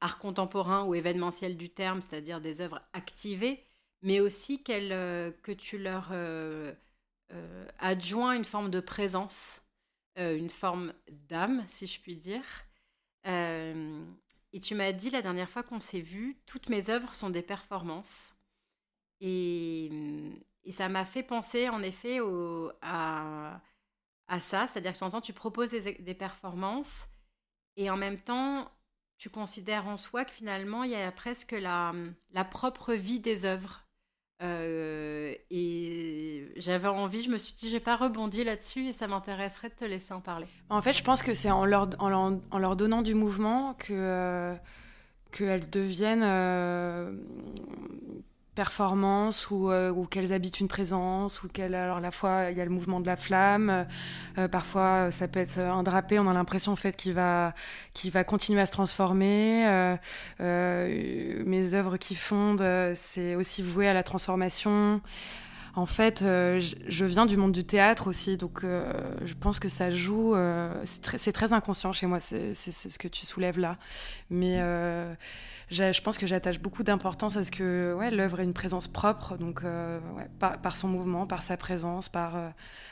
art 0.00 0.18
contemporain 0.18 0.84
ou 0.84 0.96
événementiel 0.96 1.56
du 1.56 1.70
terme, 1.70 2.02
c'est-à-dire 2.02 2.40
des 2.40 2.60
œuvres 2.60 2.82
activées, 2.92 3.62
mais 4.02 4.18
aussi 4.18 4.64
que 4.64 5.52
tu 5.52 5.78
leur 5.78 6.12
adjoins 7.78 8.34
une 8.34 8.44
forme 8.44 8.72
de 8.72 8.80
présence, 8.80 9.62
une 10.16 10.50
forme 10.50 10.92
d'âme, 11.08 11.62
si 11.68 11.86
je 11.86 12.00
puis 12.00 12.16
dire. 12.16 12.42
et 13.26 14.60
tu 14.60 14.74
m'as 14.74 14.90
dit 14.90 15.10
la 15.10 15.22
dernière 15.22 15.48
fois 15.48 15.62
qu'on 15.62 15.78
s'est 15.78 16.00
vu, 16.00 16.36
toutes 16.46 16.68
mes 16.68 16.90
œuvres 16.90 17.14
sont 17.14 17.30
des 17.30 17.42
performances. 17.42 18.34
Mmh, 19.20 20.30
et, 20.64 20.72
ça 20.72 20.88
m'a 20.88 21.04
fait 21.04 21.22
penser 21.22 21.68
en 21.68 21.82
effet 21.82 22.20
à, 22.82 23.60
ça, 24.38 24.66
c'est-à-dire 24.68 24.92
que 24.92 25.04
entends, 25.04 25.20
tu 25.20 25.32
proposes 25.32 25.70
des, 25.70 26.14
performances 26.14 27.08
et 27.76 27.90
en 27.90 27.96
même 27.96 28.18
temps, 28.18 28.70
tu 29.18 29.30
considères 29.30 29.88
en 29.88 29.96
soi 29.96 30.24
que 30.24 30.30
finalement, 30.30 30.84
il 30.84 30.92
y 30.92 30.96
a 30.96 31.10
presque 31.12 31.52
la, 31.52 31.92
propre 32.50 32.94
vie 32.94 33.20
des 33.20 33.44
œuvres. 33.44 33.84
Euh, 34.42 35.34
et 35.50 36.50
j'avais 36.56 36.88
envie, 36.88 37.22
je 37.22 37.30
me 37.30 37.36
suis 37.36 37.52
dit, 37.52 37.68
j'ai 37.68 37.80
pas 37.80 37.96
rebondi 37.96 38.42
là-dessus 38.42 38.86
et 38.86 38.92
ça 38.94 39.06
m'intéresserait 39.06 39.68
de 39.68 39.74
te 39.74 39.84
laisser 39.84 40.14
en 40.14 40.22
parler. 40.22 40.46
En 40.70 40.80
fait, 40.80 40.94
je 40.94 41.04
pense 41.04 41.22
que 41.22 41.34
c'est 41.34 41.50
en 41.50 41.66
leur, 41.66 41.86
donnant 41.86 43.02
du 43.02 43.14
mouvement 43.14 43.74
que 43.74 43.92
euh, 43.92 44.54
qu'elles 45.30 45.68
deviennent 45.68 46.22
euh, 46.24 47.12
performance 48.60 49.50
ou, 49.50 49.70
euh, 49.70 49.90
ou 49.90 50.04
qu'elles 50.04 50.34
habitent 50.34 50.60
une 50.60 50.68
présence 50.68 51.42
ou 51.42 51.48
qu'elles 51.48 51.74
alors 51.74 51.96
à 51.96 52.00
la 52.00 52.10
fois 52.10 52.50
il 52.50 52.58
y 52.58 52.60
a 52.60 52.64
le 52.66 52.70
mouvement 52.70 53.00
de 53.00 53.06
la 53.06 53.16
flamme 53.16 53.86
euh, 54.36 54.48
parfois 54.48 55.10
ça 55.10 55.28
peut 55.28 55.40
être 55.40 55.58
un 55.58 55.82
drapé 55.82 56.18
on 56.18 56.28
a 56.28 56.34
l'impression 56.34 56.72
en 56.72 56.76
fait 56.76 56.94
qu'il 56.94 57.14
va 57.14 57.54
continuer 58.26 58.60
à 58.60 58.66
se 58.66 58.72
transformer 58.72 59.66
euh, 59.66 59.96
euh 60.42 61.42
mes 61.46 61.72
œuvres 61.72 61.96
qui 61.96 62.14
fondent 62.14 62.92
c'est 62.96 63.34
aussi 63.34 63.62
voué 63.62 63.88
à 63.88 63.94
la 63.94 64.02
transformation 64.02 65.00
en 65.74 65.86
fait, 65.86 66.22
euh, 66.22 66.60
je 66.88 67.04
viens 67.04 67.26
du 67.26 67.36
monde 67.36 67.52
du 67.52 67.64
théâtre 67.64 68.08
aussi, 68.08 68.36
donc 68.36 68.64
euh, 68.64 68.92
je 69.24 69.34
pense 69.34 69.60
que 69.60 69.68
ça 69.68 69.90
joue. 69.90 70.34
Euh, 70.34 70.74
c'est 70.84 71.32
très, 71.32 71.52
inconscient 71.52 71.92
chez 71.92 72.06
moi, 72.06 72.18
c'est 72.20 72.54
ce 72.54 72.98
que 72.98 73.08
tu 73.08 73.24
soulèves 73.24 73.58
là. 73.58 73.76
Mais 74.30 74.58
je 75.70 76.00
pense 76.00 76.18
que 76.18 76.26
j'attache 76.26 76.58
beaucoup 76.60 76.82
d'importance 76.82 77.36
à 77.36 77.44
ce 77.44 77.50
que 77.50 77.96
l'œuvre 78.12 78.40
ait 78.40 78.44
une 78.44 78.52
présence 78.52 78.88
propre, 78.88 79.36
donc 79.36 79.62
par, 80.38 80.76
son 80.76 80.88
mouvement, 80.88 81.26
par 81.26 81.42
sa 81.42 81.56
présence, 81.56 82.08
par, 82.08 82.32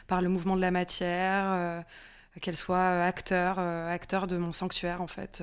par 0.07 0.23
le 0.23 0.29
mouvement 0.29 0.57
de 0.57 0.61
la 0.61 0.71
matière, 0.71 1.85
qu'elle 2.41 2.57
soit 2.57 3.03
acteur, 3.03 3.59
acteur 3.59 4.27
de 4.29 4.37
mon 4.37 4.53
sanctuaire 4.53 5.03
en 5.03 5.09
fait 5.09 5.43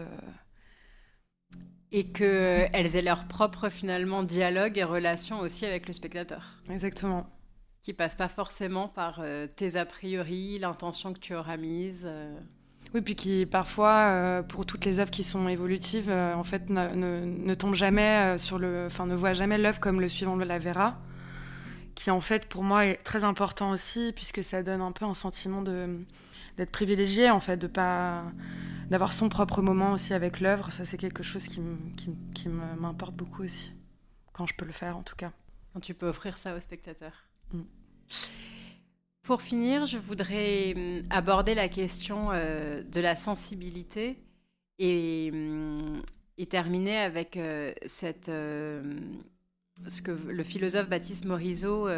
et 1.95 2.03
qu'elles 2.03 2.97
aient 2.97 3.01
leur 3.01 3.23
propre 3.23 3.69
finalement 3.69 4.21
dialogue 4.21 4.77
et 4.77 4.83
relation 4.83 5.39
aussi 5.39 5.65
avec 5.65 5.87
le 5.87 5.93
spectateur. 5.93 6.55
Exactement. 6.69 7.25
Qui 7.81 7.93
passe 7.93 8.15
pas 8.15 8.27
forcément 8.27 8.89
par 8.89 9.21
euh, 9.21 9.47
tes 9.47 9.77
a 9.77 9.85
priori, 9.85 10.59
l'intention 10.59 11.13
que 11.13 11.19
tu 11.19 11.33
auras 11.33 11.55
mise. 11.55 12.03
Euh. 12.05 12.37
Oui, 12.93 12.99
puis 12.99 13.15
qui 13.15 13.45
parfois, 13.45 14.09
euh, 14.09 14.43
pour 14.43 14.65
toutes 14.65 14.83
les 14.83 14.99
œuvres 14.99 15.09
qui 15.09 15.23
sont 15.23 15.47
évolutives, 15.47 16.11
en 16.11 16.43
fait, 16.43 16.69
ne, 16.69 16.89
ne, 16.89 17.25
ne 17.25 17.53
tombe 17.53 17.75
jamais 17.75 18.37
sur 18.37 18.59
le, 18.59 18.87
enfin, 18.87 19.05
ne 19.05 19.15
voit 19.15 19.31
jamais 19.31 19.57
l'œuvre 19.57 19.79
comme 19.79 20.01
le 20.01 20.09
suivant 20.09 20.35
de 20.35 20.43
la 20.43 20.59
verra, 20.59 20.97
qui 21.95 22.11
en 22.11 22.19
fait 22.19 22.47
pour 22.47 22.63
moi 22.63 22.87
est 22.87 22.97
très 23.05 23.23
important 23.23 23.71
aussi, 23.71 24.11
puisque 24.13 24.43
ça 24.43 24.63
donne 24.63 24.81
un 24.81 24.91
peu 24.91 25.05
un 25.05 25.13
sentiment 25.13 25.61
de 25.61 25.97
d'être 26.57 26.71
privilégié, 26.71 27.29
en 27.29 27.39
fait, 27.39 27.57
de 27.57 27.67
pas 27.67 28.25
d'avoir 28.89 29.13
son 29.13 29.29
propre 29.29 29.61
moment 29.61 29.93
aussi 29.93 30.13
avec 30.13 30.39
l'œuvre, 30.39 30.71
ça 30.71 30.85
c'est 30.85 30.97
quelque 30.97 31.23
chose 31.23 31.47
qui, 31.47 31.59
qui, 32.33 32.49
m'importe 32.49 33.15
beaucoup 33.15 33.43
aussi, 33.43 33.73
quand 34.31 34.45
je 34.45 34.53
peux 34.55 34.65
le 34.65 34.71
faire 34.71 34.97
en 34.97 35.03
tout 35.03 35.15
cas. 35.15 35.31
Quand 35.73 35.79
tu 35.79 35.93
peux 35.93 36.07
offrir 36.07 36.37
ça 36.37 36.55
aux 36.55 36.59
spectateurs. 36.59 37.25
Mm. 37.51 37.61
Pour 39.23 39.41
finir, 39.41 39.87
je 39.87 39.97
voudrais 39.97 40.73
mm, 40.75 41.03
aborder 41.09 41.55
la 41.55 41.67
question 41.67 42.31
euh, 42.31 42.83
de 42.83 43.01
la 43.01 43.15
sensibilité 43.15 44.19
et, 44.77 45.31
mm, 45.31 46.03
et 46.37 46.45
terminer 46.45 46.97
avec 46.97 47.35
euh, 47.35 47.73
cette, 47.87 48.29
euh, 48.29 48.99
ce 49.87 50.03
que 50.03 50.11
le 50.11 50.43
philosophe 50.43 50.89
Baptiste 50.89 51.25
Morisot 51.25 51.89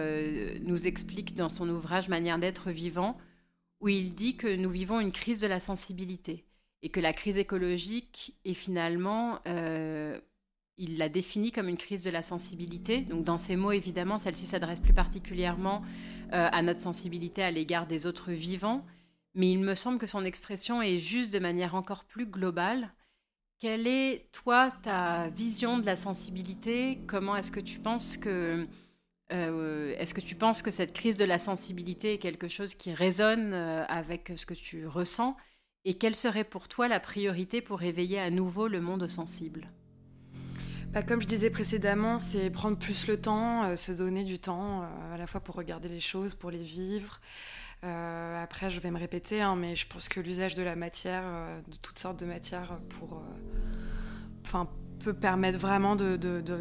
nous 0.61 0.87
explique 0.87 1.35
dans 1.35 1.49
son 1.49 1.69
ouvrage 1.69 2.07
Manière 2.07 2.39
d'être 2.39 2.71
vivant, 2.71 3.17
où 3.79 3.89
il 3.89 4.13
dit 4.13 4.35
que 4.37 4.55
nous 4.55 4.69
vivons 4.69 4.99
une 4.99 5.11
crise 5.11 5.39
de 5.39 5.47
la 5.47 5.59
sensibilité 5.59 6.45
et 6.81 6.89
que 6.89 6.99
la 6.99 7.13
crise 7.13 7.37
écologique 7.37 8.35
est 8.45 8.53
finalement, 8.53 9.39
euh, 9.47 10.19
il 10.77 10.97
l'a 10.97 11.09
définie 11.09 11.51
comme 11.51 11.67
une 11.67 11.77
crise 11.77 12.03
de 12.03 12.09
la 12.09 12.21
sensibilité. 12.21 13.01
Donc 13.01 13.23
dans 13.23 13.37
ces 13.37 13.55
mots, 13.55 13.71
évidemment, 13.71 14.17
celle-ci 14.17 14.45
s'adresse 14.45 14.79
plus 14.79 14.93
particulièrement 14.93 15.81
euh, 16.33 16.49
à 16.51 16.61
notre 16.61 16.81
sensibilité 16.81 17.43
à 17.43 17.51
l'égard 17.51 17.87
des 17.87 18.05
autres 18.05 18.31
vivants, 18.31 18.85
mais 19.33 19.51
il 19.51 19.59
me 19.59 19.75
semble 19.75 19.99
que 19.99 20.07
son 20.07 20.23
expression 20.23 20.81
est 20.81 20.99
juste 20.99 21.33
de 21.33 21.39
manière 21.39 21.75
encore 21.75 22.03
plus 22.05 22.25
globale. 22.25 22.91
Quelle 23.59 23.87
est, 23.87 24.29
toi, 24.31 24.69
ta 24.83 25.29
vision 25.29 25.79
de 25.79 25.85
la 25.85 25.95
sensibilité? 25.95 26.99
Comment 27.07 27.35
est-ce 27.35 27.51
que 27.51 27.59
tu 27.59 27.79
penses 27.79 28.17
que... 28.17 28.67
Euh, 29.33 29.95
est-ce 29.97 30.13
que 30.13 30.21
tu 30.21 30.35
penses 30.35 30.61
que 30.61 30.71
cette 30.71 30.93
crise 30.93 31.15
de 31.15 31.25
la 31.25 31.39
sensibilité 31.39 32.13
est 32.13 32.17
quelque 32.17 32.47
chose 32.47 32.75
qui 32.75 32.93
résonne 32.93 33.53
avec 33.53 34.31
ce 34.35 34.45
que 34.45 34.53
tu 34.53 34.87
ressens? 34.87 35.35
Et 35.85 35.93
quelle 35.93 36.15
serait 36.15 36.43
pour 36.43 36.67
toi 36.67 36.87
la 36.87 36.99
priorité 36.99 37.61
pour 37.61 37.83
éveiller 37.83 38.19
à 38.19 38.29
nouveau 38.29 38.67
le 38.67 38.81
monde 38.81 39.07
sensible? 39.07 39.69
Bah, 40.91 41.03
comme 41.03 41.21
je 41.21 41.27
disais 41.27 41.49
précédemment, 41.49 42.17
c'est 42.17 42.49
prendre 42.49 42.77
plus 42.77 43.07
le 43.07 43.19
temps, 43.19 43.65
euh, 43.65 43.75
se 43.75 43.91
donner 43.91 44.23
du 44.23 44.39
temps, 44.39 44.81
euh, 44.81 45.13
à 45.13 45.17
la 45.17 45.27
fois 45.27 45.41
pour 45.41 45.55
regarder 45.55 45.89
les 45.89 45.99
choses, 45.99 46.33
pour 46.33 46.49
les 46.49 46.63
vivre. 46.63 47.19
Euh, 47.83 48.43
après, 48.43 48.69
je 48.69 48.79
vais 48.79 48.89
me 48.89 48.97
répéter, 48.97 49.41
hein, 49.41 49.55
mais 49.55 49.75
je 49.75 49.85
pense 49.85 50.09
que 50.09 50.19
l'usage 50.19 50.55
de 50.55 50.63
la 50.63 50.75
matière, 50.75 51.23
de 51.67 51.77
toutes 51.77 51.99
sortes 51.99 52.19
de 52.19 52.25
matières, 52.25 52.79
pour, 52.89 53.21
peut 54.99 55.13
permettre 55.13 55.57
vraiment 55.57 55.95
de, 55.95 56.17
de, 56.17 56.41
de, 56.41 56.55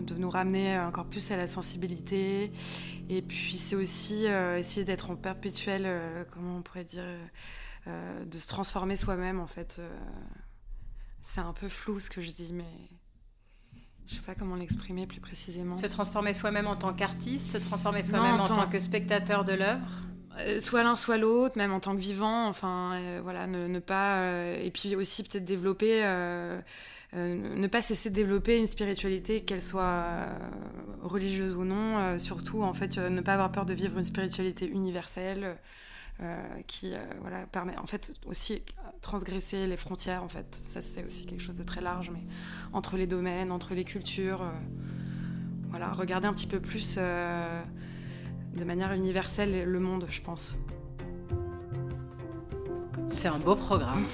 de, 0.00 0.14
nous 0.14 0.30
ramener 0.30 0.78
encore 0.78 1.06
plus 1.06 1.30
à 1.30 1.36
la 1.36 1.46
sensibilité. 1.46 2.52
Et 3.08 3.22
puis, 3.22 3.56
c'est 3.56 3.76
aussi 3.76 4.26
essayer 4.26 4.84
d'être 4.84 5.10
en 5.10 5.16
perpétuel, 5.16 5.88
comment 6.32 6.56
on 6.58 6.62
pourrait 6.62 6.84
dire 6.84 7.04
euh, 7.86 8.24
de 8.26 8.38
se 8.38 8.46
transformer 8.46 8.94
soi-même 8.94 9.40
en 9.40 9.46
fait. 9.46 9.76
Euh, 9.78 9.88
c'est 11.22 11.40
un 11.40 11.54
peu 11.54 11.68
flou 11.68 11.98
ce 11.98 12.10
que 12.10 12.20
je 12.20 12.30
dis, 12.30 12.52
mais 12.52 12.64
je 14.06 14.16
sais 14.16 14.20
pas 14.20 14.34
comment 14.34 14.54
l'exprimer 14.54 15.06
plus 15.06 15.20
précisément. 15.20 15.76
Se 15.76 15.86
transformer 15.86 16.34
soi-même 16.34 16.66
en 16.66 16.76
tant 16.76 16.92
qu'artiste, 16.92 17.52
se 17.52 17.56
transformer 17.56 18.02
soi-même 18.02 18.38
en, 18.38 18.44
tant... 18.44 18.68
que 18.68 18.78
spectateur 18.78 19.44
de 19.44 19.54
l'œuvre 19.54 20.04
euh, 20.40 20.60
soit 20.60 20.82
l'un 20.82 20.94
soit 20.94 21.16
l'autre 21.16 21.56
même 21.56 21.72
en 21.72 21.80
tant 21.80 21.96
que 21.96 22.00
vivant 22.00 22.46
enfin 22.46 23.00
voilà 23.22 23.46
ne, 23.46 23.78
pas 23.78 24.24
et 24.62 24.70
puis 24.70 24.94
aussi 24.94 25.22
peut-être 25.22 25.44
développer 25.44 26.02
ne 27.12 27.66
pas 27.66 27.82
cesser 27.82 28.10
de 28.10 28.14
développer 28.14 28.58
une 28.58 28.66
spiritualité 28.66 29.42
qu'elle 29.42 29.62
soit 29.62 30.28
religieuse 31.02 31.56
ou 31.56 31.64
non 31.64 32.18
surtout 32.18 32.62
en 32.62 32.72
fait 32.72 32.98
ne 32.98 33.20
pas 33.20 33.34
avoir 33.34 33.50
peur 33.50 33.66
de 33.66 33.74
vivre 33.74 33.98
une 33.98 34.04
spiritualité 34.04 34.68
universelle 34.68 35.56
euh, 36.22 36.36
qui 36.66 36.92
euh, 36.92 36.98
voilà, 37.22 37.46
permet 37.46 37.78
en 37.78 37.86
fait 37.86 38.12
aussi 38.26 38.60
transgresser 39.00 39.66
les 39.66 39.76
frontières. 39.76 40.22
En 40.22 40.28
fait, 40.28 40.54
ça 40.54 40.82
c'est 40.82 41.02
aussi 41.02 41.24
quelque 41.24 41.42
chose 41.42 41.56
de 41.56 41.62
très 41.62 41.80
large, 41.80 42.10
mais 42.10 42.20
entre 42.74 42.98
les 42.98 43.06
domaines, 43.06 43.50
entre 43.50 43.72
les 43.72 43.84
cultures, 43.84 44.42
euh, 44.42 44.50
voilà, 45.70 45.92
regarder 45.92 46.26
un 46.26 46.34
petit 46.34 46.46
peu 46.46 46.60
plus 46.60 46.98
de 46.98 48.64
manière 48.64 48.92
universelle 48.92 49.64
le 49.64 49.80
monde, 49.80 50.04
je 50.10 50.20
pense. 50.20 50.56
C'est 53.08 53.28
un 53.28 53.38
beau 53.38 53.56
programme. 53.56 54.04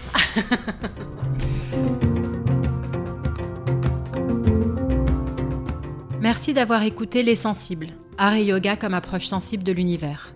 Merci 6.27 6.55
d'avoir 6.55 6.83
écouté 6.83 7.23
Les 7.23 7.37
Sensibles, 7.37 7.91
art 8.19 8.35
et 8.35 8.43
yoga 8.43 8.75
comme 8.75 8.95
approche 8.95 9.27
sensible 9.27 9.63
de 9.63 9.71
l'univers 9.71 10.35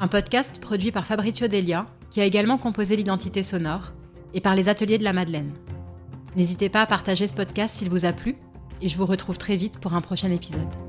un 0.00 0.08
podcast 0.08 0.58
produit 0.58 0.90
par 0.90 1.04
Fabrizio 1.04 1.48
Delia, 1.48 1.86
qui 2.10 2.22
a 2.22 2.24
également 2.24 2.56
composé 2.56 2.96
l'identité 2.96 3.42
sonore, 3.42 3.92
et 4.32 4.40
par 4.40 4.54
les 4.54 4.70
Ateliers 4.70 4.96
de 4.96 5.04
la 5.04 5.12
Madeleine. 5.12 5.52
N'hésitez 6.34 6.70
pas 6.70 6.80
à 6.80 6.86
partager 6.86 7.28
ce 7.28 7.34
podcast 7.34 7.74
s'il 7.74 7.90
vous 7.90 8.06
a 8.06 8.14
plu, 8.14 8.36
et 8.80 8.88
je 8.88 8.96
vous 8.96 9.04
retrouve 9.04 9.36
très 9.36 9.56
vite 9.56 9.80
pour 9.80 9.92
un 9.92 10.00
prochain 10.00 10.30
épisode. 10.30 10.87